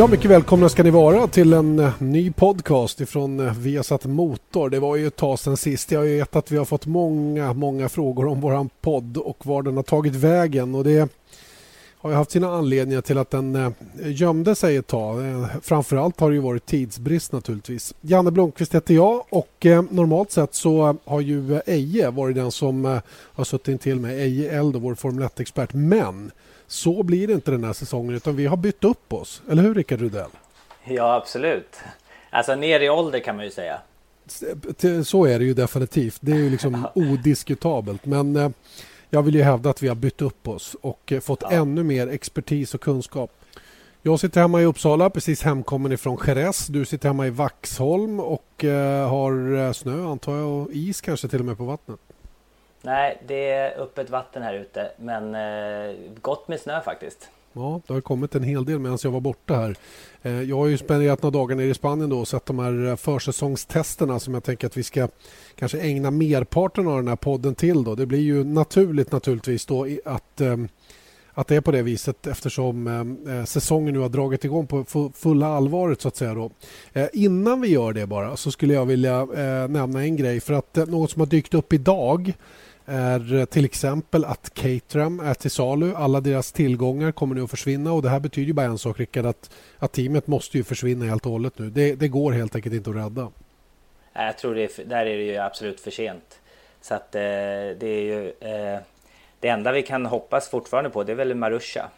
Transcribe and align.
Ja, 0.00 0.06
mycket 0.06 0.30
välkomna 0.30 0.68
ska 0.68 0.82
ni 0.82 0.90
vara 0.90 1.26
till 1.26 1.52
en 1.52 1.78
eh, 1.78 1.92
ny 1.98 2.32
podcast 2.32 3.00
ifrån 3.00 3.40
eh, 3.40 3.54
Viasat 3.54 4.04
Motor. 4.04 4.70
Det 4.70 4.80
var 4.80 4.96
ju 4.96 5.06
ett 5.06 5.16
tag 5.16 5.38
sedan 5.38 5.56
sist. 5.56 5.90
Jag 5.90 6.02
vet 6.02 6.36
att 6.36 6.50
vi 6.50 6.56
har 6.56 6.64
fått 6.64 6.86
många, 6.86 7.52
många 7.52 7.88
frågor 7.88 8.26
om 8.26 8.40
våran 8.40 8.70
podd 8.80 9.16
och 9.16 9.46
var 9.46 9.62
den 9.62 9.76
har 9.76 9.82
tagit 9.82 10.14
vägen 10.14 10.74
och 10.74 10.84
det 10.84 11.08
har 11.96 12.10
ju 12.10 12.16
haft 12.16 12.30
sina 12.30 12.54
anledningar 12.54 13.00
till 13.00 13.18
att 13.18 13.30
den 13.30 13.54
eh, 13.56 13.70
gömde 14.04 14.54
sig 14.54 14.76
ett 14.76 14.86
tag. 14.86 15.46
Framförallt 15.62 16.20
har 16.20 16.30
det 16.30 16.34
ju 16.34 16.42
varit 16.42 16.66
tidsbrist 16.66 17.32
naturligtvis. 17.32 17.94
Janne 18.00 18.30
Blomqvist 18.30 18.74
heter 18.74 18.94
jag 18.94 19.24
och 19.30 19.66
normalt 19.90 20.30
sett 20.30 20.54
så 20.54 20.96
har 21.04 21.20
ju 21.20 21.60
Eje 21.66 22.10
varit 22.10 22.36
den 22.36 22.50
som 22.50 23.00
har 23.10 23.44
suttit 23.44 23.80
till 23.80 24.00
med 24.00 24.18
Eje 24.18 24.58
Eld, 24.58 24.76
vår 24.76 24.94
Formel 24.94 25.24
1-expert. 25.24 25.74
Men 25.74 26.30
så 26.70 27.02
blir 27.02 27.26
det 27.26 27.32
inte 27.32 27.50
den 27.50 27.64
här 27.64 27.72
säsongen 27.72 28.14
utan 28.14 28.36
vi 28.36 28.46
har 28.46 28.56
bytt 28.56 28.84
upp 28.84 29.12
oss. 29.12 29.42
Eller 29.50 29.62
hur 29.62 29.74
Rickard 29.74 30.00
Rudell? 30.00 30.30
Ja 30.84 31.14
absolut. 31.14 31.76
Alltså 32.30 32.54
ner 32.54 32.80
i 32.80 32.90
ålder 32.90 33.20
kan 33.20 33.36
man 33.36 33.44
ju 33.44 33.50
säga. 33.50 33.80
Så 35.04 35.26
är 35.26 35.38
det 35.38 35.44
ju 35.44 35.54
definitivt. 35.54 36.18
Det 36.20 36.32
är 36.32 36.36
ju 36.36 36.50
liksom 36.50 36.86
odiskutabelt. 36.94 38.06
Men 38.06 38.36
eh, 38.36 38.50
jag 39.10 39.22
vill 39.22 39.34
ju 39.34 39.42
hävda 39.42 39.70
att 39.70 39.82
vi 39.82 39.88
har 39.88 39.94
bytt 39.94 40.22
upp 40.22 40.48
oss 40.48 40.76
och 40.80 41.12
eh, 41.12 41.20
fått 41.20 41.42
ja. 41.42 41.50
ännu 41.50 41.82
mer 41.82 42.08
expertis 42.08 42.74
och 42.74 42.80
kunskap. 42.80 43.30
Jag 44.02 44.20
sitter 44.20 44.40
hemma 44.40 44.60
i 44.60 44.64
Uppsala, 44.64 45.10
precis 45.10 45.42
hemkommen 45.42 45.92
ifrån 45.92 46.18
Jerez. 46.26 46.66
Du 46.66 46.84
sitter 46.84 47.08
hemma 47.08 47.26
i 47.26 47.30
Vaxholm 47.30 48.20
och 48.20 48.64
eh, 48.64 49.08
har 49.08 49.72
snö 49.72 50.06
antar 50.06 50.36
jag 50.36 50.48
och 50.48 50.68
is 50.72 51.00
kanske 51.00 51.28
till 51.28 51.40
och 51.40 51.46
med 51.46 51.56
på 51.58 51.64
vattnet. 51.64 52.00
Nej, 52.82 53.22
det 53.26 53.50
är 53.50 53.80
öppet 53.80 54.10
vatten 54.10 54.42
här 54.42 54.54
ute, 54.54 54.90
men 54.96 55.34
eh, 55.34 55.96
gott 56.20 56.48
med 56.48 56.60
snö 56.60 56.80
faktiskt. 56.80 57.30
Ja, 57.52 57.80
det 57.86 57.92
har 57.92 58.00
kommit 58.00 58.34
en 58.34 58.42
hel 58.42 58.64
del 58.64 58.78
medan 58.78 58.98
jag 59.02 59.10
var 59.10 59.20
borta 59.20 59.54
här. 59.54 59.76
Eh, 60.22 60.42
jag 60.42 60.56
har 60.56 60.66
ju 60.66 60.78
spenderat 60.78 61.22
några 61.22 61.38
dagar 61.38 61.56
nere 61.56 61.66
i 61.66 61.74
Spanien 61.74 62.10
då 62.10 62.18
och 62.20 62.28
sett 62.28 62.46
de 62.46 62.58
här 62.58 62.86
eh, 62.86 62.96
försäsongstesterna 62.96 64.20
som 64.20 64.34
jag 64.34 64.44
tänker 64.44 64.66
att 64.66 64.76
vi 64.76 64.82
ska 64.82 65.08
kanske 65.54 65.80
ägna 65.80 66.10
merparten 66.10 66.88
av 66.88 66.96
den 66.96 67.08
här 67.08 67.16
podden 67.16 67.54
till. 67.54 67.84
Då. 67.84 67.94
Det 67.94 68.06
blir 68.06 68.20
ju 68.20 68.44
naturligt 68.44 69.12
naturligtvis 69.12 69.66
då 69.66 69.86
att 70.04 70.40
eh, 70.40 70.56
att 71.34 71.48
det 71.48 71.56
är 71.56 71.60
på 71.60 71.70
det 71.70 71.82
viset 71.82 72.26
eftersom 72.26 72.86
eh, 73.26 73.34
eh 73.36 73.44
säsongen 73.44 73.94
nu 73.94 74.00
har 74.00 74.08
dragit 74.08 74.44
igång 74.44 74.66
på 74.66 74.84
fulla 75.14 75.46
allvaret 75.46 76.00
så 76.00 76.08
att 76.08 76.16
säga. 76.16 76.34
Då. 76.34 76.50
Eh, 76.92 77.08
innan 77.12 77.60
vi 77.60 77.68
gör 77.68 77.92
det 77.92 78.06
bara 78.06 78.36
så 78.36 78.50
skulle 78.50 78.74
jag 78.74 78.86
vilja 78.86 79.20
eh, 79.20 79.68
nämna 79.68 80.02
en 80.02 80.16
grej 80.16 80.40
för 80.40 80.54
att 80.54 80.76
eh, 80.76 80.86
något 80.86 81.10
som 81.10 81.20
har 81.20 81.26
dykt 81.26 81.54
upp 81.54 81.72
idag 81.72 82.32
är 82.90 83.46
till 83.46 83.64
exempel 83.64 84.24
att 84.24 84.54
Caterham 84.54 85.20
är 85.20 85.34
till 85.34 85.50
salu. 85.50 85.94
Alla 85.94 86.20
deras 86.20 86.52
tillgångar 86.52 87.12
kommer 87.12 87.34
nu 87.34 87.42
att 87.42 87.50
försvinna 87.50 87.92
och 87.92 88.02
det 88.02 88.08
här 88.08 88.20
betyder 88.20 88.52
bara 88.52 88.66
en 88.66 88.78
sak 88.78 89.00
Rickard 89.00 89.26
att, 89.26 89.50
att 89.78 89.92
teamet 89.92 90.26
måste 90.26 90.56
ju 90.56 90.64
försvinna 90.64 91.04
helt 91.04 91.26
och 91.26 91.32
hållet 91.32 91.58
nu. 91.58 91.70
Det, 91.70 91.94
det 91.94 92.08
går 92.08 92.32
helt 92.32 92.54
enkelt 92.54 92.74
inte 92.74 92.90
att 92.90 92.96
rädda. 92.96 93.28
Jag 94.12 94.38
tror 94.38 94.54
det 94.54 94.78
är, 94.78 94.84
där 94.84 95.06
är 95.06 95.16
det 95.16 95.24
ju 95.24 95.36
absolut 95.36 95.80
för 95.80 95.90
sent. 95.90 96.40
Så 96.80 96.94
att 96.94 97.14
eh, 97.14 97.20
det 97.20 97.86
är 97.86 98.02
ju 98.02 98.28
eh, 98.28 98.80
det 99.40 99.48
enda 99.48 99.72
vi 99.72 99.82
kan 99.82 100.06
hoppas 100.06 100.48
fortfarande 100.48 100.90
på 100.90 101.04
det 101.04 101.12
är 101.12 101.16
väl 101.16 101.34
Marusha. 101.34 101.90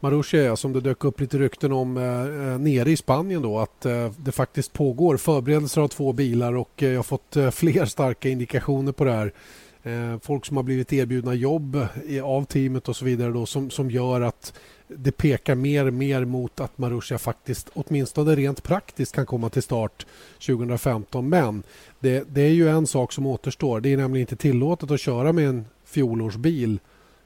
Marusha 0.00 0.36
ja, 0.36 0.56
som 0.56 0.72
det 0.72 0.80
dök 0.80 1.04
upp 1.04 1.20
lite 1.20 1.38
rykten 1.38 1.72
om 1.72 1.96
eh, 1.96 2.04
eh, 2.04 2.58
nere 2.58 2.90
i 2.90 2.96
Spanien 2.96 3.42
då 3.42 3.58
att 3.58 3.86
eh, 3.86 4.12
det 4.16 4.32
faktiskt 4.32 4.72
pågår 4.72 5.16
förberedelser 5.16 5.80
av 5.80 5.88
två 5.88 6.12
bilar 6.12 6.56
och 6.56 6.82
eh, 6.82 6.88
jag 6.88 6.98
har 6.98 7.02
fått 7.02 7.36
eh, 7.36 7.50
fler 7.50 7.84
starka 7.84 8.28
indikationer 8.28 8.92
på 8.92 9.04
det 9.04 9.12
här. 9.12 9.32
Eh, 9.82 10.18
folk 10.20 10.46
som 10.46 10.56
har 10.56 10.64
blivit 10.64 10.92
erbjudna 10.92 11.34
jobb 11.34 11.86
av 12.22 12.44
teamet 12.44 12.88
och 12.88 12.96
så 12.96 13.04
vidare 13.04 13.32
då, 13.32 13.46
som, 13.46 13.70
som 13.70 13.90
gör 13.90 14.20
att 14.20 14.52
det 14.88 15.12
pekar 15.12 15.54
mer 15.54 15.86
och 15.86 15.94
mer 15.94 16.24
mot 16.24 16.60
att 16.60 16.78
Marussia 16.78 17.18
faktiskt 17.18 17.70
åtminstone 17.74 18.34
rent 18.34 18.62
praktiskt 18.62 19.14
kan 19.14 19.26
komma 19.26 19.50
till 19.50 19.62
start 19.62 20.06
2015. 20.46 21.28
Men 21.28 21.62
det, 22.00 22.24
det, 22.28 22.42
är 22.42 22.50
ju 22.50 22.68
en 22.68 22.86
sak 22.86 23.12
som 23.12 23.26
återstår. 23.26 23.80
Det 23.80 23.92
är 23.92 23.96
nämligen 23.96 24.20
inte 24.20 24.36
tillåtet 24.36 24.90
att 24.90 25.00
köra 25.00 25.32
med 25.32 25.48
en 25.48 25.64
fjolårsbil 25.84 26.78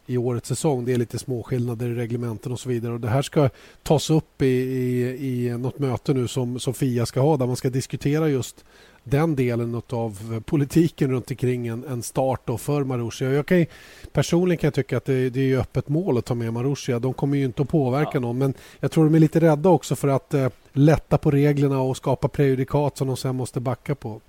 i 0.07 0.17
årets 0.19 0.49
säsong. 0.49 0.85
Det 0.85 0.93
är 0.93 0.97
lite 0.97 1.19
småskillnader 1.19 1.87
i 1.87 1.95
reglementen 1.95 2.53
och 2.53 2.61
så 2.61 2.69
vidare. 2.69 2.93
Och 2.93 3.01
det 3.01 3.09
här 3.09 3.23
ska 3.23 3.49
tas 3.83 4.11
upp 4.11 4.43
i, 4.43 4.47
i, 4.47 5.47
i 5.47 5.59
något 5.59 5.79
möte 5.79 6.15
nu 6.15 6.29
som, 6.29 6.61
som 6.61 6.75
Fia 6.75 7.07
ska 7.07 7.21
ha 7.21 7.37
där 7.37 7.47
man 7.47 7.57
ska 7.57 7.71
diskutera 7.71 8.29
just 8.29 8.65
den 9.05 9.37
delen 9.37 9.83
av 9.91 10.41
politiken 10.47 11.11
runt 11.11 11.31
omkring 11.31 11.67
en, 11.67 11.85
en 11.85 12.03
start 12.03 12.41
då 12.45 12.59
för 12.59 12.85
Marussia. 12.85 13.33
Jag 13.33 13.47
kan, 13.47 13.67
personligen 14.13 14.59
kan 14.59 14.69
jag 14.69 14.75
tycka 14.75 14.97
att 14.97 15.05
det, 15.05 15.31
det 15.31 15.53
är 15.53 15.59
öppet 15.59 15.89
mål 15.89 16.19
att 16.19 16.25
ta 16.25 16.35
med 16.35 16.53
Marussia. 16.53 16.99
De 16.99 17.15
kommer 17.15 17.37
ju 17.37 17.45
inte 17.45 17.63
att 17.63 17.69
påverka 17.69 18.11
ja. 18.15 18.21
någon 18.21 18.39
men 18.39 18.55
jag 18.81 18.91
tror 18.91 19.05
de 19.05 19.15
är 19.15 19.19
lite 19.19 19.41
rädda 19.41 19.69
också 19.69 19.97
för 19.97 20.09
att 20.09 20.35
eh, 20.35 20.49
lätta 20.73 21.19
på 21.19 21.31
reglerna 21.31 21.81
och 21.81 21.97
skapa 21.97 22.29
prejudikat 22.29 22.97
som 22.97 23.07
de 23.07 23.17
sen 23.17 23.37
måste 23.37 23.61
backa 23.61 23.95
på. 23.95 24.21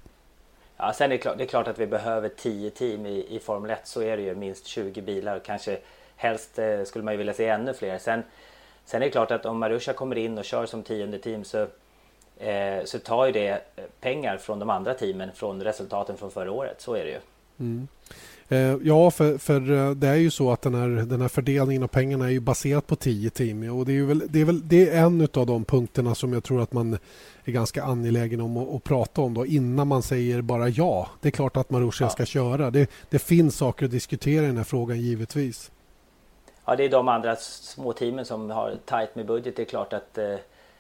Ja, 0.77 0.93
sen 0.93 1.05
är 1.05 1.09
det, 1.09 1.17
klart, 1.17 1.37
det 1.37 1.43
är 1.43 1.47
klart 1.47 1.67
att 1.67 1.79
vi 1.79 1.87
behöver 1.87 2.29
10 2.29 2.69
team 2.69 3.05
i, 3.05 3.35
i 3.35 3.39
Formel 3.39 3.71
1. 3.71 3.87
Så 3.87 4.01
är 4.01 4.17
det 4.17 4.23
ju. 4.23 4.35
Minst 4.35 4.65
20 4.65 5.01
bilar. 5.01 5.39
Kanske 5.39 5.77
helst 6.15 6.59
eh, 6.59 6.83
skulle 6.83 7.05
man 7.05 7.13
ju 7.13 7.17
vilja 7.17 7.33
se 7.33 7.47
ännu 7.47 7.73
fler. 7.73 7.97
Sen, 7.97 8.23
sen 8.85 9.01
är 9.01 9.05
det 9.05 9.11
klart 9.11 9.31
att 9.31 9.45
om 9.45 9.59
Marusha 9.59 9.93
kommer 9.93 10.17
in 10.17 10.37
och 10.37 10.45
kör 10.45 10.65
som 10.65 10.83
tionde 10.83 11.19
team 11.19 11.43
så, 11.43 11.67
eh, 12.37 12.83
så 12.85 12.99
tar 12.99 13.25
ju 13.25 13.31
det 13.31 13.49
eh, 13.49 13.83
pengar 13.99 14.37
från 14.37 14.59
de 14.59 14.69
andra 14.69 14.93
teamen 14.93 15.31
från 15.33 15.63
resultaten 15.63 16.17
från 16.17 16.31
förra 16.31 16.51
året. 16.51 16.81
Så 16.81 16.93
är 16.93 17.05
det 17.05 17.11
ju. 17.11 17.19
Mm. 17.59 17.87
Eh, 18.49 18.75
ja, 18.83 19.11
för, 19.11 19.37
för 19.37 19.71
eh, 19.71 19.91
det 19.91 20.07
är 20.07 20.15
ju 20.15 20.31
så 20.31 20.51
att 20.51 20.61
den 20.61 20.75
här, 20.75 20.87
den 20.87 21.21
här 21.21 21.27
fördelningen 21.27 21.83
av 21.83 21.87
pengarna 21.87 22.25
är 22.25 22.29
ju 22.29 22.39
baserat 22.39 22.87
på 22.87 22.95
10 22.95 23.29
team. 23.29 23.79
Och 23.79 23.85
det 23.85 23.97
är, 23.97 24.03
väl, 24.03 24.23
det, 24.29 24.41
är 24.41 24.45
väl, 24.45 24.67
det 24.67 24.89
är 24.89 25.03
en 25.03 25.21
av 25.33 25.45
de 25.45 25.65
punkterna 25.65 26.15
som 26.15 26.33
jag 26.33 26.43
tror 26.43 26.61
att 26.61 26.73
man 26.73 26.97
är 27.43 27.51
ganska 27.51 27.83
angelägen 27.83 28.41
om 28.41 28.57
att, 28.57 28.75
att 28.75 28.83
prata 28.83 29.21
om 29.21 29.33
då, 29.33 29.45
innan 29.45 29.87
man 29.87 30.01
säger 30.01 30.41
bara 30.41 30.69
ja. 30.69 31.07
Det 31.21 31.27
är 31.27 31.31
klart 31.31 31.57
att 31.57 31.69
Marussia 31.69 32.05
ja. 32.05 32.09
ska 32.09 32.25
köra. 32.25 32.71
Det, 32.71 32.89
det 33.09 33.19
finns 33.19 33.57
saker 33.57 33.85
att 33.85 33.91
diskutera 33.91 34.43
i 34.43 34.47
den 34.47 34.57
här 34.57 34.63
frågan 34.63 34.99
givetvis. 35.01 35.71
Ja, 36.65 36.75
det 36.75 36.85
är 36.85 36.89
de 36.89 37.07
andra 37.07 37.35
små 37.35 37.93
teamen 37.93 38.25
som 38.25 38.49
har 38.49 38.75
tajt 38.85 39.15
med 39.15 39.25
budget. 39.25 39.55
Det 39.55 39.61
är 39.61 39.65
klart 39.65 39.93
att 39.93 40.17
eh, 40.17 40.35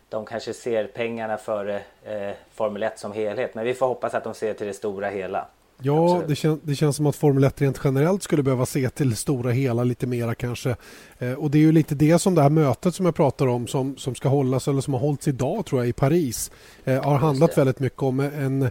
de 0.09 0.25
kanske 0.25 0.53
ser 0.53 0.87
pengarna 0.87 1.37
före 1.37 1.75
eh, 2.03 2.31
Formel 2.53 2.83
1 2.83 2.99
som 2.99 3.11
helhet. 3.11 3.55
Men 3.55 3.65
vi 3.65 3.73
får 3.73 3.87
hoppas 3.87 4.13
att 4.13 4.23
de 4.23 4.33
ser 4.33 4.53
till 4.53 4.67
det 4.67 4.73
stora 4.73 5.09
hela. 5.09 5.47
Ja, 5.81 6.23
det, 6.27 6.35
kän, 6.35 6.59
det, 6.63 6.75
känns 6.75 6.95
som 6.95 7.05
att 7.05 7.15
Formel 7.15 7.43
1 7.43 7.61
rent 7.61 7.79
generellt 7.83 8.23
skulle 8.23 8.43
behöva 8.43 8.65
se 8.65 8.89
till 8.89 9.15
stora 9.15 9.51
hela 9.51 9.83
lite 9.83 10.07
mera 10.07 10.35
kanske. 10.35 10.75
Eh, 11.19 11.33
och 11.33 11.51
det 11.51 11.57
är 11.57 11.61
ju 11.61 11.71
lite 11.71 11.95
det 11.95 12.19
som 12.19 12.35
det 12.35 12.41
här 12.41 12.49
mötet 12.49 12.95
som 12.95 13.05
jag 13.05 13.15
pratar 13.15 13.47
om 13.47 13.67
som, 13.67 13.97
som 13.97 14.15
ska 14.15 14.29
hållas 14.29 14.67
eller 14.67 14.81
som 14.81 14.93
har 14.93 15.01
hållits 15.01 15.27
idag 15.27 15.65
tror 15.65 15.81
jag 15.81 15.89
i 15.89 15.93
Paris 15.93 16.51
eh, 16.83 17.03
har 17.03 17.17
handlat 17.17 17.57
väldigt 17.57 17.79
mycket 17.79 18.03
om 18.03 18.19
en 18.19 18.61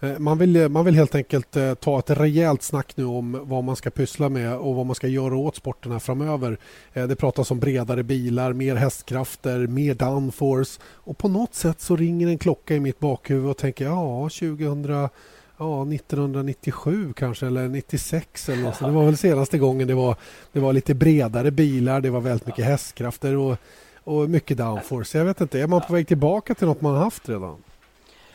eh, 0.00 0.18
man 0.18 0.38
vill, 0.38 0.68
man 0.68 0.84
vill 0.84 0.94
helt 0.94 1.14
enkelt 1.14 1.56
eh, 1.56 1.74
ta 1.74 1.98
ett 1.98 2.10
rejält 2.10 2.62
snack 2.62 2.96
nu 2.96 3.04
om 3.04 3.40
vad 3.42 3.64
man 3.64 3.76
ska 3.76 3.90
pyssla 3.90 4.28
med 4.28 4.56
och 4.56 4.74
vad 4.74 4.86
man 4.86 4.94
ska 4.94 5.08
göra 5.08 5.36
åt 5.36 5.56
sporterna 5.56 6.00
framöver. 6.00 6.58
Eh, 6.92 7.06
det 7.06 7.16
pratas 7.16 7.50
om 7.50 7.60
bredare 7.60 8.02
bilar, 8.02 8.52
mer 8.52 8.74
hästkrafter, 8.74 9.66
mer 9.66 9.94
downforce 9.94 10.80
och 10.84 11.18
på 11.18 11.28
något 11.28 11.54
sätt 11.54 11.80
så 11.80 11.96
ringer 11.96 12.28
en 12.28 12.38
klocka 12.38 12.74
i 12.74 12.80
mitt 12.80 12.98
bakhuvud 12.98 13.50
och 13.50 13.56
tänker 13.56 13.84
ja, 13.84 14.28
2000 14.40 15.08
ja, 15.58 15.82
1997 15.82 17.12
kanske 17.16 17.46
eller 17.46 17.68
96 17.68 18.48
eller 18.48 18.62
något. 18.62 18.76
Så 18.76 18.84
det 18.84 18.90
var 19.00 19.04
väl 19.04 19.16
senaste 19.16 19.58
gången 19.58 19.88
det 19.88 19.94
var, 19.94 20.16
det 20.52 20.60
var 20.60 20.72
lite 20.72 20.94
bredare 20.94 21.50
bilar, 21.50 22.00
det 22.00 22.10
var 22.10 22.20
väldigt 22.20 22.46
mycket 22.46 22.64
hästkrafter 22.64 23.36
och, 23.36 23.56
och 24.04 24.30
mycket 24.30 24.58
downforce. 24.58 25.18
Jag 25.18 25.24
vet 25.24 25.40
inte, 25.40 25.60
är 25.60 25.66
man 25.66 25.80
på 25.80 25.92
väg 25.92 26.08
tillbaka 26.08 26.54
till 26.54 26.66
något 26.66 26.80
man 26.80 26.96
haft 26.96 27.28
redan? 27.28 27.62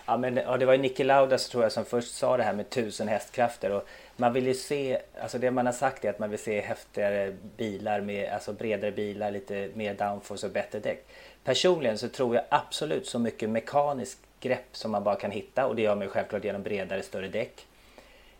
Ja, 0.10 0.18
men 0.18 0.36
ja, 0.36 0.58
det 0.58 0.66
var 0.66 0.74
ju 0.74 0.80
Niki 0.80 1.04
Laudas 1.04 1.50
tror 1.50 1.64
jag 1.64 1.72
som 1.72 1.86
först 1.86 2.16
sa 2.16 2.38
det 2.38 2.44
här 2.44 2.54
med 2.54 2.70
tusen 2.70 3.08
hästkrafter 3.08 3.72
och 3.72 3.88
man 4.18 4.34
vill 4.34 4.48
ju 4.48 4.54
se, 4.54 5.00
alltså 5.22 5.38
det 5.38 5.52
man 5.52 5.66
har 5.66 5.74
sagt 5.74 6.06
är 6.06 6.10
att 6.10 6.20
man 6.20 6.30
vill 6.30 6.40
se 6.40 6.62
häftigare 6.62 7.36
bilar 7.58 8.02
med, 8.02 8.34
alltså 8.34 8.54
bredare 8.54 8.92
bilar, 8.92 9.32
lite 9.32 9.70
mer 9.74 9.94
downforce 9.94 10.48
och 10.48 10.54
bättre 10.54 10.80
däck. 10.80 11.08
Personligen 11.44 11.98
så 11.98 12.08
tror 12.08 12.36
jag 12.36 12.44
absolut 12.50 13.08
så 13.08 13.20
mycket 13.20 13.50
mekanisk 13.50 14.18
grepp 14.40 14.68
som 14.72 14.92
man 14.92 15.04
bara 15.04 15.16
kan 15.16 15.32
hitta 15.32 15.68
och 15.68 15.76
det 15.76 15.82
gör 15.82 15.96
man 15.96 16.04
ju 16.04 16.10
självklart 16.10 16.44
genom 16.44 16.64
bredare, 16.64 17.04
större 17.04 17.28
däck. 17.28 17.66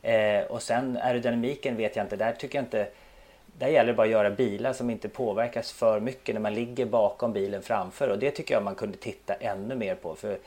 Eh, 0.02 0.44
och 0.44 0.62
sen 0.62 0.98
aerodynamiken 0.98 1.78
vet 1.78 1.96
jag 1.96 2.06
inte, 2.06 2.16
där 2.16 2.32
tycker 2.32 2.58
jag 2.58 2.66
inte 2.66 2.88
där 3.58 3.68
gäller 3.68 3.88
det 3.88 3.98
bara 3.98 4.04
att 4.04 4.12
göra 4.12 4.30
bilar 4.30 4.74
som 4.74 4.90
inte 4.90 5.10
påverkas 5.10 5.72
för 5.72 6.00
mycket 6.00 6.36
när 6.36 6.42
man 6.42 6.54
ligger 6.54 6.86
bakom 6.86 7.34
bilen 7.34 7.62
framför 7.62 8.10
och 8.10 8.20
det 8.20 8.32
tycker 8.32 8.54
jag 8.54 8.64
man 8.64 8.76
kunde 8.76 8.98
titta 8.98 9.34
ännu 9.34 9.76
mer 9.76 9.96
på. 9.96 10.16
För 10.16 10.38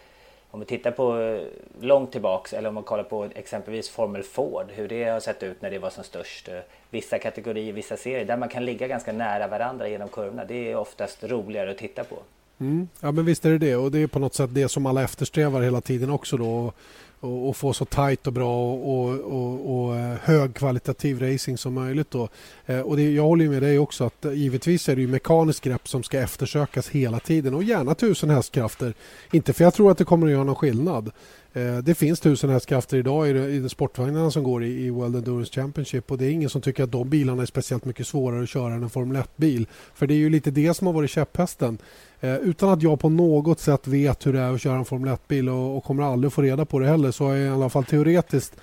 om 0.50 0.60
vi 0.60 0.66
tittar 0.66 0.90
på 0.90 1.20
eh, 1.20 1.40
långt 1.80 2.12
tillbaks 2.12 2.52
eller 2.52 2.68
om 2.68 2.74
man 2.74 2.84
kollar 2.84 3.04
på 3.04 3.28
exempelvis 3.34 3.90
Formel 3.90 4.22
Ford, 4.22 4.66
hur 4.68 4.88
det 4.88 5.04
har 5.04 5.20
sett 5.20 5.42
ut 5.42 5.62
när 5.62 5.70
det 5.70 5.78
var 5.78 5.90
som 5.90 6.04
störst. 6.04 6.48
Eh, 6.48 6.58
vissa 6.90 7.18
kategorier, 7.18 7.72
vissa 7.72 7.96
serier 7.96 8.24
där 8.24 8.36
man 8.36 8.48
kan 8.48 8.64
ligga 8.64 8.88
ganska 8.88 9.12
nära 9.12 9.46
varandra 9.46 9.88
genom 9.88 10.08
kurvorna. 10.08 10.44
Det 10.44 10.70
är 10.70 10.76
oftast 10.76 11.24
roligare 11.24 11.70
att 11.70 11.78
titta 11.78 12.04
på. 12.04 12.16
Mm. 12.60 12.88
Ja 13.00 13.12
men 13.12 13.24
visst 13.24 13.44
är 13.44 13.50
det 13.50 13.58
det 13.58 13.76
och 13.76 13.90
det 13.90 13.98
är 13.98 14.06
på 14.06 14.18
något 14.18 14.34
sätt 14.34 14.50
det 14.52 14.68
som 14.68 14.86
alla 14.86 15.02
eftersträvar 15.02 15.62
hela 15.62 15.80
tiden 15.80 16.10
också 16.10 16.36
då. 16.36 16.72
och, 17.20 17.48
och 17.48 17.56
få 17.56 17.72
så 17.72 17.84
tajt 17.84 18.26
och 18.26 18.32
bra 18.32 18.72
och, 18.74 19.20
och, 19.20 19.84
och, 19.86 19.96
eh, 19.96 20.16
högkvalitativ 20.22 21.20
racing 21.20 21.58
som 21.58 21.74
möjligt. 21.74 22.10
Då. 22.10 22.28
Eh, 22.66 22.80
och 22.80 22.96
det, 22.96 23.10
jag 23.10 23.22
håller 23.22 23.48
med 23.48 23.62
dig 23.62 23.78
också 23.78 24.04
att 24.04 24.24
eh, 24.24 24.32
givetvis 24.32 24.88
är 24.88 24.96
det 24.96 25.02
ju 25.02 25.08
mekaniskt 25.08 25.64
grepp 25.64 25.88
som 25.88 26.02
ska 26.02 26.20
eftersökas 26.20 26.88
hela 26.88 27.20
tiden 27.20 27.54
och 27.54 27.64
gärna 27.64 27.94
tusen 27.94 28.30
hästkrafter. 28.30 28.94
Inte 29.32 29.52
för 29.52 29.64
jag 29.64 29.74
tror 29.74 29.90
att 29.90 29.98
det 29.98 30.04
kommer 30.04 30.26
att 30.26 30.32
göra 30.32 30.44
någon 30.44 30.54
skillnad. 30.54 31.10
Eh, 31.52 31.78
det 31.78 31.94
finns 31.94 32.20
tusen 32.20 32.50
hästkrafter 32.50 32.96
idag 32.96 33.28
i, 33.28 33.68
sportvagnarna 33.68 34.30
som 34.30 34.42
går 34.42 34.64
i, 34.64 34.90
World 34.90 35.16
Endurance 35.16 35.52
Championship 35.52 36.10
och 36.10 36.18
det 36.18 36.26
är 36.26 36.30
ingen 36.30 36.50
som 36.50 36.60
tycker 36.60 36.84
att 36.84 36.92
de 36.92 37.08
bilarna 37.08 37.42
är 37.42 37.46
speciellt 37.46 37.84
mycket 37.84 38.06
svårare 38.06 38.42
att 38.42 38.48
köra 38.48 38.74
än 38.74 38.82
en 38.82 38.90
Formel 38.90 39.22
1-bil. 39.22 39.66
För 39.94 40.06
det 40.06 40.14
är 40.14 40.18
ju 40.18 40.30
lite 40.30 40.50
det 40.50 40.74
som 40.74 40.86
har 40.86 40.94
varit 40.94 41.10
käpphästen. 41.10 41.78
Eh, 42.20 42.36
utan 42.36 42.68
att 42.68 42.82
jag 42.82 43.00
på 43.00 43.08
något 43.08 43.60
sätt 43.60 43.86
vet 43.86 44.26
hur 44.26 44.32
det 44.32 44.40
är 44.40 44.54
att 44.54 44.60
köra 44.60 44.78
en 44.78 44.84
Formel 44.84 45.14
1-bil 45.14 45.48
och, 45.48 45.84
kommer 45.84 46.02
aldrig 46.02 46.32
få 46.32 46.42
reda 46.42 46.64
på 46.64 46.78
det 46.78 46.86
heller 46.86 47.10
så 47.10 47.24
har 47.24 47.34
jag 47.34 47.46
i 47.46 47.48
alla 47.48 47.68
fall 47.68 47.84
teoretiskt 47.84 48.56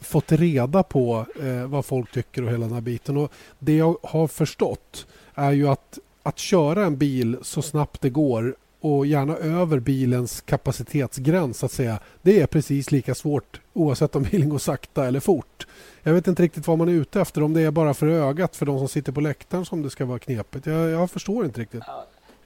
fått 0.00 0.32
reda 0.32 0.82
på 0.82 1.26
eh, 1.42 1.66
vad 1.66 1.84
folk 1.84 2.12
tycker 2.12 2.42
och 2.42 2.50
hela 2.50 2.64
den 2.66 2.74
här 2.74 2.80
biten. 2.80 3.16
Och 3.16 3.32
det 3.58 3.76
jag 3.76 3.96
har 4.02 4.28
förstått 4.28 5.06
är 5.34 5.52
ju 5.52 5.68
att 5.68 5.98
att 6.26 6.38
köra 6.38 6.84
en 6.84 6.96
bil 6.96 7.36
så 7.42 7.62
snabbt 7.62 8.00
det 8.00 8.10
går 8.10 8.56
och 8.84 9.06
gärna 9.06 9.36
över 9.36 9.78
bilens 9.78 10.40
kapacitetsgräns 10.40 11.58
så 11.58 11.66
att 11.66 11.72
säga. 11.72 11.98
Det 12.22 12.40
är 12.40 12.46
precis 12.46 12.92
lika 12.92 13.14
svårt 13.14 13.60
oavsett 13.72 14.16
om 14.16 14.22
bilen 14.22 14.48
går 14.48 14.58
sakta 14.58 15.06
eller 15.06 15.20
fort. 15.20 15.66
Jag 16.02 16.12
vet 16.12 16.26
inte 16.26 16.42
riktigt 16.42 16.66
vad 16.66 16.78
man 16.78 16.88
är 16.88 16.92
ute 16.92 17.20
efter, 17.20 17.42
om 17.42 17.54
det 17.54 17.60
är 17.60 17.70
bara 17.70 17.94
för 17.94 18.06
ögat 18.06 18.56
för 18.56 18.66
de 18.66 18.78
som 18.78 18.88
sitter 18.88 19.12
på 19.12 19.20
läktaren 19.20 19.64
som 19.64 19.82
det 19.82 19.90
ska 19.90 20.04
vara 20.04 20.18
knepigt. 20.18 20.66
Jag, 20.66 20.90
jag 20.90 21.10
förstår 21.10 21.44
inte 21.44 21.60
riktigt. 21.60 21.82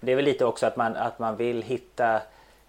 Det 0.01 0.13
är 0.13 0.17
väl 0.17 0.25
lite 0.25 0.45
också 0.45 0.67
att 0.67 0.77
man, 0.77 0.97
att 0.97 1.19
man 1.19 1.37
vill 1.37 1.63
hitta 1.63 2.21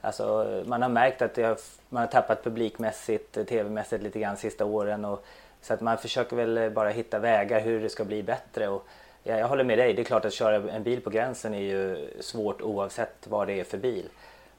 Alltså, 0.01 0.63
man 0.65 0.81
har 0.81 0.89
märkt 0.89 1.21
att 1.21 1.37
har, 1.37 1.57
man 1.89 2.01
har 2.01 2.07
tappat 2.07 2.43
publikmässigt, 2.43 3.47
tv-mässigt 3.49 4.03
lite 4.03 4.19
grann 4.19 4.37
sista 4.37 4.65
åren. 4.65 5.05
Och, 5.05 5.25
så 5.61 5.73
att 5.73 5.81
man 5.81 5.97
försöker 5.97 6.35
väl 6.35 6.71
bara 6.71 6.89
hitta 6.89 7.19
vägar 7.19 7.61
hur 7.61 7.81
det 7.81 7.89
ska 7.89 8.05
bli 8.05 8.23
bättre. 8.23 8.67
Och, 8.67 8.87
ja, 9.29 9.37
jag 9.37 9.47
håller 9.47 9.63
med 9.63 9.77
dig, 9.77 9.93
det 9.93 10.01
är 10.01 10.03
klart 10.03 10.25
att 10.25 10.33
köra 10.33 10.71
en 10.71 10.83
bil 10.83 11.01
på 11.01 11.09
gränsen 11.09 11.53
är 11.53 11.59
ju 11.59 12.09
svårt 12.19 12.61
oavsett 12.61 13.27
vad 13.27 13.47
det 13.47 13.59
är 13.59 13.63
för 13.63 13.77
bil. 13.77 14.09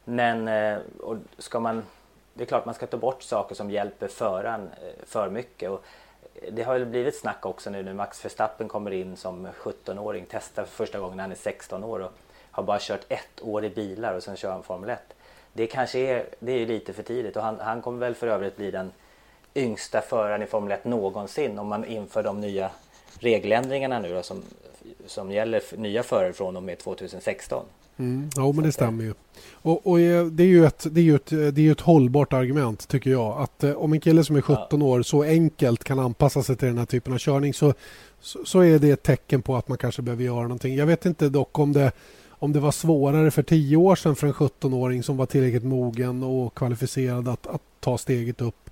Men 0.04 0.48
eh, 0.48 0.78
och 1.00 1.16
ska 1.38 1.60
man, 1.60 1.82
det 2.34 2.44
är 2.44 2.46
klart 2.46 2.64
man 2.64 2.74
ska 2.74 2.86
ta 2.86 2.96
bort 2.96 3.22
saker 3.22 3.54
som 3.54 3.70
hjälper 3.70 4.08
föraren 4.08 4.70
eh, 4.82 5.06
för 5.06 5.30
mycket. 5.30 5.70
Och 5.70 5.84
det 6.52 6.62
har 6.62 6.78
ju 6.78 6.84
blivit 6.84 7.16
snack 7.16 7.46
också 7.46 7.70
nu 7.70 7.82
när 7.82 7.94
Max 7.94 8.24
Verstappen 8.24 8.68
kommer 8.68 8.90
in 8.90 9.16
som 9.16 9.46
17-åring, 9.46 10.26
testar 10.30 10.64
för 10.64 10.70
första 10.70 10.98
gången 10.98 11.16
när 11.16 11.24
han 11.24 11.32
är 11.32 11.36
16 11.36 11.84
år. 11.84 12.00
Och, 12.00 12.12
har 12.50 12.62
bara 12.62 12.78
kört 12.80 13.04
ett 13.08 13.42
år 13.42 13.64
i 13.64 13.70
bilar 13.70 14.14
och 14.14 14.22
sen 14.22 14.36
kör 14.36 14.52
han 14.52 14.62
Formel 14.62 14.90
1. 14.90 14.98
Det 15.52 15.66
kanske 15.66 15.98
är, 15.98 16.26
det 16.38 16.52
är 16.52 16.66
lite 16.66 16.92
för 16.92 17.02
tidigt 17.02 17.36
och 17.36 17.42
han, 17.42 17.60
han 17.60 17.82
kommer 17.82 17.98
väl 17.98 18.14
för 18.14 18.26
övrigt 18.26 18.56
bli 18.56 18.70
den 18.70 18.92
yngsta 19.54 20.00
föraren 20.00 20.42
i 20.42 20.46
Formel 20.46 20.72
1 20.72 20.84
någonsin 20.84 21.58
om 21.58 21.66
man 21.66 21.84
inför 21.84 22.22
de 22.22 22.40
nya 22.40 22.70
regeländringarna 23.20 23.98
nu 23.98 24.14
då, 24.14 24.22
som, 24.22 24.42
som 25.06 25.32
gäller 25.32 25.62
nya 25.76 26.02
förare 26.02 26.32
från 26.32 26.56
och 26.56 26.62
med 26.62 26.78
2016. 26.78 27.64
Mm, 27.96 28.30
ja, 28.36 28.52
men 28.52 28.64
det 28.64 28.72
stämmer 28.72 29.04
ju. 29.04 29.14
Och, 29.52 29.86
och, 29.86 30.00
eh, 30.00 30.26
det 30.26 30.42
är 30.42 30.46
ju 30.46 30.66
ett, 30.66 30.86
det 30.90 31.00
är 31.00 31.04
ju 31.04 31.14
ett, 31.14 31.26
det 31.26 31.68
är 31.68 31.72
ett 31.72 31.80
hållbart 31.80 32.32
argument 32.32 32.88
tycker 32.88 33.10
jag. 33.10 33.40
Att 33.40 33.64
eh, 33.64 33.72
om 33.72 33.92
en 33.92 34.00
kille 34.00 34.24
som 34.24 34.36
är 34.36 34.40
17 34.40 34.80
ja. 34.80 34.86
år 34.86 35.02
så 35.02 35.22
enkelt 35.22 35.84
kan 35.84 35.98
anpassa 35.98 36.42
sig 36.42 36.56
till 36.56 36.68
den 36.68 36.78
här 36.78 36.86
typen 36.86 37.12
av 37.12 37.18
körning 37.18 37.54
så, 37.54 37.74
så, 38.20 38.44
så, 38.44 38.60
är 38.60 38.78
det 38.78 38.90
ett 38.90 39.02
tecken 39.02 39.42
på 39.42 39.56
att 39.56 39.68
man 39.68 39.78
kanske 39.78 40.02
behöver 40.02 40.24
göra 40.24 40.42
någonting. 40.42 40.76
Jag 40.76 40.86
vet 40.86 41.06
inte 41.06 41.28
dock 41.28 41.58
om 41.58 41.72
det 41.72 41.92
om 42.40 42.52
det 42.52 42.60
var 42.60 42.72
svårare 42.72 43.30
för 43.30 43.42
tio 43.42 43.76
år 43.76 43.96
sedan 43.96 44.16
för 44.16 44.26
en 44.26 44.32
17-åring 44.32 45.02
som 45.02 45.16
var 45.16 45.26
tillräckligt 45.26 45.64
mogen 45.64 46.22
och 46.22 46.54
kvalificerad 46.54 47.28
att, 47.28 47.46
att 47.46 47.62
ta 47.80 47.98
steget 47.98 48.40
upp. 48.40 48.70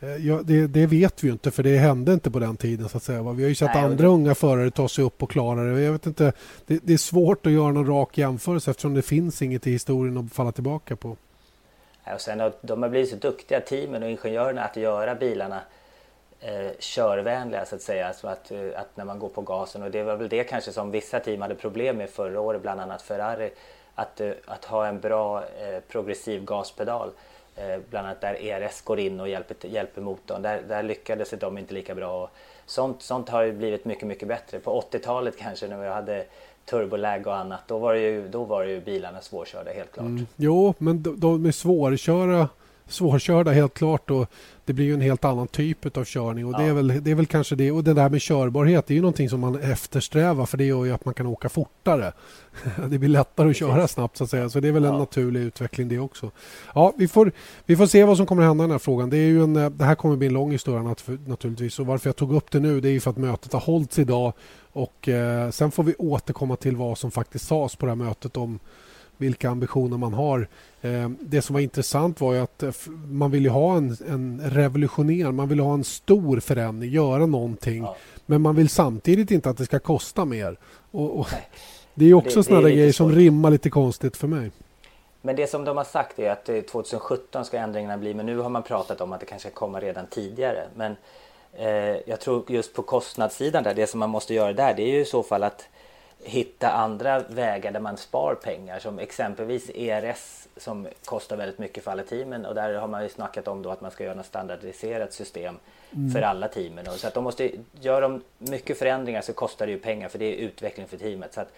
Eh, 0.00 0.16
ja, 0.16 0.40
det, 0.44 0.66
det, 0.66 0.86
vet 0.86 1.24
vi 1.24 1.26
ju 1.26 1.32
inte 1.32 1.50
för 1.50 1.62
det 1.62 1.76
hände 1.76 2.12
inte 2.12 2.30
på 2.30 2.38
den 2.38 2.56
tiden. 2.56 2.88
så 2.88 2.96
att 2.96 3.02
säga. 3.02 3.22
Vi 3.22 3.42
har 3.42 3.48
ju 3.48 3.54
sett 3.54 3.74
Nej, 3.74 3.84
andra 3.84 4.02
det... 4.02 4.08
unga 4.08 4.34
förare 4.34 4.70
ta 4.70 4.88
sig 4.88 5.04
upp 5.04 5.22
och 5.22 5.30
klara 5.30 5.62
det. 5.62 5.80
Jag 5.80 5.92
vet 5.92 6.06
inte, 6.06 6.32
det, 6.66 6.78
det, 6.82 6.92
är 6.92 6.98
svårt 6.98 7.46
att 7.46 7.52
göra 7.52 7.72
någon 7.72 7.86
rak 7.86 8.18
jämförelse 8.18 8.70
eftersom 8.70 8.94
det 8.94 9.02
finns 9.02 9.42
inget 9.42 9.66
i 9.66 9.70
historien 9.70 10.18
att 10.18 10.32
falla 10.32 10.52
tillbaka 10.52 10.96
på. 10.96 11.16
Och 12.14 12.20
sen, 12.20 12.52
de 12.62 12.82
har 12.82 12.88
blivit 12.88 13.10
så 13.10 13.16
duktiga, 13.16 13.60
teamen 13.60 14.02
och 14.02 14.10
ingenjörerna, 14.10 14.64
att 14.64 14.76
göra 14.76 15.14
bilarna 15.14 15.60
eh, 16.40 16.70
körvänliga 16.78 17.64
så 17.64 17.74
att 17.74 17.82
säga. 17.82 18.12
Så 18.12 18.28
att, 18.28 18.50
eh, 18.50 18.58
att 18.76 18.96
när 18.96 19.04
man 19.04 19.18
går 19.18 19.28
på 19.28 19.40
gasen 19.40 19.82
och 19.82 19.90
det 19.90 20.02
var 20.02 20.16
väl 20.16 20.28
det 20.28 20.44
kanske 20.44 20.72
som 20.72 20.90
vissa 20.90 21.20
team 21.20 21.40
hade 21.40 21.54
problem 21.54 21.96
med 21.96 22.10
förra 22.10 22.40
året, 22.40 22.62
bland 22.62 22.80
annat 22.80 23.02
Ferrari. 23.02 23.50
Att, 23.94 24.20
eh, 24.20 24.30
att 24.46 24.64
ha 24.64 24.86
en 24.86 25.00
bra 25.00 25.38
eh, 25.38 25.80
progressiv 25.88 26.44
gaspedal. 26.44 27.10
Eh, 27.56 27.80
bland 27.90 28.06
annat 28.06 28.20
där 28.20 28.34
ERS 28.34 28.80
går 28.80 28.98
in 28.98 29.20
och 29.20 29.28
hjälper, 29.28 29.68
hjälper 29.68 30.02
motorn. 30.02 30.42
Där, 30.42 30.62
där 30.68 30.82
lyckades 30.82 31.30
de 31.40 31.58
inte 31.58 31.74
lika 31.74 31.94
bra. 31.94 32.30
Sånt, 32.66 33.02
sånt 33.02 33.28
har 33.28 33.42
ju 33.42 33.52
blivit 33.52 33.84
mycket, 33.84 34.08
mycket 34.08 34.28
bättre. 34.28 34.58
På 34.58 34.82
80-talet 34.90 35.38
kanske 35.38 35.68
när 35.68 35.78
vi 35.78 35.88
hade 35.88 36.24
turbolag 36.64 37.26
och 37.26 37.36
annat, 37.36 37.60
då 37.66 37.78
var, 37.78 37.94
det 37.94 38.00
ju, 38.00 38.28
då 38.28 38.44
var 38.44 38.64
det 38.64 38.70
ju 38.70 38.80
bilarna 38.80 39.20
svårkörda 39.20 39.72
helt 39.72 39.92
klart. 39.92 40.06
Mm. 40.06 40.26
Jo, 40.36 40.74
men 40.78 41.02
de, 41.02 41.20
de 41.20 41.46
är 41.46 41.52
svårköra 41.52 42.48
svårkörda 42.88 43.50
helt 43.50 43.74
klart 43.74 44.10
och 44.10 44.30
det 44.64 44.72
blir 44.72 44.84
ju 44.84 44.94
en 44.94 45.00
helt 45.00 45.24
annan 45.24 45.46
typ 45.46 45.96
av 45.96 46.04
körning 46.04 46.46
och 46.46 46.54
ja. 46.54 46.58
det, 46.58 46.64
är 46.64 46.72
väl, 46.72 47.04
det 47.04 47.10
är 47.10 47.14
väl 47.14 47.26
kanske 47.26 47.54
det 47.54 47.72
och 47.72 47.84
det 47.84 47.94
där 47.94 48.08
med 48.08 48.20
körbarhet 48.20 48.90
är 48.90 48.94
ju 48.94 49.00
någonting 49.00 49.28
som 49.28 49.40
man 49.40 49.60
eftersträvar 49.60 50.46
för 50.46 50.58
det 50.58 50.64
gör 50.64 50.84
ju 50.84 50.92
att 50.92 51.04
man 51.04 51.14
kan 51.14 51.26
åka 51.26 51.48
fortare. 51.48 52.12
Det 52.88 52.98
blir 52.98 53.08
lättare 53.08 53.50
att 53.50 53.56
köra 53.56 53.88
snabbt 53.88 54.16
så 54.16 54.24
att 54.24 54.30
säga 54.30 54.48
så 54.48 54.60
det 54.60 54.68
är 54.68 54.72
väl 54.72 54.84
en 54.84 54.98
naturlig 54.98 55.40
utveckling 55.40 55.88
det 55.88 55.98
också. 55.98 56.30
Ja, 56.74 56.92
vi 56.96 57.08
får, 57.08 57.32
vi 57.66 57.76
får 57.76 57.86
se 57.86 58.04
vad 58.04 58.16
som 58.16 58.26
kommer 58.26 58.42
hända 58.42 58.64
i 58.64 58.66
den 58.66 58.70
här 58.70 58.78
frågan. 58.78 59.10
Det, 59.10 59.16
är 59.16 59.26
ju 59.26 59.42
en, 59.42 59.54
det 59.54 59.84
här 59.84 59.94
kommer 59.94 60.16
bli 60.16 60.26
en 60.26 60.32
lång 60.32 60.52
historia 60.52 60.94
naturligtvis 61.26 61.78
och 61.78 61.86
varför 61.86 62.08
jag 62.08 62.16
tog 62.16 62.34
upp 62.34 62.50
det 62.50 62.60
nu 62.60 62.80
det 62.80 62.88
är 62.88 62.92
ju 62.92 63.00
för 63.00 63.10
att 63.10 63.16
mötet 63.16 63.52
har 63.52 63.60
hållits 63.60 63.98
idag 63.98 64.32
och 64.72 65.08
eh, 65.08 65.50
sen 65.50 65.70
får 65.70 65.82
vi 65.82 65.94
återkomma 65.98 66.56
till 66.56 66.76
vad 66.76 66.98
som 66.98 67.10
faktiskt 67.10 67.46
sades 67.46 67.76
på 67.76 67.86
det 67.86 67.92
här 67.92 67.96
mötet 67.96 68.36
om 68.36 68.58
vilka 69.16 69.50
ambitioner 69.50 69.96
man 69.96 70.14
har. 70.14 70.48
Eh, 70.82 71.08
det 71.20 71.42
som 71.42 71.54
var 71.54 71.60
intressant 71.60 72.20
var 72.20 72.32
ju 72.32 72.40
att 72.40 72.62
eh, 72.62 72.72
man 73.08 73.30
vill 73.30 73.48
ha 73.48 73.76
en, 73.76 73.96
en 74.08 74.40
revolutionerande, 74.44 75.32
man 75.32 75.48
vill 75.48 75.60
ha 75.60 75.74
en 75.74 75.84
stor 75.84 76.40
förändring, 76.40 76.90
göra 76.90 77.26
någonting. 77.26 77.82
Ja. 77.82 77.96
Men 78.26 78.42
man 78.42 78.56
vill 78.56 78.68
samtidigt 78.68 79.30
inte 79.30 79.50
att 79.50 79.56
det 79.56 79.64
ska 79.64 79.78
kosta 79.78 80.24
mer. 80.24 80.56
Och, 80.90 81.18
och 81.18 81.28
det 81.94 82.04
är 82.04 82.14
också 82.14 82.42
sådana 82.42 82.70
grejer 82.70 82.92
som 82.92 83.12
rimmar 83.12 83.50
lite 83.50 83.70
konstigt 83.70 84.16
för 84.16 84.28
mig. 84.28 84.50
Men 85.22 85.36
det 85.36 85.46
som 85.46 85.64
de 85.64 85.76
har 85.76 85.84
sagt 85.84 86.18
är 86.18 86.30
att 86.30 86.44
2017 86.44 87.40
eh, 87.40 87.44
ska 87.44 87.58
ändringarna 87.58 87.98
bli, 87.98 88.14
men 88.14 88.26
nu 88.26 88.38
har 88.38 88.50
man 88.50 88.62
pratat 88.62 89.00
om 89.00 89.12
att 89.12 89.20
det 89.20 89.26
kanske 89.26 89.48
ska 89.48 89.58
komma 89.58 89.80
redan 89.80 90.06
tidigare. 90.06 90.64
Men 90.74 90.96
eh, 91.52 91.68
jag 92.06 92.20
tror 92.20 92.44
just 92.48 92.74
på 92.74 92.82
kostnadssidan 92.82 93.62
där, 93.62 93.74
det 93.74 93.86
som 93.86 94.00
man 94.00 94.10
måste 94.10 94.34
göra 94.34 94.52
där, 94.52 94.74
det 94.74 94.82
är 94.82 94.92
ju 94.92 95.00
i 95.00 95.04
så 95.04 95.22
fall 95.22 95.42
att 95.42 95.68
hitta 96.24 96.70
andra 96.70 97.18
vägar 97.18 97.72
där 97.72 97.80
man 97.80 97.96
spar 97.96 98.34
pengar 98.34 98.78
som 98.78 98.98
exempelvis 98.98 99.70
ERS 99.74 100.48
som 100.56 100.88
kostar 101.04 101.36
väldigt 101.36 101.58
mycket 101.58 101.84
för 101.84 101.90
alla 101.90 102.02
teamen 102.02 102.46
och 102.46 102.54
där 102.54 102.74
har 102.74 102.88
man 102.88 103.02
ju 103.02 103.08
snackat 103.08 103.48
om 103.48 103.62
då 103.62 103.70
att 103.70 103.80
man 103.80 103.90
ska 103.90 104.04
göra 104.04 104.20
ett 104.20 104.26
standardiserat 104.26 105.12
system 105.12 105.58
mm. 105.90 106.10
för 106.10 106.22
alla 106.22 106.48
teamen. 106.48 106.88
Och 106.88 106.94
så 106.94 107.06
att 107.06 107.14
de 107.14 107.24
måste 107.24 107.50
göra 107.80 108.00
de 108.00 108.22
mycket 108.38 108.78
förändringar 108.78 109.20
så 109.20 109.32
kostar 109.32 109.66
det 109.66 109.72
ju 109.72 109.78
pengar 109.78 110.08
för 110.08 110.18
det 110.18 110.24
är 110.24 110.36
utveckling 110.36 110.86
för 110.86 110.96
teamet. 110.96 111.34
Så 111.34 111.40
att 111.40 111.52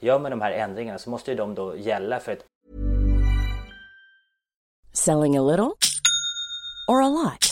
gör 0.00 0.18
man 0.18 0.30
de 0.30 0.40
här 0.40 0.52
ändringarna 0.52 0.98
så 0.98 1.10
måste 1.10 1.30
ju 1.30 1.36
de 1.36 1.54
då 1.54 1.76
gälla 1.76 2.20
för 2.20 2.32
ett 2.32 2.44
Selling 4.92 5.38
a 5.38 5.42
little 5.42 5.72
or 6.88 7.02
a 7.02 7.08
lot? 7.08 7.51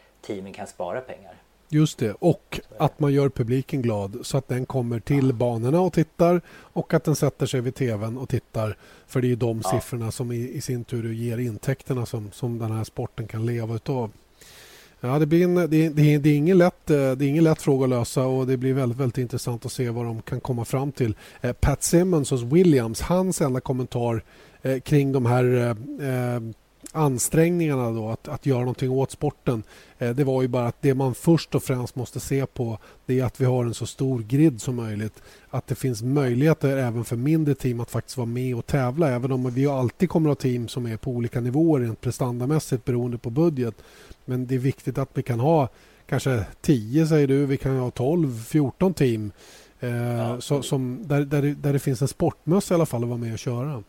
teamen 0.21 0.53
kan 0.53 0.67
spara 0.67 1.01
pengar. 1.01 1.33
Just 1.73 1.97
det, 1.97 2.15
och 2.19 2.59
att 2.77 2.99
man 2.99 3.13
gör 3.13 3.29
publiken 3.29 3.81
glad 3.81 4.17
så 4.23 4.37
att 4.37 4.47
den 4.47 4.65
kommer 4.65 4.99
till 4.99 5.33
banorna 5.33 5.81
och 5.81 5.93
tittar 5.93 6.41
och 6.49 6.93
att 6.93 7.03
den 7.03 7.15
sätter 7.15 7.45
sig 7.45 7.61
vid 7.61 7.75
tvn 7.75 8.17
och 8.17 8.29
tittar. 8.29 8.77
För 9.07 9.21
det 9.21 9.27
är 9.27 9.29
ju 9.29 9.35
de 9.35 9.61
Ja. 9.63 9.69
siffrorna 9.71 10.11
som 10.11 10.31
i, 10.31 10.51
i 10.51 10.61
sin 10.61 10.83
tur 10.83 11.13
ger 11.13 11.37
intäkterna 11.37 12.05
som, 12.05 12.31
som 12.31 12.59
den 12.59 12.71
här 12.71 12.83
sporten 12.83 13.27
kan 13.27 13.45
leva 13.45 13.75
utav. 13.75 14.11
Ja, 14.99 15.19
det, 15.19 15.25
blir 15.25 15.43
en, 15.43 15.55
det, 15.55 15.61
är- 15.85 15.89
det, 15.89 16.17
det, 16.17 16.29
är 16.29 16.35
ingen 16.35 16.57
lätt, 16.57 16.89
eh, 16.89 16.95
det 17.11 17.25
är 17.25 17.29
ingen 17.29 17.43
lätt 17.43 17.61
fråga 17.61 17.83
att 17.83 17.89
lösa 17.89 18.25
och 18.25 18.47
det 18.47 18.57
blir 18.57 18.73
väldigt, 18.73 18.97
väldigt 18.97 19.17
intressant 19.17 19.65
att 19.65 19.71
se 19.71 19.89
vad 19.89 20.05
de 20.05 20.21
kan 20.21 20.39
komma 20.39 20.65
fram 20.65 20.91
till. 20.91 21.15
Eh, 21.41 21.53
Pat 21.53 21.83
Simmons 21.83 22.29
hos 22.31 22.41
Williams, 22.41 23.01
hans 23.01 23.41
enda 23.41 23.59
kommentar 23.61 24.23
eh, 24.61 24.79
kring 24.79 25.11
de 25.11 25.25
här 25.25 25.43
eh, 25.55 26.35
eh, 26.35 26.41
ansträngningarna 26.91 27.91
då 27.91 28.09
att, 28.09 28.27
att 28.27 28.45
göra 28.45 28.59
någonting 28.59 28.89
åt 28.89 29.11
sporten. 29.11 29.63
Eh, 29.97 30.09
det 30.09 30.23
var 30.23 30.41
ju 30.41 30.47
bara 30.47 30.67
att 30.67 30.81
det 30.81 30.93
man 30.93 31.15
först 31.15 31.55
och 31.55 31.63
främst 31.63 31.95
måste 31.95 32.19
se 32.19 32.45
på 32.45 32.77
det 33.05 33.19
är 33.19 33.25
att 33.25 33.41
vi 33.41 33.45
har 33.45 33.65
en 33.65 33.73
så 33.73 33.85
stor 33.85 34.19
grid 34.19 34.61
som 34.61 34.75
möjligt. 34.75 35.21
Att 35.49 35.67
det 35.67 35.75
finns 35.75 36.01
möjligheter 36.01 36.77
även 36.77 37.03
för 37.03 37.15
mindre 37.15 37.55
team 37.55 37.79
att 37.79 37.91
faktiskt 37.91 38.17
vara 38.17 38.25
med 38.25 38.55
och 38.55 38.65
tävla. 38.65 39.09
Även 39.09 39.31
om 39.31 39.51
vi 39.51 39.67
alltid 39.67 40.09
kommer 40.09 40.29
att 40.29 40.37
ha 40.37 40.49
team 40.49 40.67
som 40.67 40.85
är 40.85 40.97
på 40.97 41.11
olika 41.11 41.41
nivåer 41.41 41.81
rent 41.81 42.01
prestandamässigt 42.01 42.85
beroende 42.85 43.17
på 43.17 43.29
budget. 43.29 43.75
Men 44.25 44.47
det 44.47 44.55
är 44.55 44.59
viktigt 44.59 44.97
att 44.97 45.09
vi 45.13 45.23
kan 45.23 45.39
ha 45.39 45.69
kanske 46.05 46.45
10 46.61 47.07
säger 47.07 47.27
du, 47.27 47.45
vi 47.45 47.57
kan 47.57 47.77
ha 47.77 47.91
12, 47.91 48.43
14 48.43 48.93
team. 48.93 49.31
Eh, 49.79 50.39
så, 50.39 50.61
som, 50.61 51.03
där, 51.07 51.21
där, 51.21 51.41
det, 51.41 51.53
där 51.53 51.73
det 51.73 51.79
finns 51.79 52.01
en 52.01 52.07
sportmössa 52.07 52.73
i 52.73 52.75
alla 52.75 52.85
fall 52.85 53.03
att 53.03 53.09
vara 53.09 53.19
med 53.19 53.33
och 53.33 53.39
köra. 53.39 53.83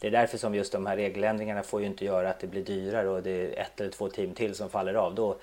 Det 0.00 0.06
är 0.06 0.10
därför 0.10 0.38
som 0.38 0.54
just 0.54 0.72
de 0.72 0.86
här 0.86 0.96
regeländringarna 0.96 1.62
får 1.62 1.80
ju 1.80 1.86
inte 1.86 2.04
göra 2.04 2.30
att 2.30 2.40
det 2.40 2.46
blir 2.46 2.64
dyrare 2.64 3.08
och 3.08 3.22
det 3.22 3.30
är 3.30 3.60
ett 3.60 3.80
eller 3.80 3.90
två 3.90 4.08
team 4.08 4.34
till 4.34 4.54
som 4.54 4.68
faller 4.68 4.94
av. 4.94 5.14
Då, 5.14 5.36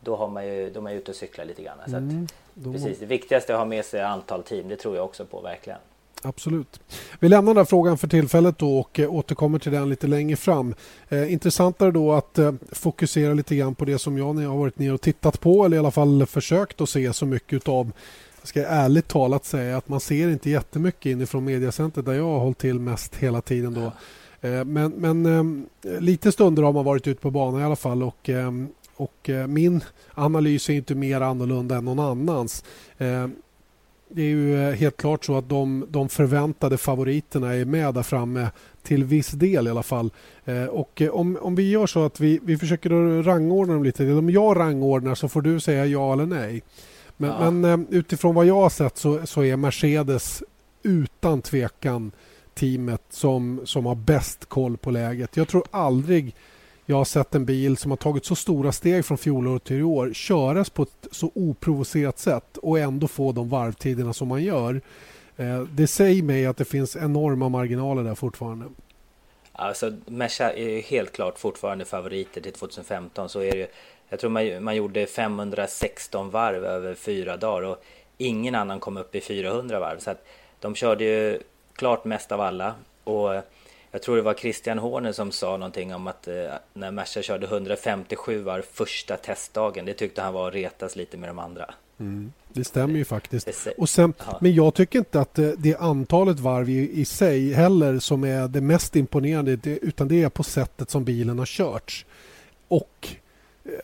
då, 0.00 0.16
har 0.16 0.28
man 0.28 0.46
ju, 0.46 0.70
då 0.70 0.80
är 0.80 0.82
man 0.82 0.92
ute 0.92 1.10
och 1.10 1.16
cyklar 1.16 1.44
lite 1.44 1.62
grann. 1.62 1.78
Så 1.86 1.96
att, 1.96 2.28
Då- 2.54 2.72
precis, 2.72 2.98
det 2.98 3.06
viktigaste 3.06 3.52
är 3.52 3.54
att 3.54 3.60
ha 3.60 3.66
med 3.66 3.84
sig 3.84 4.00
antal 4.00 4.42
team, 4.42 4.68
det 4.68 4.76
tror 4.76 4.96
jag 4.96 5.04
också 5.04 5.24
på 5.24 5.40
verkligen. 5.40 5.78
Absolut. 6.22 6.80
Vi 7.20 7.28
lämnar 7.28 7.54
den 7.54 7.56
här 7.56 7.64
frågan 7.64 7.98
för 7.98 8.08
tillfället 8.08 8.58
då 8.58 8.78
och 8.78 9.00
eh, 9.00 9.14
återkommer 9.14 9.58
till 9.58 9.72
den 9.72 9.88
lite 9.88 10.06
längre 10.06 10.36
fram. 10.36 10.74
Eh, 11.08 11.32
intressantare 11.32 11.90
då 11.90 12.12
att 12.12 12.38
eh, 12.38 12.52
fokusera 12.72 13.34
lite 13.34 13.56
grann 13.56 13.74
på 13.74 13.84
det 13.84 13.98
som 13.98 14.18
jag 14.18 14.34
har 14.34 14.56
varit 14.56 14.78
ner 14.78 14.94
och 14.94 15.00
tittat 15.00 15.40
på 15.40 15.64
eller 15.64 15.76
i 15.76 15.78
alla 15.78 15.90
fall 15.90 16.26
försökt 16.26 16.80
att 16.80 16.88
se 16.88 17.12
så 17.12 17.26
mycket 17.26 17.68
utav. 18.50 18.62
Jag 18.62 18.68
ska 18.68 18.74
ärligt 18.76 19.08
talat 19.08 19.44
säga 19.44 19.76
att 19.76 19.88
man 19.88 20.00
ser 20.00 20.28
inte 20.28 20.50
jättemycket 20.50 21.06
inifrån 21.06 21.44
mediacentret 21.44 22.06
där 22.06 22.12
jag 22.12 22.24
har 22.24 22.38
hållit 22.38 22.58
till 22.58 22.80
mest 22.80 23.16
hela 23.16 23.40
tiden 23.40 23.74
då. 23.74 23.92
Eh, 24.48 24.64
men 24.64 24.92
men 24.92 25.26
eh, 25.26 26.00
lite 26.00 26.32
stunder 26.32 26.62
har 26.62 26.72
man 26.72 26.84
varit 26.84 27.06
ute 27.06 27.20
på 27.20 27.30
banan 27.30 27.60
i 27.60 27.64
alla 27.64 27.76
fall 27.76 28.02
och 28.02 28.28
eh, 28.28 28.50
och 28.96 29.30
eh, 29.30 29.46
min 29.46 29.84
analys 30.14 30.68
är 30.70 30.74
inte 30.74 30.94
mer 30.94 31.20
annorlunda 31.20 31.76
än 31.76 31.84
någon 31.84 31.98
annans. 31.98 32.64
Eh, 32.98 33.28
det 34.08 34.22
är 34.22 34.26
ju 34.26 34.68
eh, 34.68 34.74
helt 34.74 34.96
klart 34.96 35.24
så 35.24 35.38
att 35.38 35.48
de, 35.48 35.86
de 35.88 36.08
förväntade 36.08 36.78
favoriterna 36.78 37.54
är 37.54 37.64
med 37.64 37.94
där 37.94 38.02
framme 38.02 38.50
till 38.82 39.04
viss 39.04 39.30
del 39.30 39.66
i 39.66 39.70
alla 39.70 39.82
fall. 39.82 40.10
Och 40.70 41.02
om, 41.12 41.38
om 41.40 41.54
vi 41.54 41.70
gör 41.70 41.86
så 41.86 42.04
att 42.04 42.20
vi, 42.20 42.40
vi 42.42 42.58
försöker 42.58 43.22
rangordna 43.22 43.74
dem 43.74 43.84
lite. 43.84 44.12
Om 44.12 44.30
jag 44.30 44.56
rangordnar 44.56 45.14
så 45.14 45.28
får 45.28 45.42
du 45.42 45.60
säga 45.60 45.86
ja 45.86 46.12
eller 46.12 46.26
nej. 46.26 46.62
Men, 47.16 47.30
Ja. 47.30 47.50
men 47.50 47.64
eh, 47.90 47.96
utifrån 47.98 48.34
vad 48.34 48.46
jag 48.46 48.54
har 48.60 48.70
sett 48.70 48.96
så, 48.98 49.26
så 49.26 49.44
är 49.44 49.56
Mercedes 49.56 50.42
utan 50.82 51.42
tvekan 51.42 52.12
teamet 52.54 53.02
som, 53.10 53.60
som 53.64 53.86
har 53.86 53.94
bäst 53.94 54.44
koll 54.48 54.76
på 54.76 54.90
läget. 54.90 55.36
Jag 55.36 55.48
tror 55.48 55.64
aldrig 55.70 56.34
jag 56.86 56.96
har 56.96 57.04
sett 57.04 57.34
en 57.34 57.44
bil 57.44 57.76
som 57.76 57.90
har 57.90 57.96
tagit 57.96 58.24
så 58.24 58.34
stora 58.34 58.72
steg 58.72 59.04
från 59.04 59.18
fjolåret 59.18 59.64
till 59.64 59.76
i 59.76 59.82
år 59.82 60.12
köras 60.12 60.70
på 60.70 60.82
ett 60.82 61.06
så 61.10 61.30
oprovocerat 61.34 62.18
sätt 62.18 62.56
och 62.56 62.78
ändå 62.78 63.08
få 63.08 63.32
de 63.32 63.48
varvtiderna 63.48 64.12
som 64.12 64.28
man 64.28 64.42
gör. 64.44 64.80
Eh, 65.36 65.60
Det 65.62 65.86
säger 65.86 66.22
mig 66.22 66.46
att 66.46 66.56
det 66.56 66.64
finns 66.64 66.96
enorma 66.96 67.48
marginaler 67.48 68.02
där 68.04 68.14
fortfarande. 68.14 68.64
Alltså 69.52 69.92
Merca 70.06 70.52
är 70.52 70.68
ju 70.68 70.80
helt 70.80 71.12
klart 71.12 71.38
fortfarande 71.38 71.84
favoriter 71.84 72.40
till 72.40 72.52
2015. 72.52 73.28
Så 73.28 73.40
är 73.40 73.50
det 73.52 73.58
ju. 73.58 73.66
Jag 74.08 74.20
tror 74.20 74.30
man, 74.30 74.64
man 74.64 74.76
gjorde 74.76 75.06
516 75.06 76.30
varv 76.30 76.64
över 76.64 76.94
fyra 76.94 77.36
dagar 77.36 77.62
och 77.62 77.84
ingen 78.18 78.54
annan 78.54 78.80
kom 78.80 78.96
upp 78.96 79.14
i 79.14 79.20
400 79.20 79.80
varv. 79.80 79.98
Så 79.98 80.10
att 80.10 80.26
de 80.60 80.74
körde 80.74 81.04
ju 81.04 81.40
klart 81.74 82.04
mest 82.04 82.32
av 82.32 82.40
alla. 82.40 82.74
Och 83.04 83.42
jag 83.90 84.02
tror 84.02 84.16
det 84.16 84.22
var 84.22 84.34
Christian 84.34 84.78
Horner 84.78 85.12
som 85.12 85.32
sa 85.32 85.56
någonting 85.56 85.94
om 85.94 86.06
att 86.06 86.28
eh, 86.28 86.34
när 86.74 86.90
Merca 86.90 87.22
körde 87.22 87.46
157 87.46 88.42
varv 88.42 88.62
första 88.72 89.16
testdagen. 89.16 89.84
Det 89.84 89.94
tyckte 89.94 90.22
han 90.22 90.34
var 90.34 90.48
att 90.48 90.54
retas 90.54 90.96
lite 90.96 91.16
med 91.16 91.28
de 91.28 91.38
andra. 91.38 91.74
Det 92.48 92.64
stämmer 92.64 92.94
ju 92.98 93.04
faktiskt. 93.04 93.68
Och 93.78 93.88
sen, 93.88 94.14
Ja. 94.18 94.38
Men 94.40 94.54
jag 94.54 94.74
tycker 94.74 94.98
inte 94.98 95.20
att 95.20 95.34
det, 95.34 95.54
det 95.56 95.72
är 95.72 95.78
antalet 95.78 96.40
varv 96.40 96.68
i, 96.70 97.00
i 97.00 97.04
sig 97.04 97.52
heller 97.52 97.98
som 97.98 98.24
är 98.24 98.48
det 98.48 98.60
mest 98.60 98.96
imponerande 98.96 99.56
det, 99.56 99.78
utan 99.78 100.08
det 100.08 100.22
är 100.22 100.28
på 100.28 100.42
sättet 100.42 100.90
som 100.90 101.04
bilen 101.04 101.38
har 101.38 101.46
körts. 101.46 102.06
Och 102.68 103.08
eh, 103.10 103.16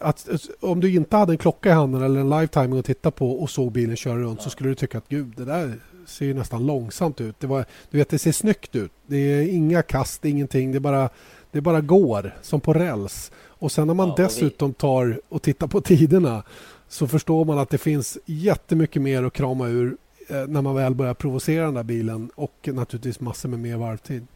att, 0.01 0.29
om 0.61 0.81
du 0.81 0.95
inte 0.95 1.17
hade 1.17 1.33
en 1.33 1.39
klocka 1.39 1.69
i 1.69 1.73
handen 1.73 2.03
eller 2.03 2.21
en 2.21 2.29
live-timing 2.29 2.79
att 2.79 2.85
titta 2.85 3.11
på 3.11 3.33
och 3.33 3.51
såg 3.51 3.73
bilen 3.73 3.97
köra 3.97 4.19
runt 4.19 4.43
så 4.43 4.51
skulle 4.51 4.69
du 4.69 4.75
tycka 4.75 4.99
att 4.99 5.09
gud, 5.09 5.33
det 5.37 5.45
där 5.45 5.75
ser 6.07 6.27
ju 6.27 6.35
nästan 6.35 6.67
långsamt 6.67 7.21
ut. 7.21 7.41
Det, 7.41 7.47
var, 7.47 7.65
du 7.91 7.99
vet, 7.99 8.09
det 8.09 8.19
ser 8.19 8.33
snyggt 8.33 8.77
ut. 8.77 8.93
Det 9.07 9.17
är 9.17 9.49
inga 9.49 9.83
kast, 9.83 10.25
ingenting. 10.25 10.73
Det 10.73 10.81
bara, 10.81 11.09
det 11.51 11.61
bara 11.61 11.81
går 11.81 12.35
som 12.43 12.61
på 12.61 12.73
räls. 12.73 13.33
Och 13.45 13.73
sen 13.73 13.87
när 13.87 13.95
man 13.95 14.09
Ja, 14.09 14.15
dessutom 14.17 14.75
tar 14.75 15.21
och 15.29 15.43
tittar 15.43 15.67
på 15.67 15.81
tiderna 15.81 16.43
så 16.89 17.09
förstår 17.09 17.45
man 17.45 17.59
att 17.59 17.71
det 17.71 17.79
finns 17.79 18.19
jättemycket 18.25 19.03
mer 19.03 19.23
att 19.23 19.33
krama 19.33 19.69
ur 19.69 19.97
eh, 20.29 20.47
när 20.47 20.63
man 20.63 20.75
väl 20.75 20.95
börjar 20.95 21.15
provocera 21.15 21.65
den 21.65 21.75
där 21.75 21.83
bilen 21.83 22.31
och 22.35 22.69
naturligtvis 22.73 23.21
massor 23.21 23.49
med 23.49 23.59
mer 23.59 23.77
varvtid. 23.77 24.27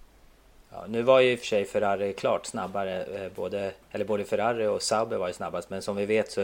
Ja, 0.72 0.84
nu 0.88 1.02
var 1.02 1.20
ju 1.20 1.32
i 1.32 1.34
och 1.34 1.38
för 1.38 1.46
sig 1.46 1.64
Ferrari 1.64 2.12
klart 2.12 2.46
snabbare. 2.46 3.04
eh, 3.04 3.32
Både, 3.34 3.72
eller 3.90 4.04
både 4.04 4.24
Ferrari 4.24 4.66
och 4.66 4.82
Sauber 4.82 5.16
var 5.16 5.28
ju 5.28 5.34
snabbast. 5.34 5.70
Men 5.70 5.82
som 5.82 5.96
vi 5.96 6.06
vet 6.06 6.30
så, 6.30 6.40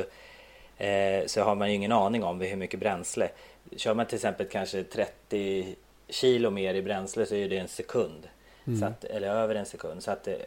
eh, 0.84 1.26
så 1.26 1.42
har 1.42 1.54
man 1.54 1.68
ju 1.68 1.74
ingen 1.74 1.92
aning 1.92 2.24
om 2.24 2.40
hur 2.40 2.56
mycket 2.56 2.80
bränsle. 2.80 3.28
Kör 3.76 3.94
man 3.94 4.06
till 4.06 4.16
exempel 4.16 4.46
kanske 4.46 4.84
30 4.84 5.76
kilo 6.08 6.50
mer 6.50 6.74
i 6.74 6.82
bränsle 6.82 7.26
så 7.26 7.34
är 7.34 7.48
det 7.48 7.58
en 7.58 7.68
sekund. 7.68 8.28
Så 8.80 8.84
att, 8.86 9.04
eller 9.04 9.28
över 9.28 9.54
en 9.54 9.66
sekund. 9.66 10.02
Så 10.02 10.10
att 10.10 10.24
det, 10.24 10.38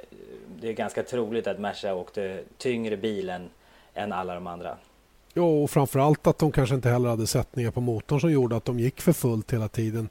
det 0.62 0.70
är 0.70 0.74
ganska 0.74 1.04
troligt 1.04 1.48
att 1.48 1.60
Merca 1.60 1.94
åkte 1.96 2.40
tyngre 2.58 2.98
bil 2.98 3.30
än, 3.30 3.50
än 3.94 4.14
alla 4.14 4.34
de 4.36 4.48
andra. 4.48 4.78
Ja, 5.34 5.44
och 5.44 5.70
framförallt 5.70 6.28
att 6.28 6.38
de 6.40 6.52
kanske 6.52 6.76
inte 6.76 6.90
heller 6.90 7.10
hade 7.10 7.28
sättningar 7.28 7.72
på 7.72 7.82
motorn 7.82 8.20
som 8.22 8.32
gjorde 8.32 8.56
att 8.56 8.66
de 8.66 8.80
gick 8.80 9.02
för 9.02 9.14
fullt 9.14 9.54
hela 9.54 9.68
tiden. 9.68 10.10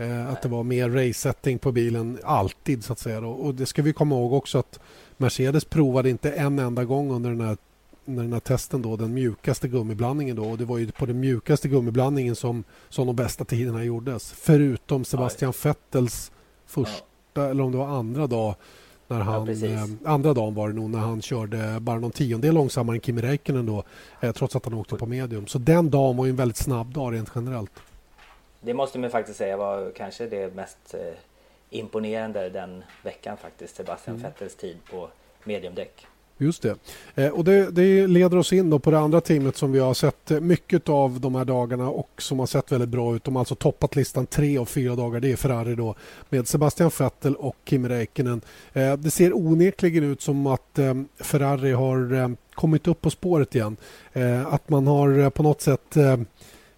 Eh, 0.00 0.32
att 0.32 0.42
det 0.42 0.48
var 0.48 0.62
mer 0.62 0.88
race-setting 0.90 1.58
på 1.58 1.72
bilen 1.72 2.18
alltid 2.24 2.84
så 2.84 2.92
att 2.92 2.98
säga. 2.98 3.18
Och 3.18 3.54
det 3.54 3.66
ska 3.66 3.82
vi 3.82 3.92
komma 3.92 4.14
ihåg 4.14 4.32
också 4.32 4.58
att 4.58 4.80
Mercedes 5.16 5.64
provade 5.64 6.10
inte 6.10 6.32
en 6.32 6.58
enda 6.58 6.84
gång 6.84 7.10
under 7.10 7.30
den 7.30 7.40
här, 7.40 7.56
under 8.04 8.22
den 8.22 8.32
här 8.32 8.40
testen 8.40 8.82
då, 8.82 8.96
den 8.96 9.14
mjukaste 9.14 9.68
gummiblandningen 9.68 10.36
då. 10.36 10.44
Och 10.44 10.58
det 10.58 10.64
var 10.64 10.78
ju 10.78 10.90
på 10.90 11.06
den 11.06 11.20
mjukaste 11.20 11.68
gummiblandningen 11.68 12.36
som, 12.36 12.64
som 12.88 13.06
de 13.06 13.16
bästa 13.16 13.44
tiderna 13.44 13.84
gjordes. 13.84 14.32
Förutom 14.32 15.04
Sebastian 15.04 15.52
Vettels 15.62 16.32
första, 16.66 17.50
eller 17.50 17.62
om 17.62 17.72
det 17.72 17.78
var 17.78 17.88
andra 17.88 18.26
dag 18.26 18.54
när 19.08 19.20
han, 19.20 19.46
precis. 19.46 19.64
eh, 19.64 19.84
andra 20.04 20.34
dagen 20.34 20.54
var 20.54 20.68
det 20.68 20.74
nog 20.74 20.90
när 20.90 20.98
han 20.98 21.22
körde 21.22 21.80
bara 21.80 21.98
någon 21.98 22.10
tiondel 22.10 22.54
långsammare 22.54 22.96
än 22.96 23.00
Kimi 23.00 23.22
Räikkönen 23.22 23.66
då, 23.66 23.84
eh, 24.20 24.32
trots 24.32 24.56
att 24.56 24.64
han 24.64 24.74
åkte 24.74 24.96
på 24.96 25.06
medium. 25.06 25.46
Så 25.46 25.58
den 25.58 25.90
dagen 25.90 26.16
var 26.16 26.24
ju 26.24 26.30
en 26.30 26.36
väldigt 26.36 26.56
snabb 26.56 26.92
dag 26.92 27.14
rent 27.14 27.30
generellt. 27.34 27.72
Det 28.60 28.74
måste 28.74 28.98
man 28.98 29.10
faktiskt 29.10 29.38
säga 29.38 29.56
var 29.56 29.92
kanske 29.96 30.26
det 30.26 30.54
mest 30.54 30.94
eh, 30.94 31.00
imponerande 31.70 32.48
den 32.48 32.84
veckan 33.02 33.36
faktiskt. 33.36 33.76
Sebastian 33.76 34.16
Vettels 34.16 34.54
tid 34.54 34.76
på 34.90 35.08
mediumdäck. 35.44 36.06
Just 36.38 36.62
det. 36.62 36.76
Eh, 37.14 37.28
och 37.28 37.44
det, 37.44 37.70
det 37.70 38.06
leder 38.06 38.36
oss 38.36 38.52
in 38.52 38.80
på 38.80 38.90
det 38.90 38.98
andra 38.98 39.20
teamet 39.20 39.56
som 39.56 39.72
vi 39.72 39.78
har 39.78 39.94
sett 39.94 40.30
eh, 40.30 40.40
mycket 40.40 40.88
av 40.88 41.20
de 41.20 41.34
här 41.34 41.44
dagarna 41.44 41.90
och 41.90 42.10
som 42.22 42.38
har 42.38 42.46
sett 42.46 42.72
väldigt 42.72 42.88
bra 42.88 43.16
ut. 43.16 43.24
De 43.24 43.36
har 43.36 43.40
alltså 43.40 43.54
toppat 43.54 43.96
listan 43.96 44.26
tre 44.26 44.58
av 44.58 44.64
fyra 44.64 44.96
dagar. 44.96 45.20
Det 45.20 45.32
är 45.32 45.36
Ferrari 45.36 45.74
då 45.74 45.94
med 46.28 46.48
Sebastian 46.48 46.90
Vettel 46.98 47.36
och 47.36 47.56
Kimi 47.64 47.88
Räikkönen. 47.88 48.40
Det 48.72 49.10
ser 49.10 49.36
onekligen 49.36 50.04
ut 50.04 50.22
som 50.22 50.46
att 50.46 50.78
Ferrari 51.18 51.72
har 51.72 52.36
kommit 52.54 52.88
upp 52.88 53.00
på 53.00 53.10
spåret 53.10 53.54
igen. 53.54 53.76
Att 54.46 54.68
man 54.68 54.86
har 54.86 55.30
på 55.30 55.42
något 55.42 55.60
sätt 55.60 55.96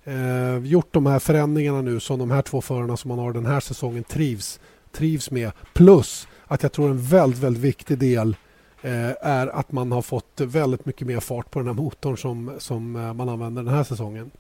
eh, 0.05 0.59
gjort 0.59 0.93
de 0.93 1.07
här 1.07 1.19
förändringarna 1.19 1.83
nu 1.83 2.01
som 2.01 2.19
de 2.19 2.31
här 2.31 2.43
två 2.43 2.61
förarna 2.61 2.97
som 2.97 3.09
man 3.09 3.19
har 3.19 3.33
den 3.33 3.47
här 3.47 3.61
säsongen 3.61 4.05
trivs, 4.05 4.61
trivs 4.93 5.31
med. 5.31 5.53
Plus 5.73 6.29
att 6.47 6.63
jag 6.63 6.73
tror 6.73 6.91
en 6.91 7.03
väldigt, 7.03 7.41
väldigt 7.41 7.63
viktig 7.63 7.99
del 7.99 8.37
eh, 8.83 9.11
är 9.21 9.47
att 9.47 9.73
man 9.73 9.93
har 9.93 10.03
fått 10.03 10.41
väldigt 10.41 10.87
mycket 10.87 11.07
mer 11.07 11.21
fart 11.21 11.51
på 11.51 11.59
den 11.59 11.69
här 11.69 11.75
motorn 11.75 12.17
som, 12.17 12.53
som 12.59 12.97
eh, 12.97 13.15
man 13.15 13.29
använder 13.29 13.63
den 13.63 13.75
här 13.75 13.85
säsongen. 13.85 14.31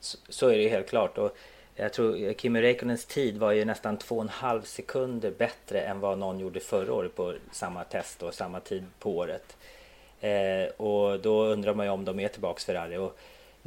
Så, 0.00 0.18
så 0.28 0.48
är 0.48 0.58
det 0.58 0.68
helt 0.68 0.88
klart. 0.88 1.18
Och 1.18 1.36
jag 1.74 1.92
tror 1.92 2.32
Kimi 2.32 2.62
Räikkönens 2.62 3.04
tid 3.04 3.38
var 3.38 3.52
ju 3.52 3.64
nästan 3.64 3.96
två 3.96 4.16
och 4.16 4.22
en 4.22 4.28
halv 4.28 4.62
sekunder 4.62 5.32
bättre 5.38 5.80
än 5.80 6.00
vad 6.00 6.18
någon 6.18 6.38
gjorde 6.38 6.60
förra 6.60 6.92
året 6.92 7.16
på 7.16 7.34
samma 7.52 7.84
test 7.84 8.22
och 8.22 8.34
samma 8.34 8.60
tid 8.60 8.84
på 8.98 9.16
året. 9.16 9.56
Eh, 10.20 10.68
och 10.76 11.20
då 11.20 11.44
undrar 11.44 11.74
man 11.74 11.86
ju 11.86 11.92
om 11.92 12.04
de 12.04 12.20
är 12.20 12.28
tillbaks 12.28 12.64
Ferrari. 12.64 12.96
Och 12.96 13.18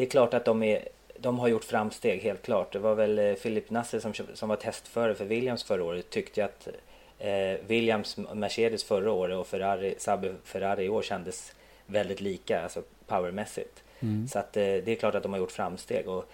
det 0.01 0.05
är 0.05 0.09
klart 0.09 0.33
att 0.33 0.45
de, 0.45 0.63
är, 0.63 0.87
de 1.17 1.39
har 1.39 1.47
gjort 1.47 1.63
framsteg, 1.63 2.21
helt 2.21 2.41
klart. 2.41 2.73
Det 2.73 2.79
var 2.79 2.95
väl 2.95 3.19
eh, 3.19 3.33
Philip 3.33 3.69
Nasser 3.69 3.99
som, 3.99 4.13
som 4.33 4.49
var 4.49 4.55
testförare 4.55 5.15
för 5.15 5.25
Williams 5.25 5.63
förra 5.63 5.83
året 5.83 6.09
tyckte 6.09 6.45
att 6.45 6.67
eh, 7.19 7.65
Williams 7.67 8.17
Mercedes 8.33 8.83
förra 8.83 9.11
året 9.11 9.37
och 9.37 9.47
Ferrari, 9.47 9.95
Sabe 9.97 10.35
Ferrari 10.43 10.83
i 10.83 10.89
år 10.89 11.01
kändes 11.01 11.53
väldigt 11.85 12.21
lika, 12.21 12.61
alltså 12.63 12.81
powermässigt. 13.07 13.83
Mm. 13.99 14.27
Så 14.27 14.39
att 14.39 14.57
eh, 14.57 14.63
det 14.63 14.87
är 14.87 14.95
klart 14.95 15.15
att 15.15 15.23
de 15.23 15.31
har 15.31 15.39
gjort 15.39 15.51
framsteg. 15.51 16.07
Och, 16.07 16.31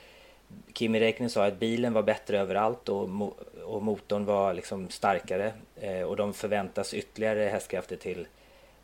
Kimi 0.74 1.00
Räikkönen 1.00 1.30
sa 1.30 1.46
att 1.46 1.60
bilen 1.60 1.94
var 1.94 2.04
bättre 2.04 2.40
överallt 2.40 2.90
och, 2.90 3.10
mo 3.10 3.34
och 3.64 3.84
motorn 3.84 4.26
var 4.26 4.54
liksom 4.54 4.90
starkare 4.90 5.54
eh, 5.76 6.02
och 6.02 6.16
de 6.16 6.34
förväntas 6.34 6.94
ytterligare 6.94 7.40
hästkrafter 7.40 7.96
till 7.96 8.28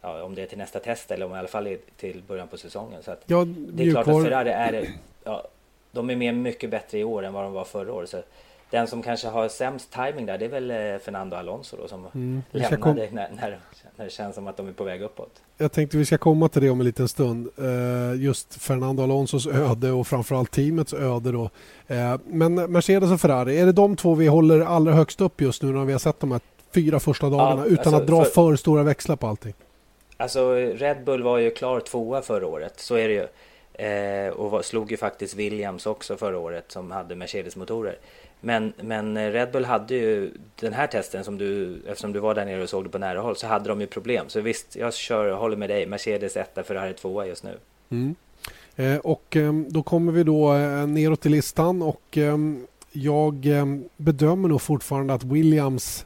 ja, 0.03 0.24
om 0.24 0.36
det 0.36 0.41
är 0.41 0.45
till 0.45 0.57
nästa 0.57 0.79
test 0.79 1.12
eller 1.12 1.25
om 1.25 1.36
i 1.36 1.38
alla 1.38 1.48
fall 1.48 1.77
till 1.98 2.24
början 2.27 2.48
på 2.48 2.57
säsongen. 2.57 3.03
Så 3.03 3.12
att 3.12 3.24
ja, 3.25 3.45
det 3.48 3.83
är 3.83 3.91
klart 3.91 4.07
att 4.07 4.24
Ferrari 4.24 4.50
är, 4.50 4.89
ja, 5.24 5.48
de 5.91 6.10
är 6.10 6.15
med 6.15 6.36
mycket 6.36 6.69
bättre 6.69 7.00
i 7.00 7.03
år 7.03 7.24
än 7.24 7.33
vad 7.33 7.43
de 7.43 7.53
var 7.53 7.63
förra 7.63 7.93
året. 7.93 8.10
Så 8.10 8.22
den 8.69 8.88
som 8.88 9.01
kanske 9.01 9.27
har 9.27 9.50
sämst 9.50 9.91
timing 9.91 10.25
där 10.25 10.38
det 10.38 10.45
är 10.45 10.50
väl 10.50 10.72
eh, 10.72 10.77
Fernando 10.77 11.36
Alonso 11.36 11.77
då, 11.77 11.88
som 11.88 12.05
mm, 12.13 12.43
lämnade 12.51 13.10
när, 13.12 13.29
när, 13.41 13.60
när 13.95 14.05
det 14.05 14.12
känns 14.12 14.36
som 14.36 14.48
att 14.48 14.57
de 14.57 14.67
är 14.67 14.72
på 14.72 14.83
väg 14.83 15.01
uppåt. 15.01 15.41
Jag 15.57 15.72
tänkte 15.72 15.98
vi 15.98 16.05
ska 16.05 16.17
komma 16.17 16.50
till 16.50 16.62
det 16.62 16.69
om 16.69 16.79
en 16.79 16.86
liten 16.86 17.07
stund. 17.07 17.50
Eh, 17.57 18.22
just 18.22 18.62
Fernando 18.62 19.03
Alonsos 19.03 19.48
öde 19.48 19.91
och 19.91 20.07
framförallt 20.07 20.51
teamets 20.51 20.93
öde. 20.93 21.31
Då. 21.31 21.50
Eh, 21.88 22.17
men 22.25 22.55
Mercedes 22.55 23.12
och 23.12 23.22
Ferrari, 23.22 23.60
är 23.60 23.65
det 23.65 23.72
de 23.72 23.95
två 23.95 24.15
vi 24.15 24.27
håller 24.27 24.60
allra 24.60 24.93
högst 24.93 25.22
upp 25.22 25.41
just 25.41 25.63
nu 25.63 25.72
när 25.72 25.86
vi 25.86 25.91
har 25.91 26.00
sett 26.00 26.19
de 26.19 26.31
här 26.31 26.41
fyra 26.74 27.00
första 27.00 27.29
dagarna 27.29 27.62
ja, 27.62 27.65
utan 27.65 27.77
alltså, 27.77 27.95
att 27.95 28.07
dra 28.07 28.24
för, 28.24 28.31
för 28.31 28.55
stora 28.55 28.83
växlar 28.83 29.15
på 29.15 29.27
allting? 29.27 29.53
Alltså 30.17 30.53
Red 30.55 31.03
Bull 31.03 31.24
var 31.24 31.38
ju 31.38 31.51
klar 31.51 31.79
tvåa 31.79 32.22
förra 32.22 32.48
året, 32.48 32.79
så 32.79 32.96
är 32.96 33.08
det 33.08 33.13
ju. 33.13 33.27
Eh, 33.74 34.34
och 34.34 34.65
slog 34.65 34.91
ju 34.91 34.98
faktiskt 34.98 35.36
Williams 35.36 35.86
också 35.86 36.17
förra 36.17 36.38
året 36.38 36.65
som 36.67 36.91
hade 36.91 37.15
Mercedes-motorer. 37.15 37.98
Men, 38.41 38.74
men 38.82 39.17
eh, 39.17 39.32
Red 39.32 39.51
Bull 39.51 39.65
hade 39.65 39.96
ju 39.96 40.32
den 40.55 40.74
här 40.74 40.88
testen 40.88 41.24
som 41.24 41.38
du, 41.38 41.79
eftersom 41.88 42.13
du 42.13 42.20
var 42.20 42.36
där 42.36 42.46
nere 42.46 42.63
och 42.63 42.70
såg 42.70 42.84
det 42.84 42.89
på 42.89 42.98
nära 42.98 43.20
håll, 43.20 43.36
så 43.36 43.48
hade 43.48 43.70
de 43.70 43.82
ju 43.82 43.88
problem. 43.88 44.25
Så 44.29 44.41
visst, 44.41 44.75
jag 44.75 44.93
kör, 44.93 45.32
håller 45.32 45.58
med 45.58 45.70
dig. 45.70 45.86
Mercedes 45.86 46.38
etta, 46.38 46.63
Ferrari 46.63 46.93
tvåa 46.93 47.27
just 47.27 47.43
nu. 47.43 47.58
Mm. 47.89 48.15
Eh, 48.75 48.98
och 48.98 49.36
eh, 49.36 49.53
då 49.53 49.84
kommer 49.84 50.12
vi 50.12 50.24
då 50.24 50.53
eh, 50.53 50.88
neråt 50.88 51.25
i 51.25 51.29
listan 51.29 51.82
och 51.82 52.17
eh, 52.17 52.38
jag 52.91 53.46
ehm, 53.46 53.84
bedömer 53.98 54.50
nog 54.50 54.62
fortfarande 54.62 55.13
att 55.13 55.24
Williams 55.24 56.05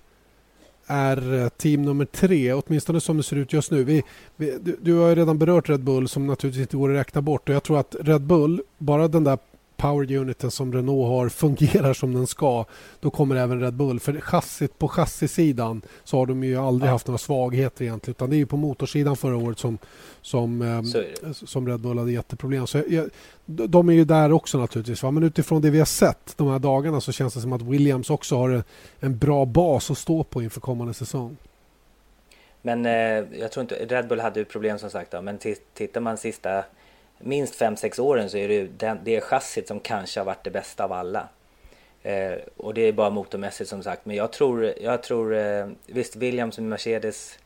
är 0.88 1.34
eh, 1.34 1.50
team 1.50 1.82
nummer 1.82 2.06
tre, 2.06 2.54
åtminstone 2.54 3.02
som 3.02 3.18
det 3.18 3.24
ser 3.24 3.36
ut 3.36 3.54
just 3.54 3.72
nu. 3.72 3.84
Vi, 3.84 4.04
vi, 4.36 4.58
du, 4.62 4.78
du, 4.82 4.94
har 4.94 5.16
redan 5.16 5.38
berört 5.38 5.70
Red 5.70 5.84
Bull 5.84 6.08
som 6.08 6.28
naturligtvis 6.28 6.62
inte 6.62 6.78
går 6.78 6.90
att 6.90 7.00
räkna 7.00 7.22
bort 7.22 7.50
och 7.50 7.56
jag 7.56 7.64
tror 7.64 7.80
att 7.80 7.96
Red 8.00 8.22
Bull, 8.22 8.62
bara 8.78 9.08
den 9.08 9.24
där 9.24 9.38
power 9.78 10.12
uniten 10.12 10.52
som 10.52 10.74
Renault 10.74 11.08
har 11.08 11.30
fungerar 11.30 11.94
som 11.94 12.14
den 12.14 12.28
ska, 12.28 12.66
då 13.00 13.10
kommer 13.10 13.36
även 13.36 13.60
Red 13.60 13.74
Bull. 13.74 14.00
För 14.00 14.20
chassit, 14.20 14.80
på 14.80 14.88
chassisidan 14.88 15.82
så 16.04 16.18
har 16.18 16.26
de 16.26 16.44
ju 16.44 16.58
aldrig 16.58 16.90
ja. 16.90 16.92
haft 16.92 17.08
några 17.08 17.18
svagheter 17.18 17.86
egentligen. 17.86 18.16
Utan 18.16 18.30
det 18.30 18.36
är 18.36 18.38
ju 18.38 18.46
på 18.46 18.58
motorsidan 18.58 19.18
förra 19.18 19.38
året 19.38 19.60
som, 19.60 19.78
som, 20.22 20.62
eh, 20.62 21.32
som 21.34 21.68
Red 21.68 21.80
Bull 21.80 21.98
hade 21.98 22.12
jätteproblem. 22.12 22.68
Så 22.68 22.84
jag, 22.90 23.10
de 23.46 23.90
är 23.90 23.94
ju 23.94 24.06
där 24.06 24.32
också 24.32 24.58
naturligtvis. 24.58 25.04
Va? 25.04 25.12
Men 25.12 25.24
utifrån 25.24 25.62
det 25.62 25.70
vi 25.70 25.80
har 25.80 25.86
sett 25.86 26.34
de 26.38 26.48
här 26.48 26.60
dagarna 26.60 27.02
så 27.02 27.12
känns 27.12 27.34
det 27.34 27.42
som 27.42 27.54
att 27.54 27.62
Williams 27.62 28.10
också 28.10 28.38
har 28.38 28.50
en, 28.50 28.64
en 29.00 29.18
bra 29.18 29.46
bas 29.46 29.92
att 29.92 29.98
stå 29.98 30.24
på 30.24 30.42
inför 30.42 30.62
kommande 30.62 30.94
säsong. 30.94 31.38
Men 32.62 32.86
eh, 32.86 33.40
jag 33.40 33.52
tror 33.52 33.62
inte, 33.62 33.76
Red 33.76 34.08
Bull 34.08 34.20
hade 34.20 34.40
ju 34.40 34.46
problem 34.46 34.80
som 34.80 34.90
sagt 34.90 35.12
då, 35.12 35.22
men 35.22 35.38
tittar 35.74 36.02
man 36.02 36.18
sista 36.18 36.64
minst 37.20 37.62
5-6 37.62 38.02
åren 38.02 38.30
så 38.30 38.38
är 38.38 38.48
det 38.48 38.68
den, 38.78 39.00
det 39.04 39.22
chassit 39.22 39.68
som 39.68 39.80
kanske 39.80 40.20
har 40.20 40.26
varit 40.26 40.44
det 40.44 40.50
bästa 40.50 40.84
av 40.84 40.94
alla. 40.94 41.28
Eh, 42.04 42.34
och 42.58 42.74
det 42.74 42.82
är 42.82 42.92
bara 42.92 43.10
motormässigt 43.10 43.70
som 43.70 43.84
sagt. 43.84 44.06
Men 44.06 44.16
jag 44.16 44.32
tror, 44.32 44.74
jag 44.82 45.04
tror 45.04 45.36
eh, 45.36 45.68
visst 45.86 46.16
Williams 46.16 46.58
och 46.58 46.64
Mercedes, 46.64 47.40